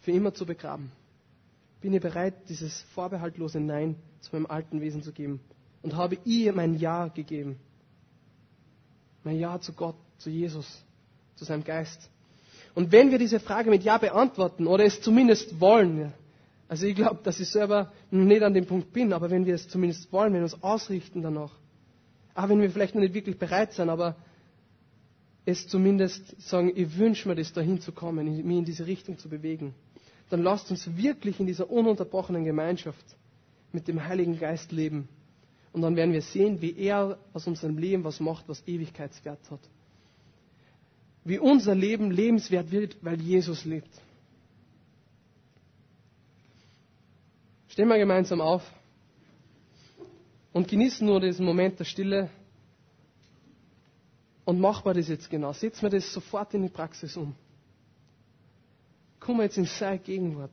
für 0.00 0.12
immer 0.12 0.32
zu 0.34 0.46
begraben? 0.46 0.92
bin 1.82 1.92
ich 1.92 2.00
bereit, 2.00 2.48
dieses 2.48 2.80
vorbehaltlose 2.94 3.58
Nein 3.60 3.96
zu 4.20 4.30
meinem 4.34 4.46
alten 4.46 4.80
Wesen 4.80 5.02
zu 5.02 5.12
geben. 5.12 5.40
Und 5.82 5.96
habe 5.96 6.16
ihr 6.24 6.52
mein 6.52 6.78
Ja 6.78 7.08
gegeben. 7.08 7.58
Mein 9.24 9.36
Ja 9.38 9.60
zu 9.60 9.72
Gott, 9.72 9.96
zu 10.18 10.30
Jesus, 10.30 10.84
zu 11.34 11.44
seinem 11.44 11.64
Geist. 11.64 12.08
Und 12.74 12.92
wenn 12.92 13.10
wir 13.10 13.18
diese 13.18 13.40
Frage 13.40 13.70
mit 13.70 13.82
Ja 13.82 13.98
beantworten 13.98 14.66
oder 14.66 14.84
es 14.84 15.00
zumindest 15.00 15.60
wollen, 15.60 16.12
also 16.68 16.86
ich 16.86 16.94
glaube, 16.94 17.20
dass 17.22 17.38
ich 17.38 17.48
selber 17.48 17.92
nicht 18.10 18.42
an 18.42 18.54
dem 18.54 18.66
Punkt 18.66 18.92
bin, 18.92 19.12
aber 19.12 19.30
wenn 19.30 19.44
wir 19.44 19.54
es 19.54 19.68
zumindest 19.68 20.10
wollen, 20.12 20.32
wenn 20.32 20.40
wir 20.40 20.44
uns 20.44 20.62
ausrichten 20.62 21.20
danach, 21.22 21.52
auch 22.34 22.48
wenn 22.48 22.60
wir 22.60 22.70
vielleicht 22.70 22.94
noch 22.94 23.02
nicht 23.02 23.12
wirklich 23.14 23.38
bereit 23.38 23.72
sind, 23.74 23.90
aber 23.90 24.16
es 25.44 25.66
zumindest 25.68 26.40
sagen, 26.40 26.72
ich 26.74 26.96
wünsche 26.96 27.28
mir 27.28 27.34
das, 27.34 27.52
dahin 27.52 27.80
zu 27.80 27.92
kommen, 27.92 28.24
mich 28.46 28.56
in 28.58 28.64
diese 28.64 28.86
Richtung 28.86 29.18
zu 29.18 29.28
bewegen 29.28 29.74
dann 30.32 30.42
lasst 30.42 30.70
uns 30.70 30.96
wirklich 30.96 31.40
in 31.40 31.46
dieser 31.46 31.70
ununterbrochenen 31.70 32.46
Gemeinschaft 32.46 33.04
mit 33.70 33.86
dem 33.86 34.02
Heiligen 34.02 34.38
Geist 34.38 34.72
leben. 34.72 35.06
Und 35.74 35.82
dann 35.82 35.94
werden 35.94 36.14
wir 36.14 36.22
sehen, 36.22 36.62
wie 36.62 36.74
er 36.74 37.18
aus 37.34 37.46
unserem 37.46 37.76
Leben 37.76 38.02
was 38.02 38.18
macht, 38.18 38.48
was 38.48 38.66
Ewigkeitswert 38.66 39.50
hat. 39.50 39.60
Wie 41.24 41.38
unser 41.38 41.74
Leben 41.74 42.10
lebenswert 42.10 42.70
wird, 42.70 42.96
weil 43.02 43.20
Jesus 43.20 43.64
lebt. 43.64 43.90
Stehen 47.68 47.88
wir 47.88 47.98
gemeinsam 47.98 48.40
auf 48.40 48.62
und 50.52 50.68
genießen 50.68 51.06
nur 51.06 51.20
diesen 51.20 51.46
Moment 51.46 51.78
der 51.78 51.84
Stille 51.84 52.28
und 54.44 54.60
machen 54.60 54.84
wir 54.84 54.94
das 54.94 55.08
jetzt 55.08 55.30
genau. 55.30 55.52
Setzen 55.52 55.82
wir 55.82 55.90
das 55.90 56.12
sofort 56.12 56.52
in 56.54 56.62
die 56.62 56.68
Praxis 56.68 57.16
um 57.16 57.34
kommen 59.22 59.38
wir 59.38 59.44
jetzt 59.44 59.56
in 59.56 59.64
seine 59.64 59.98
Gegenwart. 59.98 60.50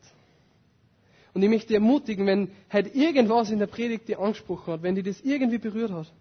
Und 1.33 1.43
ich 1.43 1.49
möchte 1.49 1.67
dich 1.67 1.75
ermutigen, 1.75 2.25
wenn 2.25 2.51
halt 2.69 2.95
irgendwas 2.95 3.51
in 3.51 3.59
der 3.59 3.67
Predigt 3.67 4.07
dir 4.07 4.19
angesprochen 4.19 4.73
hat, 4.73 4.83
wenn 4.83 4.95
dich 4.95 5.05
das 5.05 5.21
irgendwie 5.21 5.57
berührt 5.57 5.91
hat, 5.91 6.11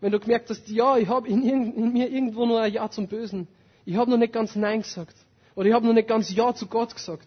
Wenn 0.00 0.12
du 0.12 0.20
gemerkt 0.20 0.48
hast, 0.50 0.68
ja, 0.68 0.96
ich 0.96 1.08
habe 1.08 1.28
in, 1.28 1.42
in, 1.42 1.92
mir 1.92 2.08
irgendwo 2.08 2.46
nur 2.46 2.60
ein 2.60 2.72
Ja 2.72 2.88
zum 2.90 3.08
Bösen. 3.08 3.48
Ich 3.88 3.96
habe 3.96 4.10
noch 4.10 4.18
nicht 4.18 4.34
ganz 4.34 4.54
Nein 4.54 4.82
gesagt. 4.82 5.16
Oder 5.54 5.68
ich 5.68 5.72
habe 5.72 5.86
noch 5.86 5.94
nicht 5.94 6.08
ganz 6.08 6.30
Ja 6.30 6.54
zu 6.54 6.66
Gott 6.66 6.94
gesagt. 6.94 7.26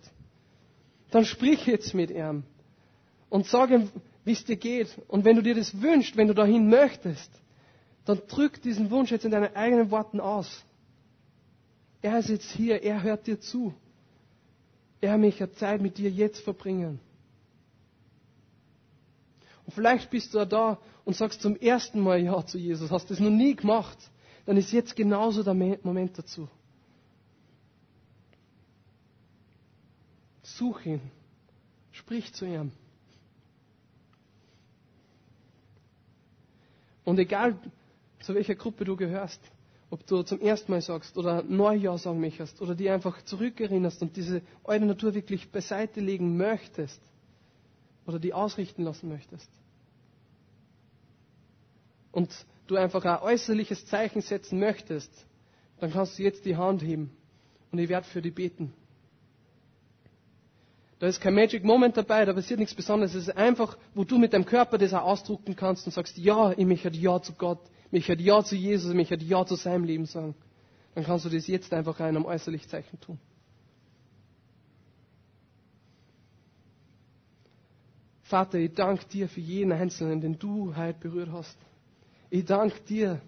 Dann 1.09 1.26
sprich 1.26 1.66
jetzt 1.66 1.95
mit 1.95 2.12
ihm. 2.12 2.43
Und 3.32 3.47
sag 3.47 3.72
ihm, 3.72 3.89
wie 4.26 4.34
es 4.34 4.45
dir 4.45 4.57
geht. 4.57 4.95
Und 5.07 5.26
wenn 5.26 5.38
du 5.38 5.41
dir 5.41 5.55
das 5.55 5.82
wünschst, 5.82 6.18
wenn 6.18 6.28
du 6.28 6.36
dahin 6.36 6.70
möchtest, 6.70 7.32
dann 8.05 8.22
drück 8.28 8.62
diesen 8.62 8.91
Wunsch 8.91 9.09
jetzt 9.09 9.26
in 9.26 9.32
deinen 9.32 9.55
eigenen 9.55 9.89
Worten 9.89 10.20
aus. 10.20 10.64
Er 12.03 12.20
ist 12.20 12.30
jetzt 12.30 12.51
hier, 12.51 12.84
er 12.84 13.01
hört 13.01 13.26
dir 13.26 13.39
zu. 13.39 13.74
Er 15.01 15.18
möchte 15.18 15.51
Zeit 15.53 15.82
mit 15.82 15.97
dir 15.97 16.12
jetzt 16.12 16.41
verbringen. 16.41 16.99
Und 19.66 19.74
vielleicht 19.74 20.12
bist 20.12 20.36
du 20.36 20.45
da 20.45 20.78
und 21.05 21.16
sagst 21.16 21.41
zum 21.41 21.55
ersten 21.55 21.99
Mal 22.01 22.22
Ja 22.22 22.45
zu 22.45 22.59
Jesus, 22.59 22.91
hast 22.91 23.09
das 23.09 23.20
noch 23.20 23.32
nie 23.32 23.55
gemacht, 23.55 23.97
dann 24.45 24.57
ist 24.57 24.71
jetzt 24.71 24.95
genauso 24.95 25.43
der 25.43 25.53
Moment 25.53 26.17
dazu. 26.17 26.47
Such 30.43 30.85
ihn, 30.85 31.01
sprich 31.91 32.33
zu 32.33 32.45
ihm. 32.45 32.71
Und 37.03 37.17
egal, 37.19 37.57
zu 38.21 38.35
welcher 38.35 38.55
Gruppe 38.55 38.85
du 38.85 38.95
gehörst, 38.95 39.41
ob 39.89 40.05
du 40.07 40.23
zum 40.23 40.39
ersten 40.39 40.71
Mal 40.71 40.81
sagst 40.81 41.17
oder 41.17 41.43
Neujahr 41.43 41.97
sagen 41.97 42.19
möchtest 42.21 42.61
oder 42.61 42.75
die 42.75 42.89
einfach 42.89 43.21
zurückerinnerst 43.23 44.01
und 44.01 44.15
diese 44.15 44.41
alte 44.63 44.85
Natur 44.85 45.13
wirklich 45.13 45.51
beiseite 45.51 45.99
legen 45.99 46.37
möchtest 46.37 47.01
oder 48.05 48.19
die 48.19 48.33
ausrichten 48.33 48.83
lassen 48.83 49.09
möchtest. 49.09 49.49
Und 52.11 52.29
du 52.68 52.76
einfach 52.76 53.03
ein 53.05 53.20
äußerliches 53.20 53.86
Zeichen 53.86 54.22
setzen 54.22 54.59
möchtest, 54.59 55.12
dann 55.80 55.91
kannst 55.91 56.18
du 56.18 56.24
jetzt 56.24 56.45
die 56.45 56.55
Hand 56.55 56.82
heben 56.84 57.12
und 57.72 57.80
ich 57.80 57.89
werde 57.89 58.07
für 58.07 58.22
dich 58.22 58.34
beten. 58.34 58.74
Da 60.99 61.07
ist 61.07 61.20
kein 61.20 61.34
Magic 61.34 61.64
Moment 61.64 61.97
dabei, 61.97 62.26
da 62.26 62.34
passiert 62.34 62.59
nichts 62.59 62.76
Besonderes. 62.76 63.16
Es 63.16 63.28
ist 63.28 63.36
einfach, 63.36 63.76
wo 63.95 64.03
du 64.03 64.20
mit 64.20 64.34
deinem 64.34 64.45
Körper 64.45 64.78
das 64.78 64.93
auch 64.93 65.01
ausdrucken 65.01 65.55
kannst 65.55 65.88
und 65.88 65.91
sagst, 65.93 66.16
ja, 66.18 66.51
ich 66.51 66.66
möchte 66.66 66.89
Ja 66.89 67.20
zu 67.20 67.34
Gott, 67.34 67.59
ich 67.88 68.07
möchte 68.07 68.22
Ja 68.24 68.43
zu 68.43 68.55
Jesus, 68.55 68.91
ich 68.91 68.95
möchte 68.95 69.16
Ja 69.16 69.43
zu 69.43 69.55
seinem 69.55 69.84
Leben 69.84 70.05
sagen. 70.05 70.36
Dann 70.93 71.03
kannst 71.03 71.26
du 71.26 71.30
das 71.30 71.47
jetzt 71.47 71.74
einfach 71.74 71.99
in 71.99 72.05
einem 72.05 72.26
äußerlichen 72.26 72.70
Zeichen 72.70 72.99
tun. 72.99 73.18
Vater, 78.22 78.59
ich 78.59 78.74
danke 78.76 79.05
dir 79.05 79.28
für 79.28 79.41
jeden 79.41 79.72
Einzelnen, 79.72 80.22
den 80.22 80.38
du 80.38 80.76
heute 80.76 80.99
berührt 80.99 81.32
hast. 81.32 81.57
Ich 82.32 82.45
danke 82.45 82.79
dir, 82.88 83.21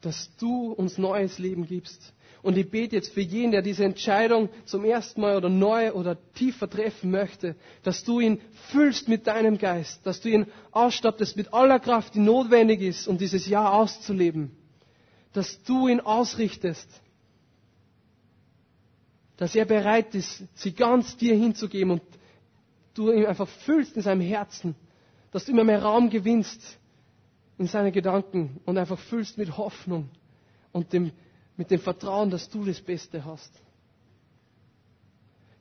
dass 0.00 0.28
du 0.36 0.72
uns 0.72 0.98
neues 0.98 1.38
Leben 1.38 1.66
gibst. 1.66 2.12
Und 2.42 2.58
ich 2.58 2.68
bete 2.70 2.96
jetzt 2.96 3.12
für 3.14 3.22
jeden, 3.22 3.52
der 3.52 3.62
diese 3.62 3.84
Entscheidung 3.84 4.50
zum 4.66 4.84
ersten 4.84 5.20
Mal 5.22 5.36
oder 5.36 5.48
neu 5.48 5.92
oder 5.92 6.18
tiefer 6.34 6.68
treffen 6.68 7.10
möchte, 7.12 7.54
dass 7.84 8.02
du 8.04 8.18
ihn 8.20 8.40
füllst 8.70 9.08
mit 9.08 9.26
deinem 9.28 9.56
Geist, 9.56 10.04
dass 10.04 10.20
du 10.20 10.28
ihn 10.28 10.46
ausstattest 10.72 11.36
mit 11.38 11.54
aller 11.54 11.78
Kraft, 11.78 12.14
die 12.16 12.18
notwendig 12.18 12.82
ist, 12.82 13.06
um 13.08 13.16
dieses 13.16 13.46
Jahr 13.46 13.72
auszuleben. 13.72 14.50
Dass 15.32 15.62
du 15.62 15.86
ihn 15.88 16.00
ausrichtest, 16.00 16.88
dass 19.36 19.54
er 19.54 19.64
bereit 19.64 20.14
ist, 20.14 20.42
sie 20.54 20.72
ganz 20.72 21.16
dir 21.16 21.34
hinzugeben 21.36 21.92
und 21.92 22.02
du 22.94 23.10
ihn 23.12 23.24
einfach 23.26 23.48
füllst 23.48 23.96
in 23.96 24.02
seinem 24.02 24.20
Herzen, 24.20 24.74
dass 25.34 25.46
du 25.46 25.50
immer 25.50 25.64
mehr 25.64 25.82
Raum 25.82 26.10
gewinnst 26.10 26.78
in 27.58 27.66
seine 27.66 27.90
Gedanken 27.90 28.60
und 28.66 28.78
einfach 28.78 29.00
füllst 29.00 29.36
mit 29.36 29.56
Hoffnung 29.56 30.08
und 30.70 30.92
dem 30.92 31.10
mit 31.56 31.72
dem 31.72 31.80
Vertrauen, 31.80 32.30
dass 32.30 32.48
du 32.48 32.64
das 32.64 32.80
Beste 32.80 33.24
hast. 33.24 33.50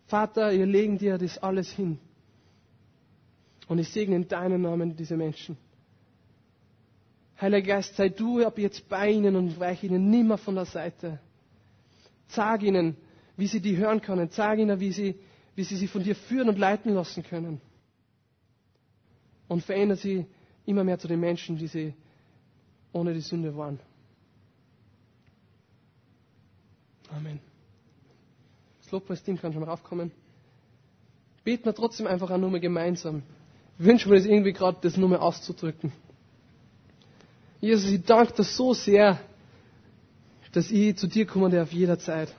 Vater, 0.06 0.52
wir 0.52 0.68
legen 0.68 1.00
dir 1.00 1.18
das 1.18 1.40
alles 1.40 1.72
hin. 1.72 1.98
Und 3.68 3.80
ich 3.80 3.90
segne 3.90 4.16
in 4.16 4.28
deinem 4.28 4.62
Namen 4.62 4.96
diese 4.96 5.18
Menschen. 5.18 5.58
Heiliger 7.42 7.74
Geist, 7.76 7.96
sei 7.96 8.10
du 8.10 8.46
ab 8.46 8.60
jetzt 8.60 8.88
bei 8.90 9.10
ihnen 9.10 9.36
und 9.36 9.60
weich 9.60 9.84
ihnen 9.84 10.12
nimmer 10.12 10.38
von 10.38 10.54
der 10.54 10.66
Seite. 10.66 11.20
Sag 12.28 12.62
ihnen, 12.62 12.96
wie 13.38 13.48
sie 13.48 13.60
die 13.60 13.76
hören 13.78 14.02
können. 14.02 14.30
Sag 14.30 14.60
ihnen, 14.60 14.80
wie 14.80 14.92
sie, 14.92 15.16
wie 15.56 15.64
sie 15.64 15.78
sie 15.78 15.88
von 15.88 16.04
dir 16.04 16.16
führen 16.16 16.50
und 16.50 16.60
leiten 16.60 16.94
lassen 16.94 17.24
können. 17.24 17.60
Und 19.48 19.64
verändere 19.64 19.98
sie 19.98 20.26
immer 20.66 20.84
mehr 20.84 21.00
zu 21.00 21.08
den 21.08 21.20
Menschen, 21.20 21.58
die 21.58 21.68
sie 21.68 21.94
ohne 22.92 23.14
die 23.14 23.22
Sünde 23.22 23.56
waren. 23.56 23.80
Amen. 27.10 27.40
Das 28.82 28.92
Lobpreisteam 28.92 29.38
kann 29.38 29.54
schon 29.54 29.64
raufkommen. 29.64 30.12
Beten 31.44 31.66
wir 31.66 31.76
trotzdem 31.76 32.08
einfach 32.08 32.36
nur 32.38 32.50
mal 32.50 32.60
gemeinsam. 32.60 33.24
Ich 33.78 33.86
wünsche 33.86 34.10
mir 34.10 34.16
das 34.16 34.26
irgendwie 34.26 34.54
gerade, 34.54 34.78
das 34.82 34.98
nur 34.98 35.10
mal 35.10 35.20
auszudrücken. 35.20 35.92
Jesus, 37.60 37.92
ich 37.92 38.04
danke 38.04 38.34
dir 38.34 38.44
so 38.44 38.74
sehr, 38.74 39.20
dass 40.52 40.72
ich 40.72 40.96
zu 40.98 41.08
dir 41.08 41.26
kommen 41.26 41.52
darf 41.52 41.72
jederzeit. 41.72 42.34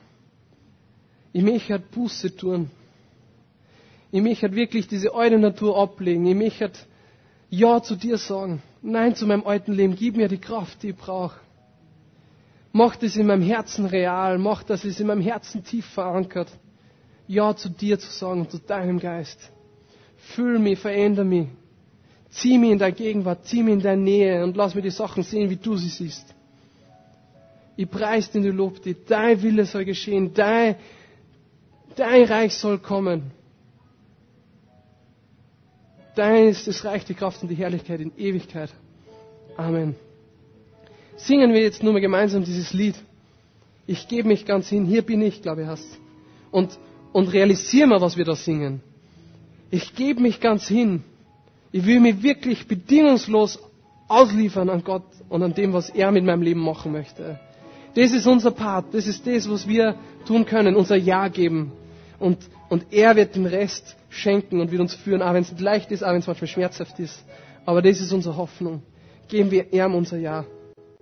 Ich 1.32 1.42
möchte 1.42 1.72
halt 1.72 1.90
Buße 1.90 2.36
tun. 2.36 2.70
Ich 4.12 4.22
möchte 4.22 4.42
halt 4.42 4.54
wirklich 4.54 4.86
diese 4.86 5.12
alte 5.14 5.38
Natur 5.38 5.76
ablegen. 5.76 6.24
Ich 6.26 6.36
möchte 6.36 6.66
halt 6.66 6.86
Ja 7.50 7.82
zu 7.82 7.96
dir 7.96 8.18
sagen. 8.18 8.62
Nein 8.82 9.14
zu 9.14 9.26
meinem 9.26 9.46
alten 9.46 9.72
Leben. 9.72 9.96
Gib 9.96 10.16
mir 10.16 10.28
die 10.28 10.38
Kraft, 10.38 10.82
die 10.82 10.90
ich 10.90 10.96
brauche. 10.96 11.38
Mach 12.72 12.96
das 12.96 13.16
in 13.16 13.26
meinem 13.26 13.42
Herzen 13.42 13.86
real. 13.86 14.38
Mach, 14.38 14.62
dass 14.62 14.84
es 14.84 14.98
in 14.98 15.06
meinem 15.06 15.22
Herzen 15.22 15.62
tief 15.62 15.86
verankert. 15.86 16.48
Ja 17.26 17.54
zu 17.56 17.68
dir 17.68 17.98
zu 17.98 18.10
sagen, 18.10 18.48
zu 18.50 18.58
deinem 18.58 18.98
Geist. 18.98 19.38
Füll 20.34 20.58
mich, 20.58 20.78
veränder 20.78 21.24
mich. 21.24 21.48
Zieh 22.30 22.58
mich 22.58 22.72
in 22.72 22.78
deine 22.78 22.94
Gegenwart, 22.94 23.46
zieh 23.46 23.62
mich 23.62 23.74
in 23.74 23.80
deine 23.80 24.02
Nähe 24.02 24.42
und 24.42 24.56
lass 24.56 24.74
mir 24.74 24.82
die 24.82 24.90
Sachen 24.90 25.22
sehen, 25.22 25.50
wie 25.50 25.56
du 25.56 25.76
sie 25.76 25.88
siehst. 25.88 26.34
Ich 27.76 27.88
preis 27.88 28.30
dir, 28.30 28.40
du 28.40 28.50
Lob 28.50 28.82
dir. 28.82 28.96
Dein 29.06 29.40
Wille 29.42 29.66
soll 29.66 29.84
geschehen. 29.84 30.34
Dein, 30.34 30.76
dein 31.94 32.24
Reich 32.24 32.54
soll 32.54 32.78
kommen. 32.78 33.30
Dein 36.16 36.48
ist 36.48 36.66
das 36.66 36.84
Reich, 36.84 37.04
die 37.04 37.14
Kraft 37.14 37.42
und 37.42 37.48
die 37.48 37.56
Herrlichkeit 37.56 38.00
in 38.00 38.12
Ewigkeit. 38.16 38.70
Amen 39.56 39.96
singen 41.16 41.52
wir 41.52 41.60
jetzt 41.60 41.82
nur 41.82 41.92
mal 41.92 42.00
gemeinsam 42.00 42.44
dieses 42.44 42.72
Lied. 42.72 42.94
Ich 43.86 44.08
gebe 44.08 44.28
mich 44.28 44.46
ganz 44.46 44.68
hin, 44.68 44.86
hier 44.86 45.02
bin 45.02 45.20
ich, 45.22 45.42
glaube 45.42 45.62
ich, 45.62 45.68
hast. 45.68 45.98
Und, 46.50 46.78
und 47.12 47.32
realisieren 47.32 47.90
wir, 47.90 48.00
was 48.00 48.16
wir 48.16 48.24
da 48.24 48.34
singen. 48.34 48.80
Ich 49.70 49.94
gebe 49.94 50.20
mich 50.20 50.40
ganz 50.40 50.68
hin. 50.68 51.02
Ich 51.72 51.84
will 51.86 52.00
mich 52.00 52.22
wirklich 52.22 52.66
bedingungslos 52.66 53.58
ausliefern 54.08 54.70
an 54.70 54.84
Gott 54.84 55.04
und 55.28 55.42
an 55.42 55.54
dem, 55.54 55.72
was 55.72 55.90
er 55.90 56.12
mit 56.12 56.24
meinem 56.24 56.42
Leben 56.42 56.60
machen 56.60 56.92
möchte. 56.92 57.40
Das 57.94 58.12
ist 58.12 58.26
unser 58.26 58.50
Part. 58.52 58.94
Das 58.94 59.06
ist 59.06 59.26
das, 59.26 59.48
was 59.50 59.68
wir 59.68 59.96
tun 60.26 60.46
können. 60.46 60.76
Unser 60.76 60.96
Ja 60.96 61.28
geben. 61.28 61.72
Und, 62.18 62.38
und 62.74 62.86
er 62.92 63.14
wird 63.14 63.36
den 63.36 63.46
Rest 63.46 63.94
schenken 64.10 64.60
und 64.60 64.72
wird 64.72 64.80
uns 64.80 64.96
führen, 64.96 65.22
auch 65.22 65.32
wenn 65.32 65.42
es 65.42 65.52
nicht 65.52 65.60
leicht 65.60 65.92
ist, 65.92 66.02
auch 66.02 66.10
wenn 66.10 66.18
es 66.18 66.26
manchmal 66.26 66.48
schmerzhaft 66.48 66.98
ist. 66.98 67.24
Aber 67.64 67.80
das 67.82 68.00
ist 68.00 68.12
unsere 68.12 68.36
Hoffnung. 68.36 68.82
Geben 69.28 69.52
wir 69.52 69.72
ihm 69.72 69.94
unser 69.94 70.16
Ja. 70.18 70.44